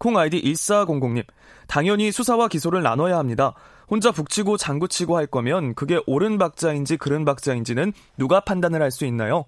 콩 0.00 0.16
아이디 0.16 0.42
1400님, 0.42 1.24
당연히 1.68 2.10
수사와 2.10 2.48
기소를 2.48 2.82
나눠야 2.82 3.18
합니다. 3.18 3.52
혼자 3.88 4.10
북치고 4.10 4.56
장구치고 4.56 5.16
할 5.16 5.26
거면 5.26 5.74
그게 5.74 6.00
옳은 6.06 6.38
박자인지 6.38 6.96
그른 6.96 7.24
박자인지는 7.24 7.92
누가 8.16 8.40
판단을 8.40 8.80
할 8.82 8.90
수 8.90 9.04
있나요? 9.04 9.44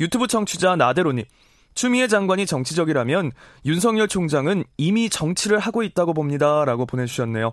유튜브 0.00 0.28
청취자 0.28 0.76
나대로님, 0.76 1.24
추미애 1.74 2.06
장관이 2.06 2.46
정치적이라면 2.46 3.32
윤석열 3.64 4.06
총장은 4.06 4.64
이미 4.76 5.10
정치를 5.10 5.58
하고 5.58 5.82
있다고 5.82 6.14
봅니다. 6.14 6.64
라고 6.64 6.86
보내주셨네요. 6.86 7.52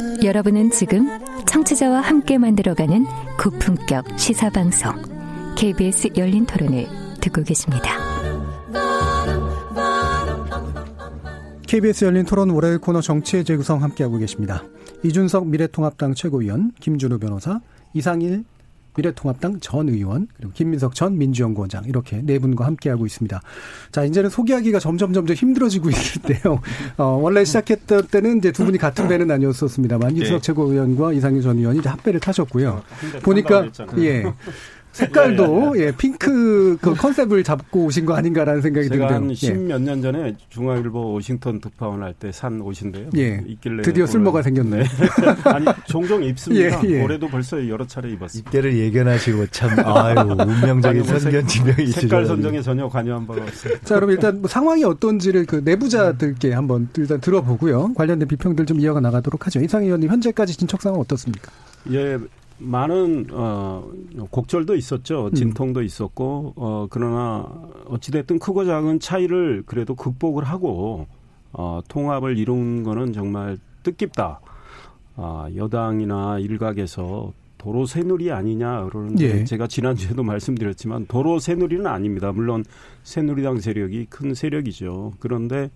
여러분은 0.23 0.69
지금 0.69 1.07
청취자와 1.47 2.01
함께 2.01 2.37
만들어가는 2.37 3.05
고품격 3.39 4.19
시사방송 4.19 4.93
KBS 5.57 6.09
열린 6.15 6.45
토론을 6.45 6.85
듣고 7.19 7.41
계십니다. 7.41 7.97
KBS 11.65 12.05
열린 12.05 12.25
토론 12.25 12.51
월요일 12.51 12.77
코너 12.77 13.01
정치의 13.01 13.43
재구성 13.45 13.81
함께하고 13.81 14.17
계십니다. 14.19 14.63
이준석 15.03 15.47
미래통합당 15.47 16.13
최고위원, 16.13 16.73
김준우 16.79 17.17
변호사, 17.17 17.59
이상일 17.93 18.43
미래통합당 18.95 19.59
전 19.59 19.89
의원 19.89 20.27
그리고 20.35 20.51
김민석 20.53 20.95
전 20.95 21.17
민주연구원장 21.17 21.85
이렇게 21.85 22.21
네 22.23 22.39
분과 22.39 22.65
함께하고 22.65 23.05
있습니다. 23.05 23.41
자 23.91 24.03
이제는 24.03 24.29
소개하기가 24.29 24.79
점점 24.79 25.13
점점 25.13 25.35
힘들어지고 25.35 25.89
있을 25.91 26.21
때요. 26.21 26.59
어, 26.97 27.19
원래 27.21 27.43
시작했던 27.45 28.07
때는 28.07 28.37
이제 28.39 28.51
두 28.51 28.65
분이 28.65 28.77
같은 28.77 29.07
배는 29.07 29.31
아니었었습니다만 29.31 30.09
네. 30.09 30.15
이준석 30.15 30.43
최고위원과 30.43 31.13
이상희 31.13 31.41
전 31.41 31.57
의원이 31.57 31.79
이제 31.79 31.89
합배를 31.89 32.19
타셨고요. 32.19 32.69
어, 32.69 33.19
보니까 33.21 33.67
예. 33.97 34.23
색깔도 34.91 35.73
예, 35.79 35.91
핑크 35.95 36.77
그 36.81 36.93
컨셉을 36.93 37.43
잡고 37.43 37.85
오신 37.85 38.05
거 38.05 38.13
아닌가라는 38.15 38.61
생각이 38.61 38.89
드는데요. 38.89 39.07
제가 39.09 39.15
한 39.21 39.33
십몇 39.33 39.81
년 39.81 40.01
전에 40.01 40.35
중앙일보 40.49 41.13
워싱턴 41.13 41.59
특파원 41.61 42.03
할 42.03 42.13
때 42.19 42.31
산 42.31 42.61
옷인데요. 42.61 43.09
예. 43.17 43.41
있길래 43.47 43.81
드디어 43.83 44.05
쓸모가 44.05 44.41
생겼네. 44.41 44.83
아니 45.45 45.65
종종 45.87 46.23
입습니다. 46.23 46.81
예, 46.83 46.89
예. 46.89 47.03
올해도 47.03 47.27
벌써 47.29 47.67
여러 47.67 47.85
차례 47.87 48.09
입었습니다. 48.11 48.49
이때를 48.49 48.77
예견하시고 48.77 49.47
참 49.47 49.69
아유 49.85 50.19
운명적인 50.29 51.03
선견 51.03 51.47
지명이 51.47 51.87
색깔 51.87 52.25
선정에 52.25 52.61
전혀 52.61 52.87
관여한 52.87 53.25
바가 53.25 53.41
없습니다. 53.43 53.81
자, 53.85 53.95
그럼 53.95 54.11
일단 54.11 54.39
뭐 54.41 54.47
상황이 54.49 54.83
어떤지를 54.83 55.45
그 55.45 55.61
내부자들께 55.63 56.53
한번 56.53 56.89
일단 56.97 57.19
들어보고요. 57.21 57.93
관련된 57.95 58.27
비평들 58.27 58.65
좀 58.65 58.79
이어가 58.79 58.99
나가도록 58.99 59.45
하죠. 59.47 59.61
이상 59.61 59.83
의원님 59.83 60.09
현재까지 60.09 60.57
진척 60.57 60.81
상황 60.81 60.99
어떻습니까? 60.99 61.51
예, 61.91 62.17
많은 62.61 63.27
어 63.31 63.91
곡절도 64.29 64.75
있었죠. 64.75 65.27
음. 65.27 65.33
진통도 65.33 65.79
음. 65.79 65.85
있었고 65.85 66.53
어 66.55 66.87
그러나 66.89 67.47
어찌 67.85 68.11
됐든 68.11 68.39
크고 68.39 68.65
작은 68.65 68.99
차이를 68.99 69.63
그래도 69.65 69.95
극복을 69.95 70.43
하고 70.43 71.07
어 71.51 71.81
통합을 71.87 72.37
이룬 72.37 72.83
거는 72.83 73.13
정말 73.13 73.57
뜻깊다. 73.83 74.41
아, 75.15 75.49
여당이나 75.55 76.39
일각에서 76.39 77.33
도로 77.57 77.85
새누리 77.85 78.31
아니냐 78.31 78.85
그러는데 78.85 79.41
예. 79.41 79.43
제가 79.43 79.67
지난주에도 79.67 80.23
말씀드렸지만 80.23 81.05
도로 81.07 81.37
새누리는 81.39 81.85
아닙니다. 81.85 82.31
물론 82.31 82.63
새누리당 83.03 83.59
세력이 83.59 84.07
큰 84.09 84.33
세력이죠. 84.33 85.13
그런데 85.19 85.69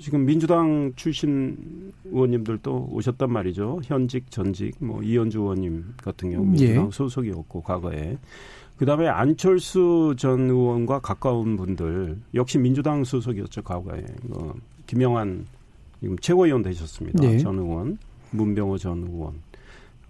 지금 0.00 0.24
민주당 0.24 0.92
출신 0.96 1.92
의원님들도 2.04 2.88
오셨단 2.92 3.32
말이죠. 3.32 3.80
현직, 3.84 4.30
전직, 4.30 4.76
뭐 4.78 5.02
이현주 5.02 5.40
의원님 5.40 5.94
같은 6.02 6.30
경우 6.30 6.44
민주당 6.44 6.86
예. 6.86 6.90
소속이었고 6.90 7.62
과거에 7.62 8.18
그다음에 8.76 9.06
안철수 9.08 10.14
전 10.16 10.50
의원과 10.50 11.00
가까운 11.00 11.56
분들 11.56 12.18
역시 12.34 12.58
민주당 12.58 13.04
소속이었죠 13.04 13.62
과거에 13.62 14.04
어, 14.30 14.52
김영환 14.86 15.46
지금 16.00 16.18
최고위원 16.18 16.62
되셨습니다. 16.62 17.22
예. 17.24 17.38
전 17.38 17.58
의원, 17.58 17.96
문병호 18.32 18.76
전 18.78 19.04
의원. 19.04 19.34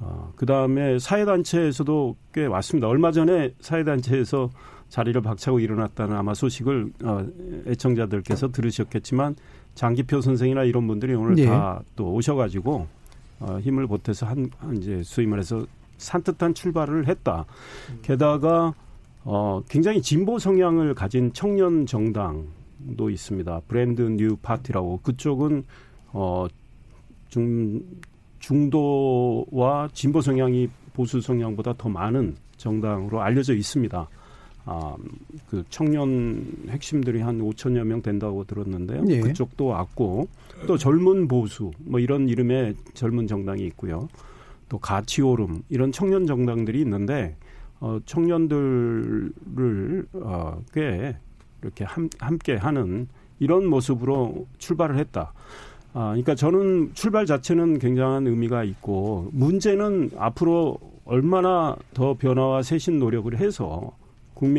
어, 0.01 0.33
그다음에 0.37 0.99
사회단체에서도 0.99 2.17
꽤 2.33 2.47
왔습니다. 2.47 2.89
얼마 2.89 3.13
전에 3.13 3.55
사회단체에서 3.61 4.51
자리를 4.89 5.21
박차고 5.21 5.61
일어났다는 5.61 6.17
아마 6.17 6.35
소식을 6.35 6.93
어, 7.05 7.27
애청자들께서 7.67 8.53
들으셨겠지만 8.53 9.37
장기표 9.75 10.21
선생이나 10.21 10.65
이런 10.65 10.87
분들이 10.87 11.15
오늘 11.15 11.35
네. 11.35 11.47
다또 11.47 12.13
오셔가지고 12.15 12.87
어, 13.41 13.59
힘을 13.61 13.87
보태서 13.87 14.27
한, 14.27 14.51
한 14.59 14.77
이제 14.77 15.03
수위 15.03 15.27
말해서 15.27 15.67
산뜻한 15.99 16.55
출발을 16.55 17.09
했다. 17.09 17.45
게다가 18.03 18.75
어, 19.25 19.63
굉장히 19.69 20.03
진보 20.03 20.39
성향을 20.39 20.95
가진 20.95 21.33
청년 21.33 21.87
정당도 21.87 23.11
있습니다. 23.11 23.63
Brand 23.69 24.03
New 24.03 24.37
Party라고 24.37 25.01
그쪽은 25.03 25.65
어, 26.13 26.47
중 27.29 27.81
중도와 28.41 29.89
진보 29.93 30.21
성향이 30.21 30.69
보수 30.93 31.21
성향보다 31.21 31.75
더 31.79 31.89
많은 31.89 32.37
정당으로 32.57 33.23
알려져 33.23 33.55
있습니다. 33.55 34.09
아, 34.65 34.95
그 35.49 35.65
청년 35.71 36.47
핵심들이 36.69 37.21
한 37.21 37.41
5천여 37.41 37.85
명 37.85 38.01
된다고 38.01 38.45
들었는데요. 38.45 39.05
예. 39.09 39.21
그쪽도 39.21 39.67
왔고 39.67 40.29
또 40.67 40.79
젊은 40.79 41.27
보수 41.27 41.73
뭐 41.79 41.99
이런 41.99 42.29
이름의 42.29 42.77
젊은 42.95 43.27
정당이 43.27 43.65
있고요. 43.67 44.09
또 44.69 44.79
가치오름 44.79 45.63
이런 45.69 45.91
청년 45.91 46.27
정당들이 46.27 46.81
있는데 46.81 47.37
어, 47.81 47.99
청년들을 48.07 49.33
어, 50.15 50.63
꽤 50.73 51.17
이렇게 51.61 51.85
함, 51.85 52.09
함께 52.19 52.55
하는 52.55 53.09
이런 53.41 53.67
모습으로 53.67 54.47
출발을 54.59 54.99
했다. 54.99 55.33
아, 55.95 56.11
그러니까 56.11 56.37
저는 56.37 56.93
출발 56.95 57.27
자체는 57.27 57.81
굉장한 57.81 58.29
의미가 58.29 58.63
있고 58.65 59.29
문제는 59.33 60.13
앞으로 60.17 60.79
얼마나 61.05 61.77
더 61.93 62.15
변화와 62.15 62.63
쇄신 62.63 63.01
노력을 63.01 63.37
해서 63.37 63.93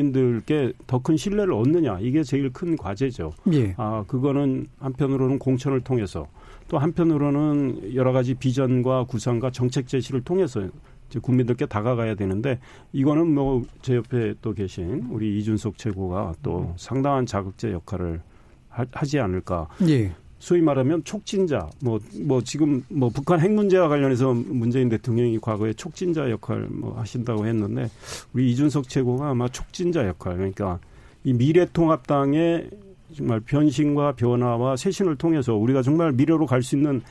국민들께 0.07 0.71
더 0.87 0.99
큰 1.03 1.17
신뢰를 1.17 1.51
얻느냐 1.53 1.99
이게 1.99 2.23
제일 2.23 2.49
큰 2.53 2.77
과제죠. 2.77 3.33
예. 3.51 3.73
아 3.75 4.05
그거는 4.07 4.67
한편으로는 4.79 5.37
공천을 5.39 5.81
통해서 5.81 6.27
또 6.69 6.77
한편으로는 6.77 7.93
여러 7.93 8.13
가지 8.13 8.33
비전과 8.33 9.03
구상과 9.05 9.51
정책 9.51 9.87
제시를 9.87 10.21
통해서 10.21 10.65
이제 11.09 11.19
국민들께 11.19 11.65
다가가야 11.65 12.15
되는데 12.15 12.59
이거는 12.93 13.33
뭐 13.33 13.63
제 13.81 13.95
옆에 13.95 14.35
또 14.41 14.53
계신 14.53 15.05
우리 15.11 15.37
이준석 15.39 15.77
최고가 15.77 16.35
또 16.41 16.73
상당한 16.77 17.25
자극제 17.25 17.73
역할을 17.73 18.21
하, 18.69 18.85
지 19.05 19.19
않을까. 19.19 19.67
예. 19.89 20.11
소위 20.43 20.59
말하면 20.59 21.05
촉진자 21.05 21.69
뭐뭐 21.81 21.99
뭐 22.23 22.41
지금 22.41 22.83
뭐 22.89 23.07
북한 23.07 23.39
핵 23.39 23.49
문제와 23.53 23.87
관련해서 23.87 24.33
문재인 24.33 24.89
대통령이 24.89 25.39
과거에 25.39 25.71
촉진자 25.71 26.29
역할 26.29 26.67
뭐 26.69 26.99
하신다고 26.99 27.47
했는데 27.47 27.89
우리 28.33 28.51
이준석 28.51 28.89
최고가 28.89 29.29
아마 29.29 29.47
촉진자 29.47 30.05
역할. 30.05 30.35
그러니까 30.35 30.79
이 31.23 31.31
미래통합당의 31.31 32.69
정말 33.15 33.39
변신과 33.39 34.17
변화와 34.17 34.75
쇄신을 34.75 35.15
통해서 35.15 35.55
우리가 35.55 35.81
정말 35.81 36.11
미래로 36.11 36.45
갈 36.45 36.61
수 36.61 36.75
있는 36.75 37.01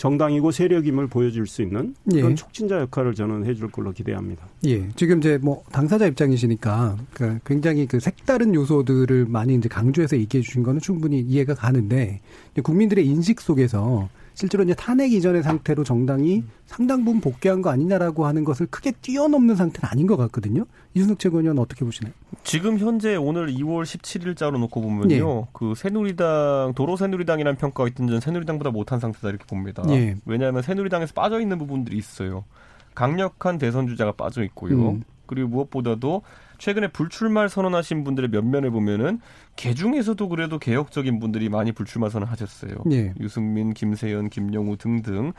정당이고 0.00 0.50
세력임을 0.50 1.08
보여줄 1.08 1.46
수 1.46 1.60
있는 1.60 1.94
그런 2.10 2.30
예. 2.30 2.34
촉진자 2.34 2.80
역할을 2.80 3.14
저는 3.14 3.44
해줄 3.44 3.70
걸로 3.70 3.92
기대합니다. 3.92 4.46
예. 4.64 4.88
지금 4.96 5.18
이제 5.18 5.36
뭐 5.36 5.62
당사자 5.72 6.06
입장이시니까 6.06 6.96
그 7.12 7.38
굉장히 7.44 7.86
그 7.86 8.00
색다른 8.00 8.54
요소들을 8.54 9.26
많이 9.28 9.54
이제 9.54 9.68
강조해서 9.68 10.16
얘기해 10.16 10.40
주신 10.40 10.62
거는 10.62 10.80
충분히 10.80 11.20
이해가 11.20 11.52
가는데 11.52 12.20
국민들의 12.62 13.06
인식 13.06 13.42
속에서 13.42 14.08
실제로 14.40 14.64
이제 14.64 14.72
탄핵 14.72 15.12
이전의 15.12 15.42
상태로 15.42 15.84
정당이 15.84 16.38
음. 16.38 16.50
상당 16.64 17.04
부분 17.04 17.20
복귀한 17.20 17.60
거 17.60 17.68
아니냐라고 17.68 18.24
하는 18.24 18.42
것을 18.42 18.66
크게 18.70 18.92
뛰어넘는 18.92 19.54
상태는 19.54 19.86
아닌 19.86 20.06
것 20.06 20.16
같거든요. 20.16 20.64
이순석 20.94 21.18
최고위원 21.18 21.58
어떻게 21.58 21.84
보시나요? 21.84 22.14
지금 22.42 22.78
현재 22.78 23.16
오늘 23.16 23.48
2월 23.48 23.82
17일자로 23.82 24.58
놓고 24.58 24.80
보면요. 24.80 25.40
예. 25.42 25.48
그 25.52 25.74
새누리당 25.76 26.72
도로 26.74 26.96
새누리당이라는 26.96 27.58
평가가 27.58 27.86
있던 27.90 28.06
전 28.08 28.20
새누리당보다 28.20 28.70
못한 28.70 28.98
상태다 28.98 29.28
이렇게 29.28 29.44
봅니다. 29.44 29.82
예. 29.90 30.16
왜냐하면 30.24 30.62
새누리당에서 30.62 31.12
빠져 31.12 31.38
있는 31.38 31.58
부분들이 31.58 31.98
있어요. 31.98 32.44
강력한 32.94 33.58
대선 33.58 33.88
주자가 33.88 34.12
빠져 34.12 34.42
있고요. 34.44 34.92
음. 34.92 35.04
그리고 35.26 35.48
무엇보다도 35.48 36.22
최근에 36.60 36.88
불출마 36.88 37.48
선언하신 37.48 38.04
분들의 38.04 38.28
면면을 38.30 38.70
보면은 38.70 39.20
개 39.56 39.72
중에서도 39.72 40.28
그래도 40.28 40.58
개혁적인 40.58 41.18
분들이 41.18 41.48
많이 41.48 41.72
불출마 41.72 42.10
선언하셨어요. 42.10 42.72
예. 42.92 43.14
유승민, 43.18 43.72
김세연, 43.72 44.28
김영우 44.28 44.76
등등. 44.76 45.32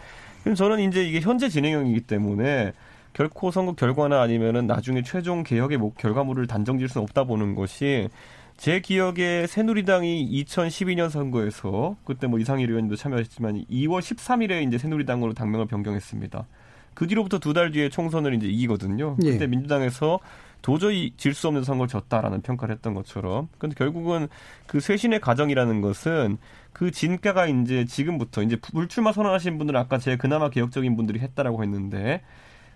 그럼 0.43 0.55
저는 0.55 0.79
이제 0.79 1.03
이게 1.03 1.21
현재 1.21 1.47
진행형이기 1.47 2.01
때문에 2.01 2.73
결코 3.13 3.51
선거 3.51 3.73
결과나 3.73 4.19
아니면은 4.21 4.65
나중에 4.65 5.03
최종 5.03 5.43
개혁의 5.43 5.77
목 5.77 5.95
결과물을 5.97 6.47
단정질 6.47 6.89
수는 6.89 7.03
없다 7.03 7.25
보는 7.25 7.53
것이 7.53 8.09
제 8.57 8.79
기억에 8.79 9.45
새누리당이 9.47 10.43
2012년 10.43 11.09
선거에서 11.09 11.97
그때 12.03 12.25
뭐 12.25 12.39
이상일 12.39 12.69
의원님도 12.69 12.95
참여하셨지만 12.95 13.65
2월 13.69 13.99
13일에 13.99 14.67
이제 14.67 14.77
새누리당으로 14.79 15.33
당명을 15.33 15.67
변경했습니다. 15.67 16.45
그 16.93 17.07
뒤로부터 17.07 17.39
두 17.39 17.53
달 17.53 17.71
뒤에 17.71 17.89
총선을 17.89 18.33
이제 18.33 18.47
이기거든요. 18.47 19.17
예. 19.23 19.31
그때 19.33 19.47
민주당에서 19.47 20.19
도저히 20.61 21.13
질 21.17 21.33
수 21.33 21.47
없는 21.47 21.63
선거를 21.63 21.87
졌다라는 21.89 22.41
평가를 22.41 22.75
했던 22.75 22.93
것처럼. 22.93 23.47
근데 23.57 23.75
결국은 23.75 24.27
그 24.67 24.79
쇄신의 24.79 25.21
과정이라는 25.21 25.81
것은 25.81 26.37
그 26.73 26.91
진가가 26.91 27.47
이제 27.47 27.85
지금부터 27.85 28.43
이제 28.43 28.55
불출마 28.57 29.11
선언하신 29.11 29.57
분들은 29.57 29.79
아까 29.79 29.97
제가 29.97 30.17
그나마 30.17 30.49
개혁적인 30.49 30.95
분들이 30.95 31.19
했다라고 31.19 31.63
했는데 31.63 32.21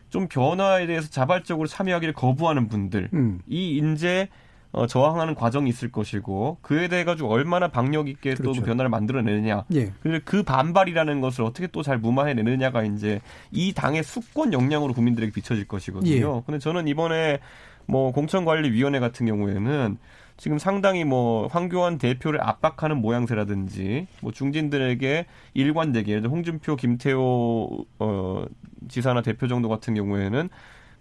좀 0.09 0.27
변화에 0.27 0.88
대해서 0.88 1.09
자발적으로 1.09 1.67
참여하기를 1.67 2.13
거부하는 2.13 2.67
분들이 2.67 3.07
음. 3.13 3.39
이제 3.47 4.29
어, 4.71 4.88
저항하는 4.88 5.36
과정이 5.36 5.69
있을 5.69 5.89
것이고 5.89 6.57
그에 6.61 6.89
대해 6.89 7.05
가지고 7.05 7.29
얼마나 7.29 7.69
박력 7.69 8.09
있게 8.09 8.33
그렇죠. 8.33 8.59
또 8.59 8.65
변화를 8.65 8.89
만들어내느냐. 8.89 9.63
예. 9.73 9.93
그리고 10.01 10.19
그 10.25 10.43
반발이라는 10.43 11.21
것을 11.21 11.45
어떻게 11.45 11.67
또 11.67 11.81
잘 11.81 11.97
무마해내느냐가 11.97 12.83
이제 12.83 13.21
이 13.51 13.71
당의 13.73 14.03
수권 14.03 14.51
역량으로 14.51 14.93
국민들에게 14.93 15.31
비춰질 15.31 15.65
것이거든요. 15.69 16.38
예. 16.38 16.41
근데 16.45 16.59
저는 16.59 16.89
이번에 16.89 17.39
뭐 17.88 18.11
공천관리위원회 18.11 18.99
같은 18.99 19.25
경우에는 19.25 19.97
지금 20.38 20.57
상당히 20.59 21.05
뭐 21.05 21.47
황교안 21.47 21.97
대표를 21.97 22.41
압박하는 22.41 22.97
모양새라든지 22.97 24.07
뭐 24.21 24.31
중진들에게 24.31 25.25
일관되게 25.53 26.11
예를 26.11 26.23
들어 26.23 26.31
홍준표, 26.31 26.75
김태호 26.75 27.86
어 27.99 28.45
지사나 28.89 29.21
대표 29.21 29.47
정도 29.47 29.69
같은 29.69 29.93
경우에는 29.93 30.49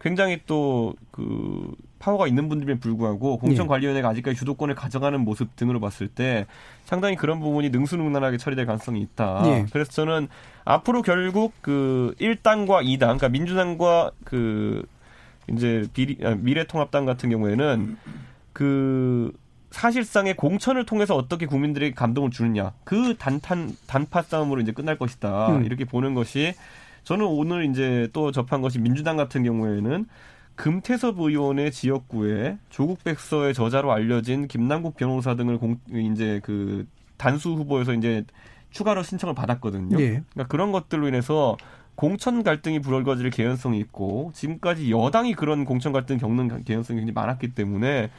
굉장히 0.00 0.40
또 0.46 0.94
그 1.14 1.72
파워가 2.00 2.26
있는 2.26 2.48
분들에 2.48 2.80
불구하고 2.80 3.38
공천관리위원회가 3.38 4.08
아직까지 4.08 4.36
주도권을 4.36 4.74
가져가는 4.74 5.18
모습 5.20 5.54
등으로 5.54 5.78
봤을 5.78 6.08
때 6.08 6.44
상당히 6.84 7.14
그런 7.14 7.38
부분이 7.38 7.70
능수능란하게 7.70 8.36
처리될 8.36 8.66
가능성이 8.66 9.00
있다. 9.00 9.42
예. 9.46 9.66
그래서 9.72 9.92
저는 9.92 10.26
앞으로 10.64 11.02
결국 11.02 11.52
그 11.62 12.16
1당과 12.20 12.84
2당, 12.84 12.98
그러니까 12.98 13.28
민주당과 13.28 14.10
그 14.24 14.84
이제 15.50 15.86
비리, 15.92 16.18
아, 16.24 16.34
미래통합당 16.34 17.04
같은 17.04 17.30
경우에는 17.30 17.96
그 18.52 19.32
사실상의 19.70 20.36
공천을 20.36 20.86
통해서 20.86 21.16
어떻게 21.16 21.46
국민들에게 21.46 21.94
감동을 21.94 22.30
주느냐 22.30 22.72
그 22.84 23.16
단탄 23.18 23.76
단파 23.88 24.22
싸움으로 24.22 24.60
이제 24.60 24.70
끝날 24.70 24.96
것이다 24.96 25.56
음. 25.56 25.64
이렇게 25.64 25.84
보는 25.84 26.14
것이 26.14 26.54
저는 27.02 27.26
오늘 27.26 27.68
이제 27.68 28.08
또 28.12 28.30
접한 28.30 28.62
것이 28.62 28.78
민주당 28.78 29.16
같은 29.16 29.42
경우에는 29.42 30.06
금태섭 30.54 31.18
의원의 31.18 31.72
지역구에 31.72 32.58
조국 32.70 33.02
백서의 33.02 33.54
저자로 33.54 33.92
알려진 33.92 34.46
김남국 34.46 34.96
변호사 34.96 35.34
등을 35.34 35.58
공, 35.58 35.78
이제 35.90 36.40
그 36.44 36.86
단수 37.16 37.50
후보에서 37.50 37.92
이제 37.92 38.24
추가로 38.70 39.02
신청을 39.02 39.34
받았거든요. 39.34 39.96
네. 39.96 40.22
그러니까 40.32 40.46
그런 40.48 40.72
것들로 40.72 41.08
인해서 41.08 41.56
공천 41.94 42.42
갈등이 42.42 42.80
불거질 42.80 43.30
개연성이 43.30 43.78
있고 43.78 44.32
지금까지 44.34 44.90
여당이 44.90 45.34
그런 45.34 45.64
공천 45.64 45.92
갈등 45.92 46.18
겪는 46.18 46.64
개연성이 46.64 47.00
굉장히 47.00 47.12
많았기 47.12 47.54
때문에 47.54 48.10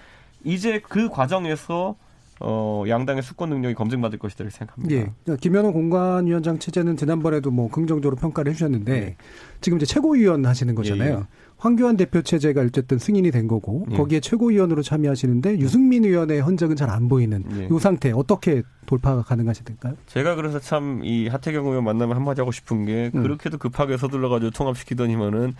이제 0.43 0.79
그 0.79 1.09
과정에서 1.09 1.95
어, 2.41 2.83
양당의 2.87 3.23
수권 3.23 3.49
능력이 3.49 3.75
검증받을 3.75 4.19
것이다 4.19 4.43
이렇게 4.43 4.57
생각합니다. 4.57 5.13
예. 5.29 5.37
김현우 5.37 5.71
공관위원장 5.71 6.59
체제는 6.59 6.97
지난번에도 6.97 7.49
뭐 7.49 7.69
긍정적으로 7.69 8.17
평가를 8.17 8.51
해주셨는데 8.51 8.99
네. 8.99 9.15
지금 9.61 9.77
이제 9.77 9.85
최고위원 9.85 10.45
하시는 10.45 10.75
거잖아요. 10.75 11.13
예, 11.13 11.17
예. 11.17 11.23
황교안 11.65 11.97
대표 11.97 12.21
체제가 12.21 12.61
어쨌든 12.61 12.99
승인이 12.99 13.31
된 13.31 13.47
거고 13.47 13.85
예. 13.91 13.95
거기에 13.97 14.19
최고위원으로 14.19 14.83
참여하시는데 14.83 15.57
유승민 15.59 16.05
의원의 16.05 16.41
흔적은 16.41 16.75
잘 16.75 16.85
안 16.91 17.07
보이는 17.09 17.43
예. 17.57 17.67
이 17.75 17.79
상태 17.79 18.11
어떻게 18.11 18.61
돌파가 18.85 19.23
가능하시던가요? 19.23 19.95
제가 20.05 20.35
그래서 20.35 20.59
참 20.59 21.01
이 21.03 21.27
하태경 21.27 21.65
의원 21.65 21.83
만나면 21.83 22.15
한마디 22.15 22.41
하고 22.41 22.51
싶은 22.51 22.85
게 22.85 23.09
음. 23.15 23.23
그렇게도 23.23 23.57
급하게 23.57 23.97
서둘러가지고 23.97 24.51
통합시키더니만은 24.51 25.53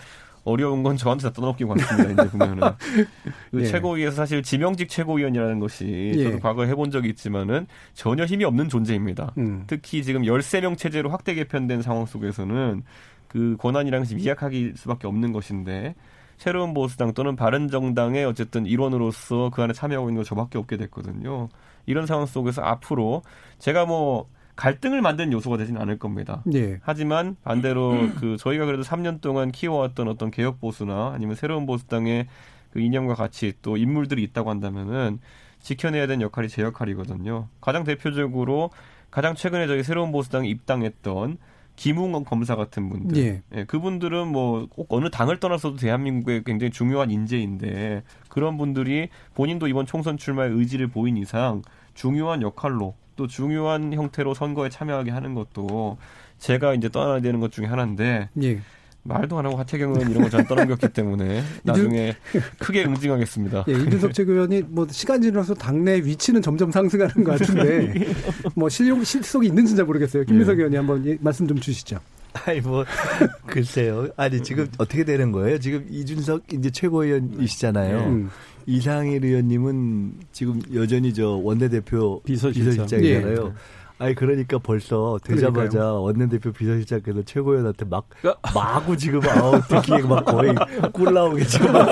어려운 0.44 0.84
건 0.84 0.96
저한테 0.96 1.24
다 1.24 1.34
떠넘기고 1.34 1.74
갔습니다. 1.74 2.24
이제 2.24 2.30
보면은 2.32 2.62
그 3.50 3.62
예. 3.62 3.66
최고위에서 3.66 4.16
사실 4.16 4.44
지명직 4.44 4.90
최고위원이라는 4.90 5.60
것이 5.60 6.12
예. 6.16 6.24
저도 6.26 6.40
과거에 6.40 6.68
해본 6.68 6.92
적이 6.92 7.10
있지만은 7.10 7.66
전혀 7.96 8.26
힘이 8.26 8.46
없는 8.46 8.70
존재입니다. 8.70 9.34
음. 9.40 9.64
특히 9.66 10.04
지금 10.04 10.22
13명 10.22 10.78
체제로 10.78 11.10
확대 11.10 11.34
개편된 11.34 11.82
상황 11.82 12.06
속에서는 12.06 12.84
그 13.28 13.58
권한이랑 13.60 14.06
미약하기 14.16 14.74
수밖에 14.76 15.08
없는 15.08 15.32
것인데 15.32 15.96
새로운 16.38 16.74
보수당 16.74 17.14
또는 17.14 17.36
바른정당의 17.36 18.26
어쨌든 18.26 18.66
일원으로서 18.66 19.52
그 19.54 19.62
안에 19.62 19.74
참여하고 19.74 20.10
있는 20.10 20.20
건 20.20 20.26
저밖에 20.26 20.58
없게 20.58 20.78
됐거든요. 20.78 21.50
이런 21.86 22.06
상황 22.06 22.26
속에서 22.26 22.62
앞으로 22.62 23.22
제가 23.60 23.86
뭐 23.86 24.28
갈등을 24.56 25.02
만든 25.02 25.32
요소가 25.34 25.58
되지는 25.58 25.82
않을 25.82 26.00
겁니다. 26.00 26.42
예. 26.54 26.80
하지만 26.82 27.36
반대로 27.44 28.10
그 28.20 28.38
저희가 28.38 28.66
그래도 28.66 28.84
3년 28.84 29.22
동안 29.22 29.52
키워왔던 29.52 30.08
어떤 30.08 30.32
개혁 30.32 30.60
보수나 30.60 31.12
아니면 31.14 31.36
새로운 31.36 31.66
보수당의 31.66 32.28
그 32.72 32.80
이념과 32.80 33.16
가치 33.16 33.54
또 33.62 33.78
인물들이 33.78 34.24
있다고 34.24 34.50
한다면은 34.50 35.20
지켜내야 35.60 36.08
되는 36.08 36.22
역할이 36.22 36.48
제 36.48 36.62
역할이거든요. 36.62 37.48
가장 37.60 37.84
대표적으로 37.84 38.70
가장 39.12 39.36
최근에 39.36 39.68
저희 39.68 39.84
새로운 39.84 40.12
보수당에 40.12 40.48
입당했던 40.48 41.38
김웅원 41.76 42.24
검사 42.24 42.56
같은 42.56 42.90
분들, 42.90 43.18
예. 43.18 43.42
예, 43.54 43.64
그분들은 43.66 44.28
뭐 44.28 44.68
꼭 44.68 44.88
어느 44.94 45.10
당을 45.10 45.40
떠나서도 45.40 45.78
대한민국의 45.78 46.44
굉장히 46.44 46.72
중요한 46.72 47.12
인재인데 47.12 48.04
그런 48.30 48.58
분들이 48.58 49.10
본인도 49.34 49.68
이번 49.68 49.86
총선 49.86 50.18
출마의 50.18 50.52
의지를 50.52 50.88
보인 50.88 51.18
이상 51.18 51.62
중요한 51.94 52.42
역할로 52.42 52.96
또 53.16 53.28
중요한 53.28 53.94
형태로 53.94 54.34
선거에 54.34 54.70
참여하게 54.70 55.12
하는 55.12 55.34
것도 55.34 55.98
제가 56.38 56.74
이제 56.74 56.90
떠나야 56.90 57.22
되는 57.22 57.40
것 57.40 57.52
중에 57.52 57.66
하나인데 57.66 58.30
예. 58.44 58.60
말도 59.06 59.38
안 59.38 59.46
하고 59.46 59.58
하태경은 59.58 60.10
이런 60.10 60.24
거잘 60.24 60.48
떠넘겼기 60.48 60.90
때문에 60.90 61.44
나중에 61.64 62.16
크게 62.58 62.86
응징하겠습니다. 62.86 63.66
예, 63.68 63.74
이준석 63.74 64.14
최고위원이 64.14 64.64
뭐 64.68 64.88
시간 64.90 65.22
지나서 65.22 65.54
당내 65.54 65.98
위치는 65.98 66.42
점점 66.42 66.72
상승하는 66.72 67.24
것 67.24 67.38
같은데 67.40 67.94
뭐 68.56 68.68
실용 68.68 69.04
실속이 69.04 69.48
있는지 69.48 69.76
잘 69.76 69.86
모르겠어요. 69.86 70.24
김민석 70.26 70.54
예. 70.54 70.58
의원이 70.58 70.76
한번 70.76 71.06
예, 71.06 71.18
말씀 71.22 71.48
좀 71.48 71.60
주시죠. 71.60 72.00
아니 72.46 72.60
뭐 72.62 72.84
글쎄요. 73.46 74.10
아니 74.18 74.42
지금 74.42 74.68
어떻게 74.80 75.04
되는 75.06 75.32
거예요? 75.32 75.60
지금 75.60 75.86
이준석 75.90 76.52
이제 76.54 76.72
최고위원이시잖아요. 76.72 78.00
음. 78.00 78.30
이상일 78.66 79.24
의원님은 79.24 80.14
지금 80.32 80.60
여전히 80.74 81.14
저 81.14 81.30
원내대표 81.30 82.22
비서실장. 82.24 82.86
이잖아요 82.86 83.54
예. 83.54 83.85
아니 83.98 84.14
그러니까 84.14 84.58
벌써 84.58 85.18
되자마자 85.24 85.70
그러니까요. 85.70 86.02
원내대표 86.04 86.52
비서실장께서 86.52 87.24
최고위원한테 87.24 87.86
막 87.86 88.10
마구 88.54 88.98
지금 88.98 89.22
아우 89.30 89.62
듣기에 89.62 90.02
막 90.02 90.26
거의 90.26 90.54
꿀 90.92 91.14
나오게 91.14 91.46
지금. 91.46 91.74
아, 91.76 91.86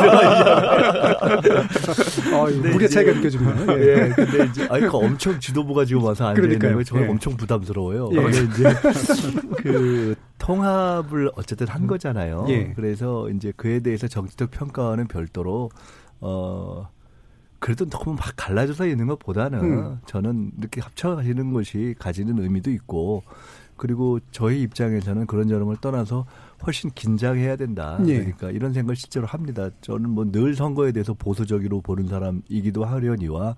무게 2.71 2.87
차이가 2.89 3.13
느껴집니다. 3.13 3.79
예. 3.79 3.83
예. 3.83 4.09
근데 4.09 4.45
이제 4.45 4.67
아니 4.69 4.85
그 4.87 4.97
엄청 4.97 5.39
지도부가 5.39 5.85
지금 5.85 6.03
와서 6.03 6.27
앉아 6.27 6.41
있는 6.41 6.59
거 6.59 6.83
저는 6.83 7.05
예. 7.05 7.09
엄청 7.09 7.37
부담스러워요. 7.37 8.09
예. 8.11 8.15
근데 8.15 8.43
이제 8.43 8.73
그 9.61 10.15
통합을 10.39 11.31
어쨌든 11.35 11.67
한 11.69 11.87
거잖아요. 11.87 12.45
예. 12.49 12.73
그래서 12.75 13.29
이제 13.29 13.53
그에 13.55 13.79
대해서 13.79 14.09
정치적 14.09 14.51
평가는 14.51 15.07
별도로 15.07 15.69
어 16.19 16.89
그래도 17.63 17.85
너무 17.85 18.13
막 18.17 18.33
갈라져서 18.35 18.87
있는 18.87 19.07
것보다는 19.07 19.59
음. 19.61 19.99
저는 20.05 20.51
이렇게 20.57 20.81
합쳐가시는 20.81 21.53
것이 21.53 21.95
가지는 21.97 22.37
의미도 22.39 22.69
있고 22.71 23.23
그리고 23.77 24.19
저희 24.31 24.61
입장에서는 24.63 25.25
그런 25.27 25.47
저런을 25.47 25.77
떠나서 25.77 26.25
훨씬 26.67 26.89
긴장해야 26.89 27.55
된다. 27.55 27.97
예. 28.05 28.17
그러니까 28.17 28.51
이런 28.51 28.73
생각을 28.73 28.97
실제로 28.97 29.27
합니다. 29.27 29.69
저는 29.79 30.09
뭐 30.09 30.25
늘 30.25 30.55
선거에 30.55 30.91
대해서 30.91 31.13
보수적으로 31.13 31.79
보는 31.79 32.07
사람이기도 32.09 32.83
하려니와 32.83 33.55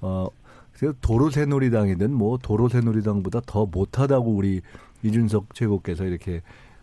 어 0.00 0.26
그래서 0.72 0.96
도로새놀이당이든 1.00 2.12
뭐 2.12 2.38
도로새놀이당보다 2.42 3.42
더 3.46 3.64
못하다고 3.66 4.28
우리 4.28 4.60
이준석 5.04 5.54
최고께서 5.54 6.02
이렇게 6.04 6.42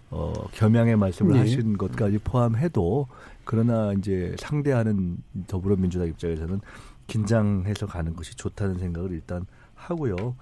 어 0.10 0.32
겸양의 0.54 0.96
말씀을 0.96 1.36
예. 1.36 1.40
하신 1.40 1.78
것까지 1.78 2.20
포함해도 2.20 3.08
그러나 3.46 3.94
이제 3.94 4.36
상대하는 4.40 5.18
더불어민주당 5.48 6.08
입장에서는 6.08 6.62
긴장해서 7.08 7.86
가는 7.88 8.16
것이 8.16 8.36
좋다는 8.36 8.80
생각을 8.80 9.12
일단 9.12 9.46
하고요. 9.76 10.36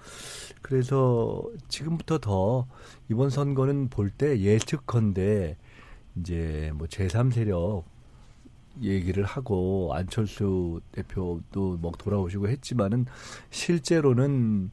그래서 0.62 1.42
지금부터 1.68 2.18
더 2.18 2.66
이번 3.08 3.30
선거는 3.30 3.88
볼 3.88 4.10
때 4.10 4.38
예측컨대 4.40 5.56
이제 6.16 6.70
뭐 6.74 6.86
제3세력 6.86 7.84
얘기를 8.82 9.24
하고 9.24 9.90
안철수 9.94 10.80
대표도 10.92 11.78
뭐 11.80 11.92
돌아오시고 11.98 12.48
했지만은 12.48 13.06
실제로는 13.50 14.70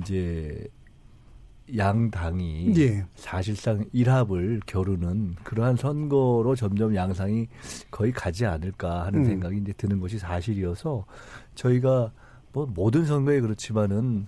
이제 0.00 0.66
양당이 1.76 2.74
예. 2.78 3.06
사실상 3.16 3.84
일합을 3.92 4.60
겨루는 4.66 5.36
그러한 5.42 5.76
선거로 5.76 6.54
점점 6.54 6.94
양상이 6.94 7.48
거의 7.90 8.12
가지 8.12 8.46
않을까 8.46 9.06
하는 9.06 9.20
음. 9.20 9.24
생각이 9.24 9.58
이제 9.58 9.72
드는 9.72 10.00
것이 10.00 10.18
사실이어서 10.18 11.04
저희가 11.54 12.12
뭐 12.52 12.66
모든 12.66 13.04
선거에 13.04 13.40
그렇지만은 13.40 14.26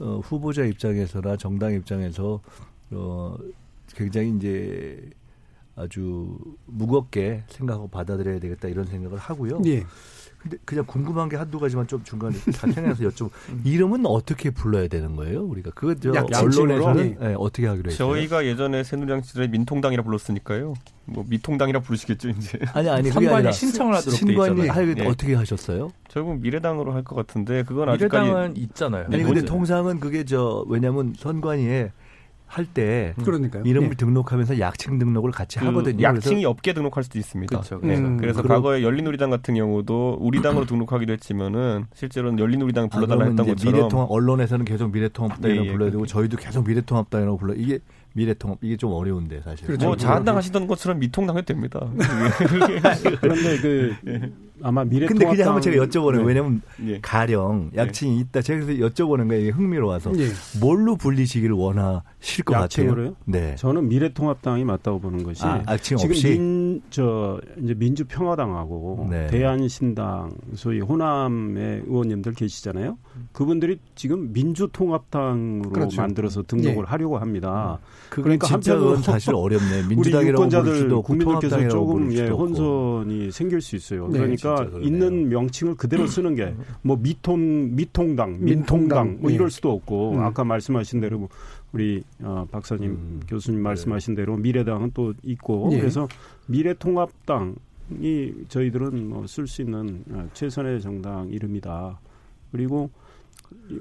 어, 0.00 0.20
후보자 0.24 0.64
입장에서나 0.64 1.36
정당 1.36 1.72
입장에서 1.72 2.40
어, 2.90 3.36
굉장히 3.94 4.36
이제 4.36 5.10
아주 5.76 6.38
무겁게 6.66 7.44
생각하고 7.48 7.88
받아들여야 7.88 8.40
되겠다 8.40 8.68
이런 8.68 8.86
생각을 8.86 9.18
하고요. 9.18 9.62
예. 9.66 9.84
근데 10.42 10.56
그냥 10.64 10.84
궁금한 10.86 11.28
게 11.28 11.36
한두 11.36 11.60
가지만 11.60 11.86
좀 11.86 12.02
중간에 12.02 12.34
자평해서 12.52 13.04
여쭤 13.04 13.30
이름은 13.64 14.06
어떻게 14.06 14.50
불러야 14.50 14.88
되는 14.88 15.14
거예요? 15.14 15.42
우리가 15.44 15.70
그거 15.74 15.94
저 15.94 16.10
언론에서는 16.10 17.16
네, 17.20 17.34
어떻게 17.38 17.66
하기로 17.68 17.90
했어요? 17.90 18.08
저희가 18.14 18.44
예전에 18.44 18.82
새누리당 18.82 19.22
시절에 19.22 19.46
민통당이라 19.48 20.02
불렀으니까요. 20.02 20.74
뭐 21.04 21.24
미통당이라 21.28 21.80
부르시겠죠 21.80 22.30
이제. 22.30 22.58
아니 22.74 22.88
아니 22.88 23.10
선관위 23.10 23.52
신청을 23.52 23.94
하도록 23.96 24.18
신관위 24.18 24.68
할 24.68 24.94
네. 24.94 25.06
어떻게 25.06 25.34
하셨어요? 25.34 25.92
결국 26.08 26.40
미래당으로 26.40 26.92
할 26.92 27.02
것 27.02 27.14
같은데 27.16 27.62
그건 27.64 27.90
미래당은 27.92 28.34
아직까지 28.36 28.60
있잖아요. 28.60 29.06
아니 29.12 29.22
근데 29.22 29.42
통상은 29.44 29.98
그게 30.00 30.24
저 30.24 30.64
왜냐하면 30.68 31.14
선관위에 31.18 31.90
할때 32.52 33.14
그러니까요. 33.24 33.62
이름을 33.64 33.90
네. 33.90 33.96
등록하면서 33.96 34.60
약칭 34.60 34.98
등록을 34.98 35.30
같이 35.30 35.58
그 35.58 35.64
하거든요. 35.64 36.02
약칭이 36.02 36.44
없게 36.44 36.74
등록할 36.74 37.02
수도 37.02 37.18
있습니다. 37.18 37.56
그렇죠. 37.56 37.80
네. 37.82 37.96
음, 37.96 38.18
그래서 38.18 38.42
그럼, 38.42 38.58
과거에 38.58 38.82
열린우리당 38.82 39.30
같은 39.30 39.54
경우도 39.54 40.18
우리당으로 40.20 40.66
등록하기도 40.66 41.14
했지만은 41.14 41.86
실제로는 41.94 42.38
열린우리당 42.38 42.90
불러달라 42.90 43.24
아, 43.24 43.28
했던 43.28 43.46
것처럼 43.46 43.74
미래통합 43.74 44.10
언론에서는 44.10 44.66
계속 44.66 44.92
미래통합당이라고 44.92 45.64
네, 45.64 45.72
불러야 45.72 45.90
되고 45.90 46.04
저희도 46.04 46.36
계속 46.36 46.68
미래통합당이라고 46.68 47.38
불러 47.38 47.54
이게 47.54 47.78
미래통합 48.12 48.58
이게 48.60 48.76
좀 48.76 48.92
어려운데 48.92 49.40
사실. 49.40 49.66
그렇죠. 49.66 49.86
뭐 49.86 49.96
자한당 49.96 50.36
하시던 50.36 50.66
것처럼 50.66 50.98
미통당 50.98 51.38
해도 51.38 51.46
됩니다. 51.46 51.88
그런데 53.22 53.58
그 53.62 53.94
아마 54.62 54.84
미래 54.84 55.06
근데 55.06 55.24
그냥 55.26 55.48
한번 55.48 55.62
제가 55.62 55.84
여쭤보는 55.84 56.18
네. 56.18 56.24
왜냐면 56.24 56.62
예. 56.86 56.98
가령 57.00 57.70
약칭이 57.74 58.20
있다. 58.20 58.42
제가 58.42 58.64
그래서 58.64 58.86
여쭤보는 58.86 59.28
거예요. 59.28 59.52
흥미로워서 59.52 60.12
예. 60.18 60.28
뭘로 60.60 60.96
불리시기를 60.96 61.54
원하실 61.54 62.44
것 62.44 62.54
약칭으로요? 62.54 63.14
같아요. 63.14 63.16
네. 63.24 63.54
저는 63.56 63.88
미래통합당이 63.88 64.64
맞다고 64.64 65.00
보는 65.00 65.24
것이 65.24 65.44
아, 65.44 65.62
약칭 65.68 65.96
지금 65.96 66.12
없이? 66.12 66.30
민, 66.30 66.82
저 66.90 67.40
이제 67.62 67.74
민주평화당하고 67.74 69.08
네. 69.10 69.26
대한신당 69.28 70.30
소위 70.54 70.80
호남의 70.80 71.82
의원님들 71.86 72.34
계시잖아요. 72.34 72.98
그분들이 73.32 73.78
지금 73.94 74.32
민주통합당으로 74.32 75.70
그렇죠. 75.70 76.00
만들어서 76.00 76.42
등록을 76.42 76.84
예. 76.84 76.86
하려고 76.86 77.18
합니다. 77.18 77.78
그건 78.08 78.38
진짜 78.38 78.76
그건 78.76 79.02
사실 79.02 79.34
어렵네. 79.34 79.88
민주당이라고 79.88 80.42
우리 80.42 80.54
유권자들 80.54 81.02
국민들께서 81.02 81.68
조금 81.68 82.12
예. 82.12 82.28
혼선이 82.28 83.32
생길 83.32 83.60
수 83.60 83.76
있어요. 83.76 84.08
네, 84.08 84.18
그러니까 84.18 84.51
그러네요. 84.56 84.80
있는 84.82 85.28
명칭을 85.28 85.76
그대로 85.76 86.06
쓰는 86.06 86.34
게 86.34 86.54
뭐 86.82 86.96
미통 86.96 87.74
미통당, 87.76 88.38
민통당, 88.44 89.18
뭐 89.20 89.30
예. 89.30 89.34
이럴 89.34 89.50
수도 89.50 89.70
없고 89.72 90.12
음. 90.12 90.20
아까 90.20 90.44
말씀하신 90.44 91.00
대로 91.00 91.18
뭐 91.18 91.28
우리 91.72 92.02
어, 92.20 92.46
박사님 92.50 92.90
음. 92.90 93.20
교수님 93.26 93.60
네. 93.60 93.64
말씀하신 93.64 94.14
대로 94.14 94.36
미래당은 94.36 94.90
또 94.94 95.14
있고 95.22 95.70
예. 95.72 95.78
그래서 95.78 96.08
미래통합당 96.46 97.56
이 98.00 98.32
저희들은 98.48 99.08
뭐 99.08 99.24
쓸 99.26 99.46
수 99.46 99.62
있는 99.62 100.04
어, 100.10 100.28
최선의 100.32 100.80
정당 100.80 101.28
이름이다. 101.28 102.00
그리고 102.50 102.90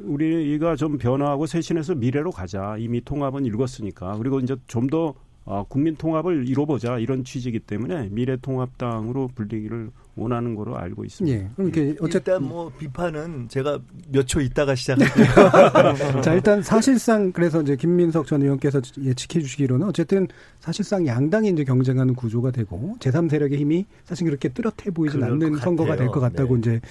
우리가 0.06 0.76
좀 0.76 0.98
변화하고 0.98 1.46
쇄신해서 1.46 1.96
미래로 1.96 2.32
가자. 2.32 2.76
이미 2.78 3.02
통합은 3.02 3.46
읽었으니까. 3.46 4.18
그리고 4.18 4.40
이제 4.40 4.56
좀 4.68 4.88
더 4.88 5.14
어, 5.44 5.66
국민 5.68 5.96
통합을 5.96 6.48
이뤄보자 6.48 7.00
이런 7.00 7.24
취지이기 7.24 7.60
때문에 7.62 8.10
미래통합당으로 8.12 9.30
불리기를 9.34 9.90
원하는 10.16 10.56
거로 10.56 10.78
알고 10.78 11.04
있습니다. 11.06 11.36
예. 11.38 11.50
그럼 11.56 11.72
이렇게 11.74 11.96
어쨌든 12.02 12.34
일단 12.34 12.48
뭐 12.48 12.72
비판은 12.78 13.48
제가 13.50 13.80
몇 14.10 14.28
초 14.28 14.40
있다가 14.40 14.76
시작할게요. 14.76 16.22
자, 16.22 16.34
일단 16.34 16.62
사실상 16.62 17.32
그래서 17.32 17.62
이제 17.62 17.76
김민석 17.76 18.28
전 18.28 18.42
의원께서 18.44 18.82
예측해 19.02 19.42
주시기로는 19.42 19.88
어쨌든 19.88 20.28
사실상 20.60 21.08
양당이 21.08 21.50
이제 21.50 21.64
경쟁하는 21.64 22.14
구조가 22.14 22.52
되고 22.52 22.96
제3세력의 23.00 23.56
힘이 23.58 23.86
사실 24.04 24.26
그렇게 24.28 24.50
뚜렷해 24.50 24.92
보이진 24.94 25.24
않는 25.24 25.54
것 25.54 25.60
선거가 25.62 25.96
될 25.96 26.08
것. 26.08 26.20
같다고 26.20 26.58
이제 26.58 26.82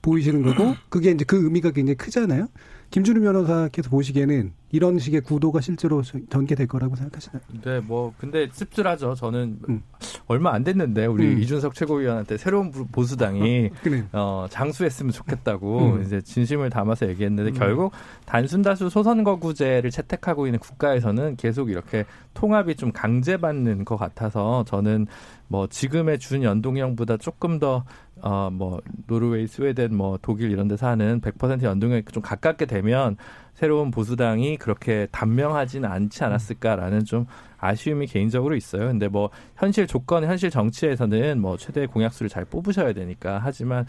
보이시는 0.00 0.42
거고 0.42 0.74
그게 0.88 1.10
이제 1.10 1.24
그 1.26 1.36
의미가 1.44 1.72
굉장히 1.72 1.96
크잖아요. 1.96 2.48
김준우 2.90 3.20
변호사께서 3.20 3.90
보시기에는 3.90 4.52
이런 4.70 4.98
식의 4.98 5.20
구도가 5.22 5.60
실제로 5.60 6.02
전개될 6.02 6.66
거라고 6.66 6.96
생각하시나요? 6.96 7.42
네, 7.64 7.80
뭐 7.80 8.12
근데 8.18 8.48
씁쓸하죠. 8.50 9.14
저는 9.14 9.58
얼마 10.26 10.52
안 10.52 10.64
됐는데 10.64 11.06
우리 11.06 11.34
음. 11.34 11.38
이준석 11.38 11.74
최고위원한테 11.74 12.36
새로운 12.38 12.70
부- 12.70 12.86
보수당이 12.86 13.70
그래. 13.82 14.04
어, 14.12 14.46
장수했으면 14.50 15.12
좋겠다고 15.12 15.78
음. 15.96 16.02
이제 16.02 16.20
진심을 16.22 16.70
담아서 16.70 17.08
얘기했는데 17.08 17.50
음. 17.50 17.54
결국 17.54 17.92
단순 18.26 18.60
다수 18.62 18.88
소선거구제를 18.90 19.90
채택하고 19.90 20.46
있는 20.46 20.58
국가에서는 20.58 21.36
계속 21.36 21.70
이렇게 21.70 22.04
통합이 22.34 22.74
좀 22.76 22.92
강제받는 22.92 23.84
것 23.84 23.96
같아서 23.96 24.64
저는 24.66 25.06
뭐 25.46 25.66
지금의 25.66 26.18
준 26.18 26.42
연동형보다 26.42 27.16
조금 27.18 27.58
더 27.58 27.84
어 28.22 28.50
뭐 28.50 28.80
노르웨이, 29.06 29.46
스웨덴, 29.46 29.94
뭐 29.96 30.18
독일 30.20 30.50
이런 30.50 30.68
데서 30.68 30.86
하는 30.88 31.20
100% 31.20 31.62
연동형에 31.62 32.02
좀 32.12 32.22
가깝게 32.22 32.66
되면 32.66 33.16
새로운 33.54 33.90
보수당이 33.90 34.56
그렇게 34.56 35.08
단명하지는 35.10 35.88
않지 35.90 36.22
않았을까라는 36.24 37.04
좀 37.04 37.26
아쉬움이 37.58 38.06
개인적으로 38.06 38.54
있어요. 38.54 38.86
근데 38.86 39.08
뭐 39.08 39.30
현실 39.56 39.88
조건, 39.88 40.24
현실 40.24 40.48
정치에서는 40.48 41.40
뭐 41.40 41.56
최대 41.56 41.86
공약수를 41.86 42.28
잘 42.28 42.44
뽑으셔야 42.44 42.92
되니까 42.92 43.40
하지만 43.42 43.84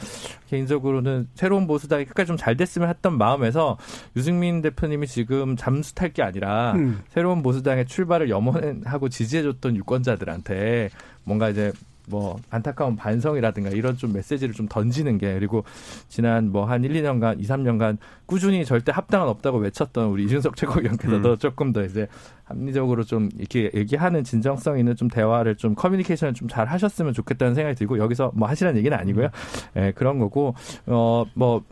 개인적으로는 0.50 1.28
새로운 1.36 1.68
보수당이 1.68 2.06
끝까지 2.06 2.28
좀 2.28 2.38
잘 2.40 2.56
됐으면 2.58 2.90
했던 2.90 3.18
마음에서 3.18 3.78
유승민 4.16 4.62
대표님이 4.62 5.06
지금 5.08 5.56
잠수 5.56 5.94
탈 5.94 6.14
게 6.14 6.24
아니라 6.24 6.74
음. 6.74 7.02
새로운 7.10 7.44
보수당의 7.44 7.86
출발을 7.86 8.30
염원하고 8.30 9.10
지지해줬던 9.10 9.76
유권자들한테 9.76 10.90
뭔가 11.26 11.50
이제 11.50 11.72
뭐 12.10 12.38
안타까운 12.50 12.96
반성이라든가 12.96 13.70
이런 13.70 13.96
좀 13.98 14.14
메시지를 14.14 14.54
좀 14.54 14.68
던지는 14.68 15.18
게 15.18 15.34
그리고 15.34 15.64
지난 16.08 16.52
뭐 16.52 16.66
한 16.66 16.84
1, 16.84 16.92
2년간, 16.94 17.40
2, 17.40 17.44
3년간 17.44 17.98
꾸준히 18.26 18.66
절대 18.66 18.92
합당은 18.92 19.28
없다고 19.28 19.58
외쳤던 19.60 20.10
우리 20.10 20.26
이준석 20.26 20.56
최고위원께서도 20.56 21.36
조금 21.38 21.72
더 21.72 21.84
이제 21.84 22.08
합리적으로 22.44 23.04
좀 23.04 23.30
이렇게 23.38 23.72
얘기하는 23.74 24.24
진정성 24.24 24.78
있는 24.80 24.96
좀 24.96 25.08
대화를 25.08 25.56
좀 25.56 25.76
커뮤니케이션을 25.76 26.34
좀 26.34 26.50
잘 26.50 26.66
하셨으면 26.68 27.14
좋겠다는 27.14 27.54
생각이 27.54 27.76
들고 27.76 28.00
여기서 28.00 28.32
뭐 28.34 28.48
하시라는 28.50 28.78
얘기는 28.80 28.98
아니고요. 28.98 29.30
예, 29.76 29.92
그런 29.96 30.18
거고 30.18 30.56
어뭐 30.88 31.64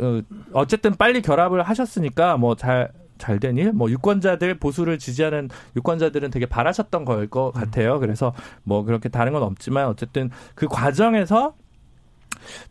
어, 0.00 0.20
어쨌든 0.52 0.94
빨리 0.94 1.22
결합을 1.22 1.62
하셨으니까 1.62 2.36
뭐잘 2.36 2.90
잘된 3.18 3.58
일, 3.58 3.72
뭐 3.72 3.90
유권자들 3.90 4.58
보수를 4.58 4.98
지지하는 4.98 5.48
유권자들은 5.76 6.30
되게 6.30 6.46
바라셨던 6.46 7.04
걸 7.04 7.28
것 7.28 7.50
같아요. 7.52 7.98
그래서 8.00 8.32
뭐 8.62 8.84
그렇게 8.84 9.08
다른 9.08 9.32
건 9.32 9.42
없지만 9.42 9.86
어쨌든 9.88 10.30
그 10.54 10.66
과정에서 10.68 11.54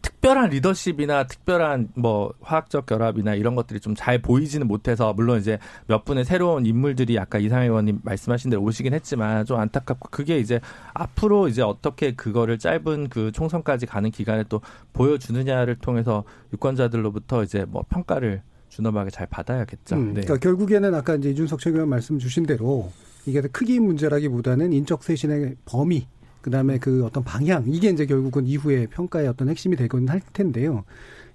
특별한 0.02 0.50
리더십이나 0.50 1.26
특별한 1.26 1.90
뭐 1.96 2.34
화학적 2.42 2.86
결합이나 2.86 3.36
이런 3.36 3.54
것들이 3.56 3.80
좀 3.80 3.94
잘 3.96 4.22
보이지는 4.22 4.68
못해서 4.68 5.14
물론 5.14 5.40
이제 5.40 5.60
몇 5.88 6.06
분의 6.06 6.24
새로운 6.26 6.66
인물들이 6.66 7.20
아까 7.20 7.38
이상해 7.40 7.66
의원님 7.66 8.00
말씀하신 8.04 8.50
대로 8.50 8.62
오시긴 8.64 8.94
했지만 8.94 9.46
좀 9.46 9.60
안타깝고 9.60 10.10
그게 10.10 10.40
이제 10.40 10.60
앞으로 10.94 11.48
이제 11.48 11.62
어떻게 11.62 12.16
그거를 12.16 12.58
짧은 12.60 13.10
그 13.10 13.32
총선까지 13.32 13.86
가는 13.86 14.10
기간에 14.12 14.44
또 14.50 14.62
보여주느냐를 14.94 15.76
통해서 15.76 16.24
유권자들로부터 16.54 17.44
이제 17.44 17.66
뭐 17.68 17.84
평가를 17.90 18.42
준엄하게 18.78 19.10
잘 19.10 19.28
받아야겠죠. 19.28 19.96
음, 19.96 20.14
네. 20.14 20.22
그러니까 20.22 20.38
결국에는 20.38 20.94
아까 20.94 21.16
이제 21.16 21.32
이준석 21.32 21.60
최고위원 21.60 21.90
말씀 21.90 22.20
주신 22.20 22.46
대로 22.46 22.92
이게 23.26 23.42
크기 23.42 23.80
문제라기보다는 23.80 24.72
인적 24.72 25.04
쇄신의 25.04 25.56
범위, 25.66 26.08
그 26.42 26.52
다음에 26.52 26.78
그 26.78 27.04
어떤 27.04 27.24
방향 27.24 27.66
이게 27.68 27.90
이제 27.90 28.06
결국은 28.06 28.46
이후의 28.46 28.88
평가의 28.88 29.28
어떤 29.28 29.50
핵심이 29.50 29.76
되곤 29.76 30.08
할 30.08 30.22
텐데요. 30.32 30.84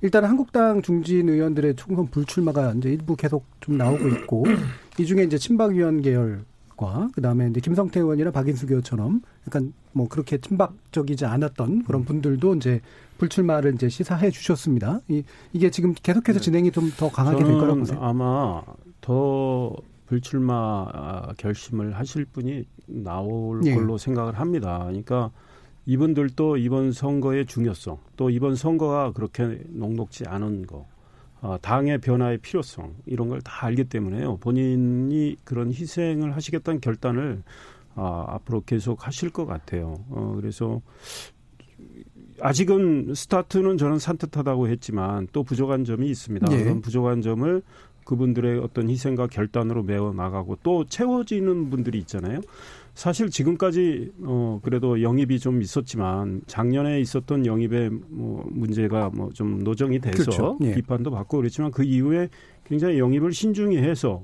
일단 0.01 0.25
한국당 0.25 0.83
중진 0.83 1.29
의원들의 1.29 1.77
총선 1.77 2.07
불출마가 2.09 2.75
이제 2.79 2.91
일부 2.91 3.17
계속 3.17 3.45
좀 3.61 3.77
나오고 3.77 4.09
있고 4.09 4.45
이 4.99 5.07
중에 5.07 5.25
이제 5.25 5.37
친박 5.37 5.73
위원 5.73 6.01
계열과 6.01 7.11
그 7.13 7.21
다음에 7.21 7.49
이제 7.49 7.61
김성태 7.61 8.01
의원이나 8.01 8.31
박인수 8.31 8.67
의원처럼 8.67 9.21
약간 9.49 9.73
뭐 9.93 10.09
그렇게 10.09 10.39
친박적이지 10.39 11.25
않았던 11.25 11.85
그런 11.85 12.05
분들도 12.05 12.55
이제 12.55 12.81
불출마를 13.27 13.75
이제 13.75 13.89
시사해 13.89 14.31
주셨습니다. 14.31 15.01
이, 15.09 15.23
이게 15.53 15.71
지금 15.71 15.95
계속해서 15.95 16.41
진행이 16.41 16.73
좀 16.73 16.91
더 16.97 17.09
강하게 17.11 17.45
될 17.45 17.55
거라고 17.55 17.79
보세요. 17.79 17.99
아마 18.03 18.63
더 19.01 19.73
불출마 20.07 20.89
아, 20.93 21.33
결심을 21.39 21.93
하실 21.97 22.25
분이 22.25 22.65
나올 22.87 23.65
예. 23.65 23.75
걸로 23.75 23.97
생각을 23.97 24.39
합니다. 24.39 24.81
그러니까 24.87 25.31
이분들도 25.87 26.57
이번 26.59 26.93
선거의 26.93 27.47
중요성, 27.47 27.99
또 28.17 28.29
이번 28.31 28.57
선거가 28.57 29.13
그렇게 29.13 29.63
녹록지 29.69 30.25
않은 30.27 30.67
거, 30.67 30.87
아, 31.41 31.59
당의 31.63 31.99
변화의 31.99 32.39
필요성 32.39 32.95
이런 33.07 33.29
걸 33.29 33.41
다 33.41 33.67
알기 33.67 33.85
때문에요. 33.85 34.37
본인이 34.39 35.37
그런 35.45 35.73
희생을 35.73 36.35
하시겠다는 36.37 36.81
결단을 36.81 37.43
아, 37.95 38.25
앞으로 38.29 38.63
계속 38.65 39.07
하실 39.07 39.31
것 39.31 39.45
같아요. 39.47 39.97
어, 40.11 40.33
그래서 40.37 40.81
아직은 42.43 43.15
스타트는 43.15 43.79
저는 43.79 43.99
산뜻하다고 43.99 44.69
했지만 44.69 45.29
또 45.33 45.43
부족한 45.45 45.85
점이 45.85 46.09
있습니다. 46.11 46.53
예. 46.53 46.65
그런 46.65 46.81
부족한 46.81 47.23
점을 47.23 47.63
그분들의 48.05 48.59
어떤 48.59 48.91
희생과 48.91 49.29
결단으로 49.29 49.85
메워 49.85 50.13
나가고 50.13 50.59
또 50.65 50.85
채워지는 50.85 51.71
분들이 51.71 51.99
있잖아요. 52.01 52.41
사실 52.95 53.31
지금까지 53.31 54.11
어 54.25 54.61
그래도 54.63 55.01
영입이 55.01 55.39
좀 55.39 55.63
있었지만 55.63 56.43
작년에 56.47 57.01
있었던 57.01 57.47
영입의 57.47 57.91
뭐 58.09 58.45
문제가 58.51 59.09
뭐 59.15 59.31
좀 59.33 59.61
노정이 59.61 60.01
돼서 60.01 60.25
그렇죠. 60.25 60.59
예. 60.63 60.75
비판도 60.75 61.11
받고 61.11 61.39
그랬지만 61.39 61.71
그 61.71 61.85
이후에 61.85 62.29
굉장히 62.65 62.99
영입을 62.99 63.33
신중히 63.33 63.79
해서 63.79 64.23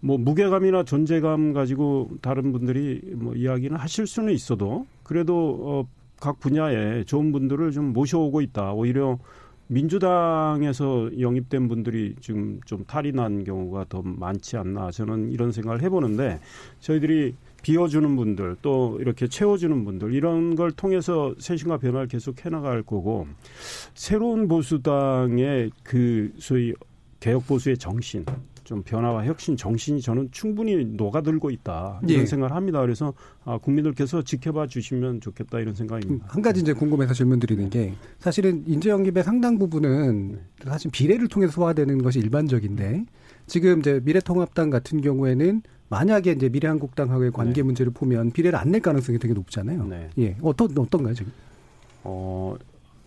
뭐 0.00 0.18
무게감이나 0.18 0.84
존재감 0.84 1.52
가지고 1.52 2.10
다른 2.20 2.52
분들이 2.52 3.00
뭐 3.14 3.34
이야기는 3.34 3.76
하실 3.76 4.06
수는 4.06 4.32
있어도 4.34 4.86
그래도 5.02 5.58
어, 5.62 5.95
각 6.20 6.40
분야에 6.40 7.04
좋은 7.04 7.32
분들을 7.32 7.72
좀 7.72 7.92
모셔오고 7.92 8.40
있다. 8.40 8.72
오히려 8.72 9.18
민주당에서 9.68 11.10
영입된 11.18 11.68
분들이 11.68 12.14
지금 12.20 12.60
좀 12.64 12.84
탈이 12.84 13.12
난 13.12 13.42
경우가 13.42 13.86
더 13.88 14.00
많지 14.02 14.56
않나 14.56 14.90
저는 14.90 15.32
이런 15.32 15.50
생각을 15.50 15.82
해보는데 15.82 16.40
저희들이 16.80 17.34
비워주는 17.62 18.14
분들 18.14 18.56
또 18.62 18.96
이렇게 19.00 19.26
채워주는 19.26 19.84
분들 19.84 20.14
이런 20.14 20.54
걸 20.54 20.70
통해서 20.70 21.34
쇄신과 21.38 21.78
변화를 21.78 22.06
계속 22.06 22.44
해나갈 22.44 22.82
거고 22.82 23.26
새로운 23.94 24.46
보수당의 24.46 25.72
그 25.82 26.32
소위 26.38 26.72
개혁 27.18 27.46
보수의 27.48 27.76
정신 27.76 28.24
좀 28.66 28.82
변화와 28.82 29.24
혁신 29.26 29.56
정신이 29.56 30.00
저는 30.00 30.28
충분히 30.32 30.84
녹아들고 30.84 31.50
있다 31.50 32.00
이런 32.02 32.22
예. 32.22 32.26
생각을 32.26 32.54
합니다. 32.54 32.80
그래서 32.80 33.14
아, 33.44 33.58
국민들께서 33.58 34.22
지켜봐 34.22 34.66
주시면 34.66 35.20
좋겠다 35.20 35.60
이런 35.60 35.72
생각입니다. 35.74 36.26
한 36.28 36.42
가지 36.42 36.60
이제 36.62 36.72
궁금해서 36.72 37.14
질문드리는 37.14 37.70
게 37.70 37.94
사실은 38.18 38.64
인재 38.66 38.90
영입의 38.90 39.22
상당 39.22 39.56
부분은 39.58 40.40
사실 40.64 40.90
비례를 40.90 41.28
통해서 41.28 41.52
소화되는 41.52 42.02
것이 42.02 42.18
일반적인데 42.18 43.06
지금 43.46 43.78
이제 43.78 44.00
미래통합당 44.04 44.70
같은 44.70 45.00
경우에는 45.00 45.62
만약에 45.88 46.32
이제 46.32 46.48
미래한국당하고의 46.48 47.30
관계 47.30 47.62
네. 47.62 47.62
문제를 47.62 47.92
보면 47.92 48.32
비례를 48.32 48.58
안 48.58 48.72
낼 48.72 48.80
가능성이 48.80 49.20
되게 49.20 49.32
높잖아요. 49.32 49.86
네. 49.86 50.10
예, 50.18 50.36
어떤 50.42 50.76
어떤가요 50.76 51.14
지금? 51.14 51.30
어 52.02 52.56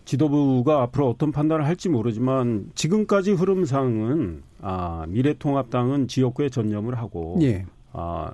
지도부가 0.04 0.82
앞으로 0.82 1.08
어떤 1.08 1.32
판단을 1.32 1.66
할지 1.66 1.88
모르지만 1.88 2.70
지금까지 2.74 3.32
흐름상은 3.32 4.42
아, 4.60 5.04
미래통합당은 5.08 6.08
지역구에 6.08 6.48
전념을 6.48 6.98
하고 6.98 7.38
예. 7.42 7.64
아, 7.92 8.32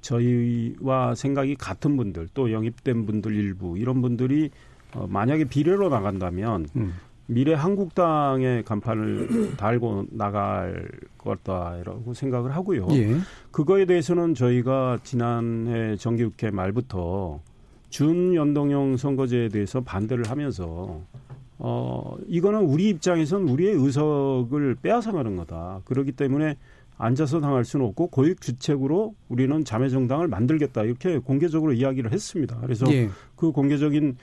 저희와 0.00 1.14
생각이 1.14 1.56
같은 1.56 1.96
분들 1.96 2.28
또 2.34 2.52
영입된 2.52 3.06
분들 3.06 3.34
일부 3.34 3.78
이런 3.78 4.02
분들이 4.02 4.50
어, 4.94 5.06
만약에 5.08 5.44
비례로 5.44 5.88
나간다면 5.88 6.66
음. 6.76 6.94
미래 7.26 7.54
한국당의 7.54 8.64
간판을 8.64 9.56
달고 9.56 10.06
나갈 10.10 10.88
거다라고 11.18 12.12
생각을 12.14 12.54
하고요. 12.54 12.86
예. 12.90 13.16
그거에 13.50 13.86
대해서는 13.86 14.34
저희가 14.34 14.98
지난해 15.02 15.96
정기국회 15.96 16.50
말부터 16.50 17.40
준연동형 17.94 18.96
선거제에 18.96 19.50
대해서 19.50 19.80
반대를 19.80 20.28
하면서 20.28 21.00
어 21.58 22.16
이거는 22.26 22.62
우리 22.64 22.88
입장에선 22.88 23.48
우리의 23.48 23.74
의석을 23.74 24.78
빼앗아가는 24.82 25.36
거다. 25.36 25.80
그렇기 25.84 26.10
때문에 26.10 26.56
앉아서 26.98 27.40
당할 27.40 27.64
수는 27.64 27.86
없고 27.86 28.08
고액 28.08 28.40
주책으로 28.40 29.14
우리는 29.28 29.64
자매 29.64 29.88
정당을 29.88 30.26
만들겠다 30.26 30.82
이렇게 30.82 31.18
공개적으로 31.18 31.72
이야기를 31.72 32.10
했습니다. 32.10 32.58
그래서 32.60 32.92
예. 32.92 33.10
그 33.36 33.52
공개적인 33.52 34.16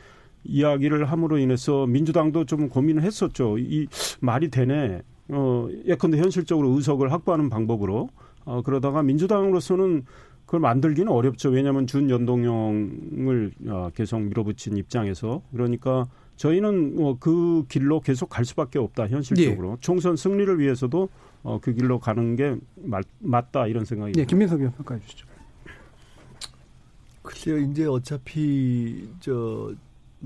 이야기를 0.43 1.05
함으로 1.05 1.38
인해서 1.38 1.88
민주당도 1.88 2.43
좀 2.43 2.67
고민을 2.67 3.03
했었죠. 3.03 3.57
이 3.57 3.88
말이 4.19 4.49
되네. 4.49 5.01
어 5.30 5.69
예컨대 5.88 6.17
현실적으로 6.17 6.72
의석을 6.72 7.13
확보하는 7.13 7.49
방법으로 7.49 8.09
어 8.43 8.61
그러다가 8.63 9.01
민주당으로서는 9.01 10.03
그걸 10.52 10.60
만들기는 10.60 11.10
어렵죠. 11.10 11.47
왜냐하면 11.47 11.88
준연동형을 11.88 13.54
어, 13.70 13.89
계속 13.95 14.20
밀어붙인 14.20 14.76
입장에서 14.76 15.41
그러니까 15.54 16.10
저희는 16.36 16.95
뭐 16.97 17.16
그 17.22 17.64
길로 17.70 18.02
계속 18.02 18.28
갈 18.28 18.43
수밖에 18.43 18.78
없다 18.78 19.08
현실적으로 19.08 19.72
예. 19.72 19.78
총선 19.80 20.18
승리를 20.18 20.60
위해서도 20.60 21.08
어, 21.43 21.60
그 21.62 21.74
길로 21.74 21.99
가는 21.99 22.36
게 22.36 22.58
맞, 22.76 23.06
맞다 23.20 23.68
이런 23.68 23.86
생각이. 23.86 24.12
네, 24.12 24.26
김민석 24.26 24.60
의원 24.60 24.74
평가해 24.74 24.99
주시죠. 24.99 25.26
글쎄요, 27.22 27.58
이제 27.58 27.86
어차피 27.86 29.08
저 29.22 29.74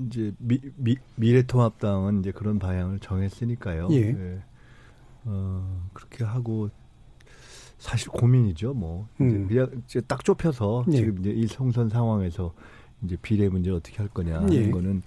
이제 0.08 0.32
미, 0.38 0.58
미, 0.74 0.96
미래통합당은 1.14 2.18
이제 2.18 2.32
그런 2.32 2.58
방향을 2.58 2.98
정했으니까요. 2.98 3.86
예. 3.92 4.12
네. 4.12 4.42
어, 5.24 5.88
그렇게 5.92 6.24
하고 6.24 6.68
사실 7.86 8.08
고민이죠. 8.08 8.74
뭐 8.74 9.06
음. 9.20 9.46
그냥 9.46 9.70
이제 9.84 10.00
딱 10.00 10.24
좁혀서 10.24 10.86
예. 10.88 10.96
지금 10.96 11.20
이제 11.20 11.30
이 11.30 11.46
총선 11.46 11.88
상황에서 11.88 12.52
이제 13.02 13.16
비례 13.22 13.48
문제를 13.48 13.78
어떻게 13.78 13.98
할 13.98 14.08
거냐 14.08 14.38
하는 14.38 14.52
예. 14.52 14.68
거는 14.68 15.02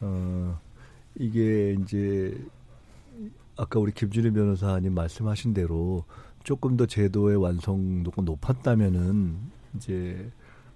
어 0.00 0.58
이게 1.14 1.76
이제 1.80 2.36
아까 3.56 3.78
우리 3.78 3.92
김준일 3.92 4.32
변호사님 4.32 4.92
말씀하신 4.92 5.54
대로 5.54 6.02
조금 6.42 6.76
더 6.76 6.84
제도의 6.84 7.36
완성도가 7.36 8.22
높았다면은 8.22 9.36
이제 9.76 10.32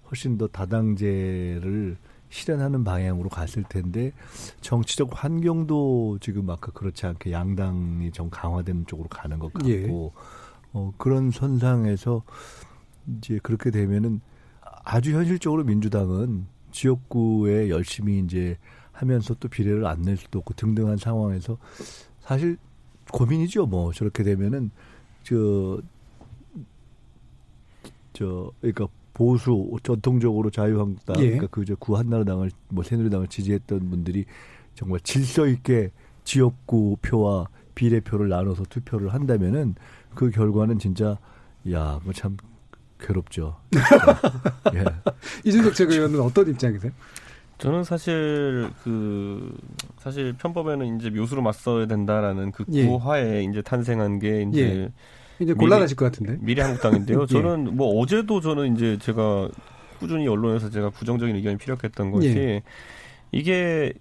훨씬 0.09 0.39
더 0.39 0.47
다당제를 0.47 1.97
실현하는 2.28 2.85
방향으로 2.85 3.28
갔을 3.28 3.64
텐데 3.64 4.12
정치적 4.61 5.11
환경도 5.12 6.18
지금 6.20 6.49
아까 6.49 6.70
그렇지 6.70 7.07
않게 7.07 7.32
양당이 7.32 8.12
좀 8.12 8.30
강화되는 8.30 8.87
쪽으로 8.87 9.09
가는 9.09 9.41
것 9.41 9.53
같고 9.53 9.68
예. 9.68 9.89
어, 10.75 10.93
그런 10.99 11.31
선상에서 11.31 12.22
이제 13.16 13.39
그렇게 13.43 13.70
되면은 13.70 14.20
아주 14.85 15.12
현실적으로 15.14 15.64
민주당은 15.64 16.47
지역구에 16.72 17.70
열심히 17.70 18.18
이제 18.18 18.59
하면서 18.93 19.35
또 19.35 19.49
비례를 19.49 19.87
안 19.87 20.03
낼 20.03 20.16
수도 20.16 20.41
없고 20.41 20.55
등등한 20.55 20.99
상황에서 20.99 21.57
사실 22.20 22.59
고민이죠. 23.12 23.66
뭐 23.66 23.93
저렇게 23.93 24.22
되면은 24.25 24.70
저, 25.22 25.81
저, 28.12 28.53
그러니까 28.61 28.89
보수 29.14 29.70
전통적으로 29.83 30.51
자유한국당, 30.51 31.16
예. 31.18 31.27
그러니까 31.27 31.47
그저 31.49 31.77
구한나라당을 31.77 32.51
뭐 32.68 32.83
새누리당을 32.83 33.29
지지했던 33.29 33.91
분들이 33.91 34.25
정말 34.75 35.01
질서 35.01 35.47
있게 35.47 35.93
지역구 36.25 36.97
표와 37.01 37.49
비례표를 37.75 38.29
나눠서 38.29 38.64
투표를 38.64 39.12
한다면은 39.14 39.75
그 40.15 40.31
결과는 40.31 40.79
진짜 40.79 41.19
야, 41.73 42.01
뭐참 42.05 42.37
괴롭죠. 42.99 43.57
예. 44.75 44.85
이준석 45.45 45.75
최고위원은 45.75 46.21
어떤 46.21 46.49
입장이세요? 46.49 46.93
저는 47.59 47.85
사실 47.85 48.71
그 48.83 49.57
사실 49.99 50.33
편법에는 50.35 50.99
이제 50.99 51.11
묘수로 51.11 51.43
맞서야 51.43 51.87
된다라는 51.87 52.53
그 52.53 52.65
예. 52.73 52.87
구하에 52.87 53.45
이제 53.45 53.62
탄생한 53.62 54.19
게 54.19 54.43
이제 54.43 54.61
예. 54.61 54.93
이제 55.39 55.53
곤란하실 55.53 55.97
것 55.97 56.07
같은데 56.07 56.37
미래 56.41 56.62
한국당인데요. 56.62 57.23
예. 57.23 57.27
저는 57.27 57.77
뭐 57.77 58.01
어제도 58.01 58.41
저는 58.41 58.75
이제 58.75 58.99
제가 58.99 59.49
꾸준히 59.99 60.27
언론에서 60.27 60.71
제가 60.71 60.91
부정적인 60.91 61.35
의견이 61.37 61.57
피력했던 61.57 62.11
것이 62.11 62.29
예. 62.29 62.62
이게 63.33 63.93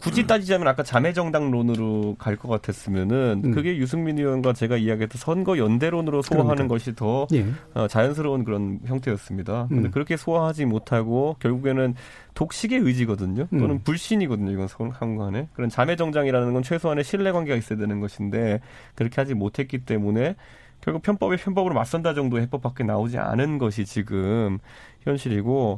굳이 0.00 0.26
따지자면 0.26 0.66
아까 0.66 0.82
자매정당론으로 0.82 2.16
갈 2.18 2.40
것 2.40 2.48
같았으면은 2.48 3.42
음. 3.44 3.50
그게 3.52 3.76
유승민 3.76 4.18
의원과 4.18 4.54
제가 4.54 4.78
이야기했던 4.78 5.18
선거 5.18 5.58
연대론으로 5.58 6.22
소화하는 6.22 6.68
그러니까. 6.68 6.74
것이 6.74 6.94
더 6.94 7.26
예. 7.34 7.44
어, 7.74 7.86
자연스러운 7.86 8.44
그런 8.44 8.80
형태였습니다. 8.86 9.66
근데 9.68 9.88
음. 9.88 9.90
그렇게 9.90 10.16
소화하지 10.16 10.64
못하고 10.64 11.36
결국에는 11.40 11.94
독식의 12.34 12.78
의지거든요. 12.78 13.46
또는 13.50 13.70
음. 13.70 13.80
불신이거든요. 13.84 14.50
이건 14.52 14.68
상관에 14.68 15.48
그런 15.52 15.68
자매정당이라는 15.68 16.54
건 16.54 16.62
최소한의 16.62 17.04
신뢰관계가 17.04 17.56
있어야 17.56 17.78
되는 17.78 18.00
것인데 18.00 18.60
그렇게 18.94 19.20
하지 19.20 19.34
못했기 19.34 19.84
때문에 19.84 20.36
결국 20.80 21.02
편법에 21.02 21.36
편법으로 21.36 21.74
맞선다 21.74 22.14
정도의 22.14 22.44
해법밖에 22.44 22.84
나오지 22.84 23.18
않은 23.18 23.58
것이 23.58 23.84
지금 23.84 24.58
현실이고 25.02 25.76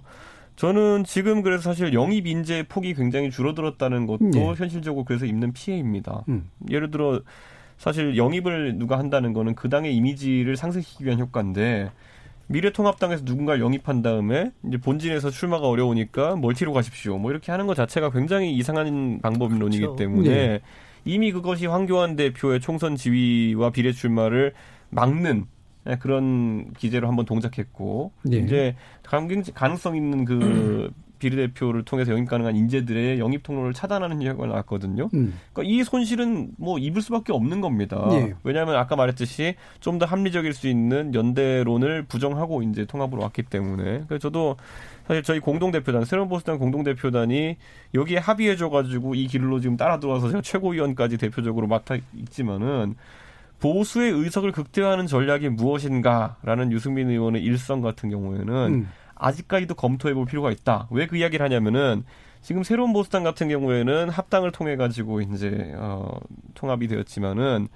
저는 0.57 1.05
지금 1.05 1.43
그래서 1.43 1.63
사실 1.63 1.95
영입 1.95 2.27
인재 2.27 2.65
폭이 2.69 2.95
굉장히 2.95 3.31
줄어들었다는 3.31 4.07
것도 4.07 4.31
네. 4.31 4.55
현실적으로 4.55 5.05
그래서 5.05 5.27
입는 5.27 5.53
피해입니다. 5.53 6.25
음. 6.29 6.51
예를 6.71 6.91
들어 6.91 7.21
사실 7.79 8.17
영입을 8.17 8.79
누가 8.79 8.99
한다는 8.99 9.33
거는 9.33 9.55
그 9.55 9.69
당의 9.69 9.97
이미지를 9.97 10.57
상승시키기 10.57 11.07
위한 11.07 11.19
효과인데 11.19 11.91
미래통합당에서 12.47 13.23
누군가를 13.25 13.61
영입한 13.61 14.03
다음에 14.03 14.53
이제 14.67 14.77
본진에서 14.77 15.31
출마가 15.31 15.67
어려우니까 15.67 16.37
멀티로 16.37 16.73
가십시오. 16.73 17.19
뭐 17.19 17.31
이렇게 17.31 17.51
하는 17.51 17.67
것 17.67 17.75
자체가 17.75 18.11
굉장히 18.11 18.55
이상한 18.55 19.21
방법론이기 19.23 19.81
그렇죠. 19.81 19.97
때문에 19.97 20.29
네. 20.29 20.61
이미 21.05 21.33
그것이 21.33 21.67
황교안 21.67 22.15
대표의 22.15 22.61
총선 22.61 22.95
지위와 22.95 23.71
비례 23.71 23.93
출마를 23.93 24.53
막는 24.91 25.39
네, 25.41 25.45
그런 26.01 26.73
기재로 26.75 27.09
한번 27.09 27.25
동작했고 27.25 28.13
네. 28.23 28.39
이제 28.39 28.77
가능성 29.03 29.97
있는 29.97 30.25
그 30.25 30.91
비례대표를 31.23 31.85
통해서 31.85 32.11
영입 32.11 32.29
가능한 32.29 32.57
인재들의 32.57 33.21
영입 33.21 33.45
통로를 33.45 33.73
차단하는 33.73 34.21
이야기가 34.23 34.45
나왔거든요. 34.47 35.09
음. 35.15 35.39
그러니까 35.53 35.73
이 35.73 35.85
손실은 35.85 36.51
뭐 36.59 36.79
입을 36.79 37.01
수밖에 37.01 37.33
없는 37.33 37.61
겁니다. 37.61 38.09
네. 38.11 38.35
왜냐하면 38.43 38.75
아까 38.75 38.97
말했듯이 38.97 39.55
좀 39.79 39.99
더 39.99 40.07
합리적일 40.07 40.53
수 40.53 40.67
있는 40.67 41.15
연대론을 41.15 42.07
부정하고 42.07 42.63
이제 42.63 42.87
통합으로 42.87 43.23
왔기 43.23 43.43
때문에 43.45 44.05
그래서 44.09 44.19
저도 44.19 44.57
사실 45.07 45.23
저희 45.23 45.39
공동대표단 45.39 46.05
새로운 46.07 46.29
보수당 46.29 46.59
공동대표단이 46.59 47.57
여기에 47.95 48.19
합의해줘가지고 48.19 49.15
이 49.15 49.29
길로 49.29 49.61
지금 49.61 49.77
따라 49.77 50.01
들어와서 50.01 50.29
제가 50.29 50.41
최고위원까지 50.41 51.19
대표적으로 51.19 51.69
맡아 51.69 51.99
있지만은 52.17 52.97
보수의 53.63 54.11
의석을 54.13 54.53
극대화하는 54.53 55.07
전략이 55.07 55.49
무엇인가라는 55.51 56.73
유승민 56.73 57.09
의원의 57.09 57.43
일성 57.43 57.81
같은 57.81 58.11
경우에는 58.11 58.55
음. 58.75 58.89
아직까지도 59.15 59.75
검토해 59.77 60.15
볼 60.15 60.27
필요가 60.27 60.51
있다. 60.51 60.89
왜 60.91 61.07
그 61.07 61.17
이야기를 61.17 61.45
하냐면은 61.45 62.03
지금 62.41 62.65
새로운 62.65 62.93
보수당 62.93 63.23
같은 63.23 63.49
경우에는 63.49 64.09
합당을 64.11 64.51
통해 64.51 64.75
가지고 64.75 65.21
이제 65.21 65.73
어 65.77 66.19
통합이 66.55 66.89
되었지만은 66.89 67.69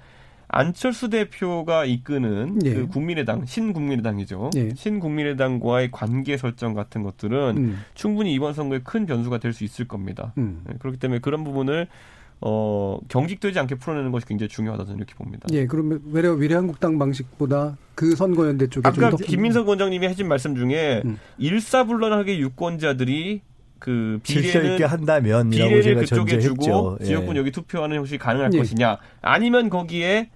안철수 0.49 1.09
대표가 1.09 1.85
이끄는 1.85 2.59
예. 2.65 2.73
그 2.73 2.87
국민의당 2.87 3.45
신국민의당이죠. 3.45 4.49
예. 4.57 4.69
신국민의당과의 4.75 5.91
관계 5.91 6.35
설정 6.37 6.73
같은 6.73 7.03
것들은 7.03 7.57
음. 7.57 7.79
충분히 7.95 8.33
이번 8.33 8.53
선거에 8.53 8.79
큰 8.83 9.05
변수가 9.05 9.37
될 9.39 9.53
수 9.53 9.63
있을 9.63 9.87
겁니다. 9.87 10.33
음. 10.37 10.63
네, 10.65 10.73
그렇기 10.79 10.99
때문에 10.99 11.19
그런 11.19 11.43
부분을 11.45 11.87
어, 12.39 12.99
경직되지 13.09 13.57
않게 13.59 13.75
풀어내는 13.75 14.11
것이 14.11 14.25
굉장히 14.25 14.49
중요하다 14.49 14.85
저는 14.85 14.97
이렇게 14.97 15.15
봅니다. 15.15 15.47
예, 15.51 15.65
그러면 15.65 16.01
외려 16.11 16.35
미래한국당 16.35 16.99
방식보다 16.99 17.77
그 17.95 18.15
선거연대 18.15 18.67
쪽에 18.67 18.87
아까 18.87 19.09
김민석 19.11 19.67
원장님이 19.67 20.07
해준 20.07 20.27
말씀 20.27 20.55
중에 20.55 21.01
음. 21.03 21.17
일사불란하게 21.39 22.37
유권자들이 22.39 23.41
그 23.79 24.19
비례는 24.23 24.73
있게 24.73 24.83
한다면 24.83 25.49
비례를 25.49 25.95
그쪽에 25.95 26.39
주고 26.39 26.97
예. 27.01 27.05
지역군 27.05 27.37
여기 27.37 27.51
투표하는 27.51 27.97
형식이 27.97 28.17
가능할 28.17 28.53
예. 28.53 28.57
것이냐 28.57 28.97
아니면 29.21 29.69
거기에 29.69 30.29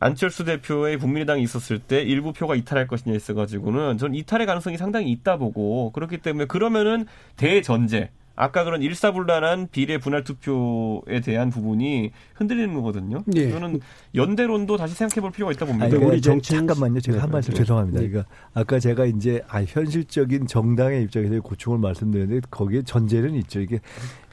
안철수 0.00 0.44
대표의 0.44 0.98
국민의당이 0.98 1.42
있었을 1.42 1.78
때 1.78 2.02
일부 2.02 2.32
표가 2.32 2.54
이탈할 2.54 2.86
것이냐 2.86 3.14
있어가지고는 3.14 3.98
전 3.98 4.14
이탈의 4.14 4.46
가능성이 4.46 4.76
상당히 4.76 5.10
있다 5.10 5.36
보고 5.36 5.92
그렇기 5.92 6.18
때문에 6.18 6.46
그러면은 6.46 7.06
대전제 7.36 8.10
아까 8.34 8.64
그런 8.64 8.82
일사불란한 8.82 9.68
비례 9.70 9.98
분할 9.98 10.24
투표에 10.24 11.20
대한 11.22 11.50
부분이 11.50 12.12
흔들리는 12.34 12.72
거거든요. 12.74 13.22
네. 13.26 13.50
저는 13.50 13.80
연대론도 14.14 14.76
다시 14.76 14.94
생각해 14.94 15.20
볼 15.20 15.30
필요가 15.30 15.52
있다 15.52 15.66
봅니다. 15.66 15.86
아니, 15.86 15.94
우리 15.96 16.20
정치 16.20 16.54
잠깐만요. 16.54 17.00
제가 17.00 17.16
네, 17.16 17.20
한 17.20 17.30
말씀 17.30 17.52
네. 17.52 17.58
죄송합니다. 17.58 18.00
네. 18.00 18.08
그러니까 18.08 18.30
아까 18.54 18.78
제가 18.78 19.04
이제 19.06 19.42
아 19.48 19.62
현실적인 19.62 20.46
정당의 20.46 21.02
입장에서 21.04 21.40
고충을 21.40 21.78
말씀드렸는데 21.78 22.46
거기에 22.50 22.82
전제는 22.82 23.34
있죠. 23.36 23.60
이게 23.60 23.80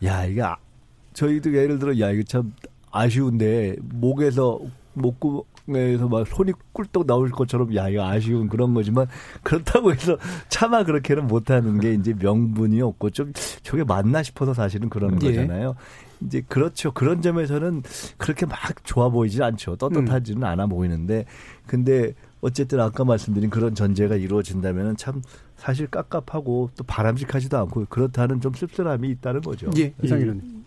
야, 0.03 0.25
이게 0.25 0.41
아, 0.41 0.55
저희도 1.13 1.53
예를 1.53 1.79
들어 1.79 1.99
야, 1.99 2.11
이거 2.11 2.23
참 2.23 2.53
아쉬운데 2.91 3.75
목에서 3.81 4.59
목구 4.93 5.45
에서 5.75 6.07
막 6.07 6.27
손이 6.27 6.53
꿀떡 6.73 7.05
나올 7.05 7.29
것처럼 7.29 7.75
야 7.75 7.89
이거 7.89 8.05
아쉬운 8.05 8.47
그런 8.47 8.73
거지만 8.73 9.07
그렇다고 9.43 9.93
해서 9.93 10.17
차마 10.49 10.83
그렇게는 10.83 11.27
못하는 11.27 11.79
게 11.79 11.93
이제 11.93 12.13
명분이 12.13 12.81
없고 12.81 13.11
좀 13.11 13.31
저게 13.63 13.83
맞나 13.83 14.23
싶어서 14.23 14.53
사실은 14.53 14.89
그러는 14.89 15.21
예. 15.23 15.27
거잖아요. 15.27 15.75
이제 16.21 16.41
그렇죠. 16.47 16.91
그런 16.91 17.21
점에서는 17.21 17.83
그렇게 18.17 18.45
막 18.45 18.57
좋아 18.83 19.09
보이지 19.09 19.41
않죠. 19.41 19.75
떳떳하지는 19.77 20.41
음. 20.41 20.43
않아 20.43 20.67
보이는데 20.67 21.25
근데 21.65 22.13
어쨌든 22.41 22.79
아까 22.79 23.03
말씀드린 23.03 23.49
그런 23.49 23.75
전제가 23.75 24.15
이루어진다면 24.15 24.97
참 24.97 25.21
사실 25.55 25.87
깝깝하고 25.87 26.71
또 26.75 26.83
바람직하지도 26.85 27.57
않고 27.57 27.85
그렇다는 27.89 28.39
좀 28.41 28.53
씁쓸함이 28.53 29.09
있다는 29.09 29.41
거죠. 29.41 29.69
예, 29.77 29.93
이상일은. 30.01 30.58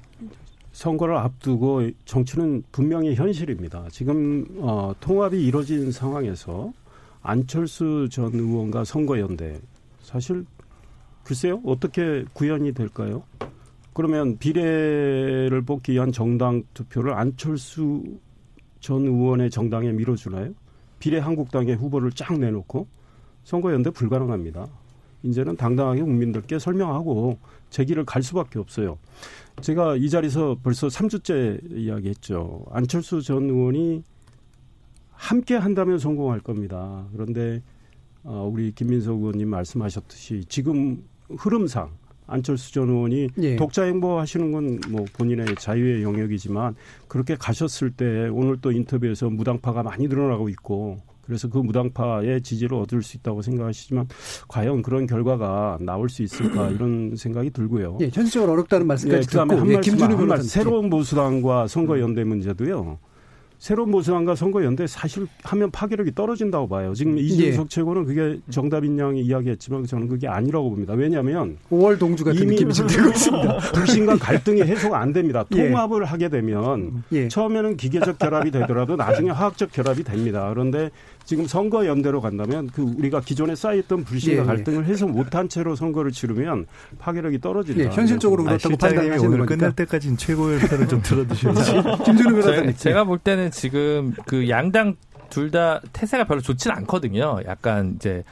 선거를 0.73 1.17
앞두고 1.17 1.91
정치는 2.05 2.65
분명히 2.73 3.15
현실입니다. 3.15 3.87
지금 3.91 4.47
어, 4.59 4.95
통합이 5.01 5.43
이루어진 5.45 5.93
상황에서 5.93 6.73
안철수 7.23 8.09
전 8.11 8.35
의원과 8.35 8.85
선거연대 8.85 9.61
사실 10.01 10.45
글쎄요 11.25 11.61
어떻게 11.65 12.25
구현이 12.33 12.73
될까요? 12.73 13.23
그러면 13.95 14.39
비례를 14.39 15.63
뽑기 15.65 15.93
위한 15.93 16.11
정당 16.11 16.63
투표를 16.75 17.13
안철수 17.13 18.03
전 18.81 19.03
의원의 19.03 19.51
정당에 19.51 19.93
밀어주나요? 19.93 20.53
비례 20.99 21.19
한국당의 21.19 21.77
후보를 21.77 22.11
쫙 22.13 22.39
내놓고 22.39 22.87
선거연대 23.45 23.91
불가능합니다. 23.91 24.67
이제는 25.25 25.57
당당하게 25.57 26.03
국민들께 26.03 26.59
설명하고 26.59 27.39
제기를 27.73 28.05
갈 28.05 28.23
수밖에 28.23 28.59
없어요. 28.59 28.99
제가 29.61 29.97
이 29.97 30.09
자리에서 30.09 30.59
벌써 30.63 30.87
3주째 30.87 31.77
이야기했죠. 31.77 32.67
안철수 32.71 33.23
전 33.23 33.45
의원이 33.51 34.05
함께 35.11 35.57
한다면 35.57 35.99
성공할 35.99 36.41
겁니다. 36.41 37.07
그런데 37.13 37.63
어, 38.25 38.49
우리 38.53 38.73
김민석 38.73 39.19
의원님 39.19 39.49
말씀하셨듯이 39.49 40.45
지금 40.49 41.03
흐름상 41.39 41.91
안철수 42.27 42.73
전 42.73 42.89
의원이 42.89 43.29
예. 43.39 43.57
독자 43.57 43.83
행보하시는 43.85 44.53
건 44.53 44.81
뭐 44.89 45.05
본인의 45.13 45.57
자유의 45.59 46.03
영역이지만 46.03 46.77
그렇게 47.09 47.37
가셨을 47.37 47.91
때 47.91 48.29
오늘 48.29 48.59
또 48.61 48.71
인터뷰에서 48.71 49.29
무당파가 49.31 49.83
많이 49.83 50.07
늘어나고 50.09 50.49
있고 50.51 51.01
그래서 51.23 51.49
그 51.49 51.59
무당파의 51.59 52.43
지지를 52.43 52.77
얻을 52.77 53.03
수 53.03 53.17
있다고 53.17 53.43
생각하시지만 53.43 54.09
과연 54.49 54.83
그런 54.83 55.07
결과가 55.07 55.79
나올 55.81 56.09
수 56.09 56.23
있을까 56.23 56.69
이런 56.71 57.17
생각이 57.17 57.51
들고요. 57.51 57.99
예, 58.01 58.11
현실적으로 58.13 58.53
어렵다는 58.53 58.87
말씀까지 58.87 59.23
예, 59.23 59.27
그다음에 59.27 59.55
듣고, 59.55 59.67
한 59.67 59.73
예, 59.73 59.81
김준우 59.81 60.17
한 60.17 60.29
말씀, 60.29 60.49
새로운 60.49 60.91
보수당과 60.91 61.69
선거 61.69 61.99
연대 62.01 62.25
문제도요. 62.25 62.99
새로운 63.63 63.93
보수당과 63.93 64.35
선거 64.35 64.65
연대 64.65 64.89
사실 64.89 65.29
하면 65.45 65.71
파괴력이 65.71 66.17
떨어진다고 66.17 66.67
봐요. 66.67 66.95
지금 66.95 67.17
예. 67.17 67.23
이준석 67.23 67.71
최고는 67.71 68.07
그게 68.07 68.41
정답인 68.51 68.99
양이 68.99 69.23
이야기했지만 69.23 69.87
저는 69.87 70.09
그게 70.09 70.27
아니라고 70.27 70.69
봅니다. 70.71 70.95
왜냐하면 70.95 71.59
5월 71.71 71.97
동주 71.97 72.25
같은 72.25 72.45
느낌이 72.45 72.75
지금 72.75 72.89
들고 72.89 73.11
있습니다. 73.11 73.59
불신과 73.73 74.17
갈등이 74.17 74.63
해소가 74.63 74.99
안 74.99 75.13
됩니다. 75.13 75.45
예. 75.55 75.69
통합을 75.69 76.05
하게 76.07 76.29
되면 76.29 77.05
예. 77.13 77.29
처음에는 77.29 77.77
기계적 77.77 78.19
결합이 78.19 78.51
되더라도 78.51 78.97
나중에 78.97 79.31
화학적 79.31 79.71
결합이 79.71 80.03
됩니다. 80.03 80.51
그런데 80.53 80.91
지금 81.25 81.47
선거 81.47 81.87
연대로 81.87 82.21
간다면 82.21 82.69
그 82.73 82.83
우리가 82.83 83.21
기존에 83.21 83.55
쌓였던 83.55 84.05
불신과 84.05 84.37
예, 84.37 84.43
예. 84.43 84.47
갈등을 84.47 84.87
해소 84.87 85.07
못한 85.07 85.49
채로 85.49 85.75
선거를 85.77 86.11
치르면 86.13 86.67
파괴력이 86.99 87.41
떨어진다. 87.41 87.85
예, 87.85 87.89
현실적으로 87.89 88.45
그렇다고 88.45 88.77
판단하시는 88.77 89.19
오늘 89.27 89.39
거니까. 89.39 89.55
끝날 89.57 89.73
때까지는 89.77 90.17
최고의 90.17 90.59
편을 90.61 90.89
좀 90.89 91.01
들어주셔야지. 91.03 91.73
김준우 92.05 92.35
변호사님. 92.41 92.75
제가 92.77 93.05
볼 93.05 93.19
때는 93.19 93.51
지금 93.51 94.15
그 94.27 94.49
양당 94.49 94.97
둘 95.31 95.51
다 95.51 95.81
태세가 95.95 96.25
별로 96.25 96.41
좋지는 96.43 96.77
않거든요. 96.79 97.39
약간 97.47 97.95
이제 97.97 98.23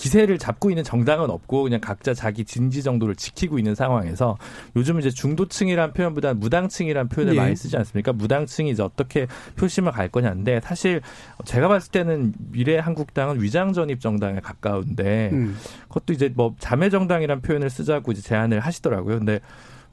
기세를 0.00 0.38
잡고 0.38 0.70
있는 0.70 0.82
정당은 0.82 1.28
없고 1.28 1.64
그냥 1.64 1.78
각자 1.78 2.14
자기 2.14 2.46
진지 2.46 2.82
정도를 2.82 3.14
지키고 3.14 3.58
있는 3.58 3.74
상황에서 3.74 4.38
요즘은 4.74 5.00
이제 5.00 5.10
중도층이란 5.10 5.92
표현보다 5.92 6.32
무당층이란 6.32 7.10
표현을 7.10 7.34
예. 7.34 7.38
많이 7.38 7.54
쓰지 7.54 7.76
않습니까? 7.76 8.14
무당층이 8.14 8.70
이제 8.70 8.82
어떻게 8.82 9.26
표심을 9.56 9.92
갈 9.92 10.08
거냐인데 10.08 10.60
사실 10.64 11.02
제가 11.44 11.68
봤을 11.68 11.92
때는 11.92 12.32
미래 12.38 12.78
한국당은 12.78 13.42
위장 13.42 13.74
전입 13.74 14.00
정당에 14.00 14.40
가까운데 14.40 15.28
음. 15.34 15.58
그것도 15.88 16.14
이제 16.14 16.32
뭐 16.34 16.54
자매 16.58 16.88
정당이란 16.88 17.42
표현을 17.42 17.68
쓰자고 17.68 18.12
이제 18.12 18.22
제안을 18.22 18.60
하시더라고요. 18.60 19.18
근데 19.18 19.40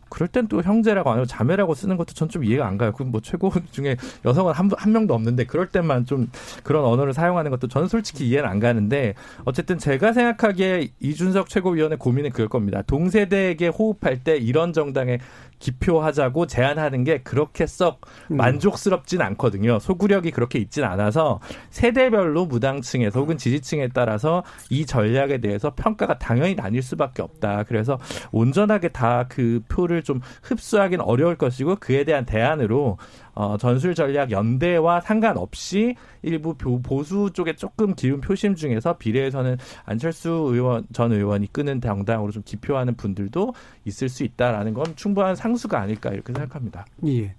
그럴 0.09 0.27
땐 0.27 0.47
또 0.47 0.61
형제라고 0.61 1.09
안 1.09 1.17
하고 1.17 1.25
자매라고 1.25 1.73
쓰는 1.73 1.97
것도 1.97 2.13
전 2.13 2.27
좀 2.27 2.43
이해가 2.43 2.67
안 2.67 2.77
가요. 2.77 2.91
그럼 2.91 3.11
뭐 3.11 3.21
최고 3.21 3.51
중에 3.71 3.95
여성은 4.25 4.53
한, 4.53 4.69
한 4.77 4.91
명도 4.91 5.13
없는데 5.13 5.45
그럴 5.45 5.67
때만 5.67 6.05
좀 6.05 6.29
그런 6.63 6.83
언어를 6.83 7.13
사용하는 7.13 7.51
것도 7.51 7.67
저는 7.69 7.87
솔직히 7.87 8.27
이해는 8.27 8.49
안 8.49 8.59
가는데 8.59 9.13
어쨌든 9.45 9.77
제가 9.77 10.11
생각하기에 10.13 10.89
이준석 10.99 11.47
최고위원의 11.49 11.97
고민은 11.97 12.31
그럴 12.31 12.49
겁니다. 12.49 12.81
동세대에게 12.85 13.67
호흡할 13.69 14.23
때 14.23 14.37
이런 14.37 14.73
정당의 14.73 15.19
기표하자고 15.59 16.47
제안하는 16.47 17.03
게 17.03 17.19
그렇게 17.19 17.67
썩 17.67 18.01
음. 18.31 18.37
만족스럽진 18.37 19.21
않거든요. 19.21 19.79
소구력이 19.79 20.31
그렇게 20.31 20.59
있진 20.59 20.83
않아서 20.83 21.39
세대별로 21.69 22.45
무당층에서 22.45 23.19
혹은 23.19 23.37
지지층에 23.37 23.89
따라서 23.93 24.43
이 24.69 24.85
전략에 24.85 25.39
대해서 25.39 25.73
평가가 25.75 26.17
당연히 26.17 26.55
나뉠 26.55 26.81
수밖에 26.81 27.21
없다. 27.21 27.63
그래서 27.63 27.99
온전하게 28.31 28.89
다 28.89 29.27
그 29.27 29.61
표를 29.67 30.03
좀 30.03 30.21
흡수하기는 30.43 31.03
어려울 31.03 31.35
것이고 31.35 31.77
그에 31.77 32.03
대한 32.03 32.25
대안으로 32.25 32.97
어, 33.37 33.55
전술 33.55 33.93
전략 33.93 34.31
연대와 34.31 35.01
상관없이 35.01 35.95
일부 36.23 36.55
보수 36.55 37.29
쪽에 37.31 37.55
조금 37.55 37.93
기운 37.93 38.19
표심 38.19 38.55
중에서 38.55 38.97
비례에서는 38.97 39.57
안철수 39.85 40.29
의원 40.51 40.87
전 40.91 41.13
의원이 41.13 41.53
끄는 41.53 41.79
당당으로 41.79 42.31
좀 42.31 42.41
기표하는 42.43 42.95
분들도 42.95 43.53
있을 43.85 44.09
수 44.09 44.23
있다라는 44.23 44.73
건 44.73 44.87
충분한 44.95 45.35
상수가 45.35 45.79
아닐까 45.79 46.09
이렇게 46.09 46.33
생각합니다. 46.33 46.87
예. 47.05 47.35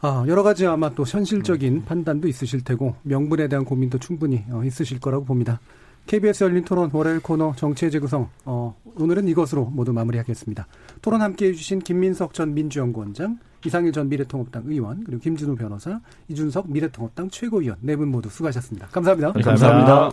아, 0.00 0.24
여러 0.26 0.42
가지 0.42 0.66
아마 0.66 0.90
또 0.90 1.04
현실적인 1.04 1.84
판단도 1.84 2.26
있으실 2.26 2.64
테고 2.64 2.96
명분에 3.02 3.46
대한 3.46 3.64
고민도 3.64 3.98
충분히 3.98 4.44
어, 4.50 4.64
있으실 4.64 4.98
거라고 4.98 5.24
봅니다. 5.24 5.60
KBS 6.08 6.42
열린 6.42 6.64
토론 6.64 6.90
월요일 6.92 7.20
코너 7.20 7.52
정치의 7.54 7.92
재구성. 7.92 8.28
어, 8.46 8.74
오늘은 8.96 9.28
이것으로 9.28 9.66
모두 9.66 9.92
마무리하겠습니다. 9.92 10.66
토론 11.02 11.22
함께 11.22 11.50
해 11.50 11.52
주신 11.52 11.78
김민석 11.78 12.34
전 12.34 12.52
민주연구원장, 12.52 13.38
이상일 13.64 13.92
전 13.92 14.08
미래통합당 14.08 14.64
의원, 14.66 15.04
그리고 15.04 15.20
김진우 15.20 15.56
변호사, 15.56 16.00
이준석 16.28 16.70
미래통합당 16.70 17.30
최고위원 17.30 17.78
네 17.80 17.96
분 17.96 18.08
모두 18.08 18.28
수고하셨습니다. 18.30 18.88
감사합니다. 18.88 19.32
네, 19.34 19.42
감사합니다. 19.42 20.10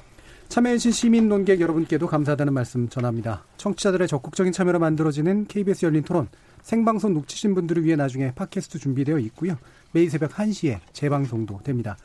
참여해주신 0.50 0.92
시민 0.92 1.28
논객 1.30 1.60
여러분께도 1.60 2.08
감사하다는 2.08 2.54
말씀 2.54 2.88
전합니다. 2.88 3.44
청취자들의 3.58 4.08
적극적인 4.08 4.54
참여로 4.54 4.80
만들어지는 4.80 5.46
KBS 5.48 5.86
열린 5.86 6.04
토론 6.04 6.28
생방송 6.62 7.14
놓치신 7.14 7.54
분들을 7.54 7.84
위해 7.84 7.96
나중에 7.96 8.34
팟캐스트 8.34 8.80
준비되어 8.80 9.20
있고요. 9.20 9.58
매일 9.92 10.10
새벽 10.10 10.32
1시에 10.32 10.80
재방송도 10.94 11.62
됩니다. 11.64 11.98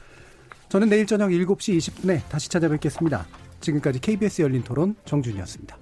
저는 0.68 0.88
내일 0.88 1.06
저녁 1.06 1.30
7시 1.30 1.76
20분에 1.78 2.20
다시 2.28 2.48
찾아뵙겠습니다. 2.48 3.26
지금까지 3.60 4.00
KBS 4.00 4.42
열린 4.42 4.62
토론 4.62 4.96
정준이었습니다. 5.04 5.76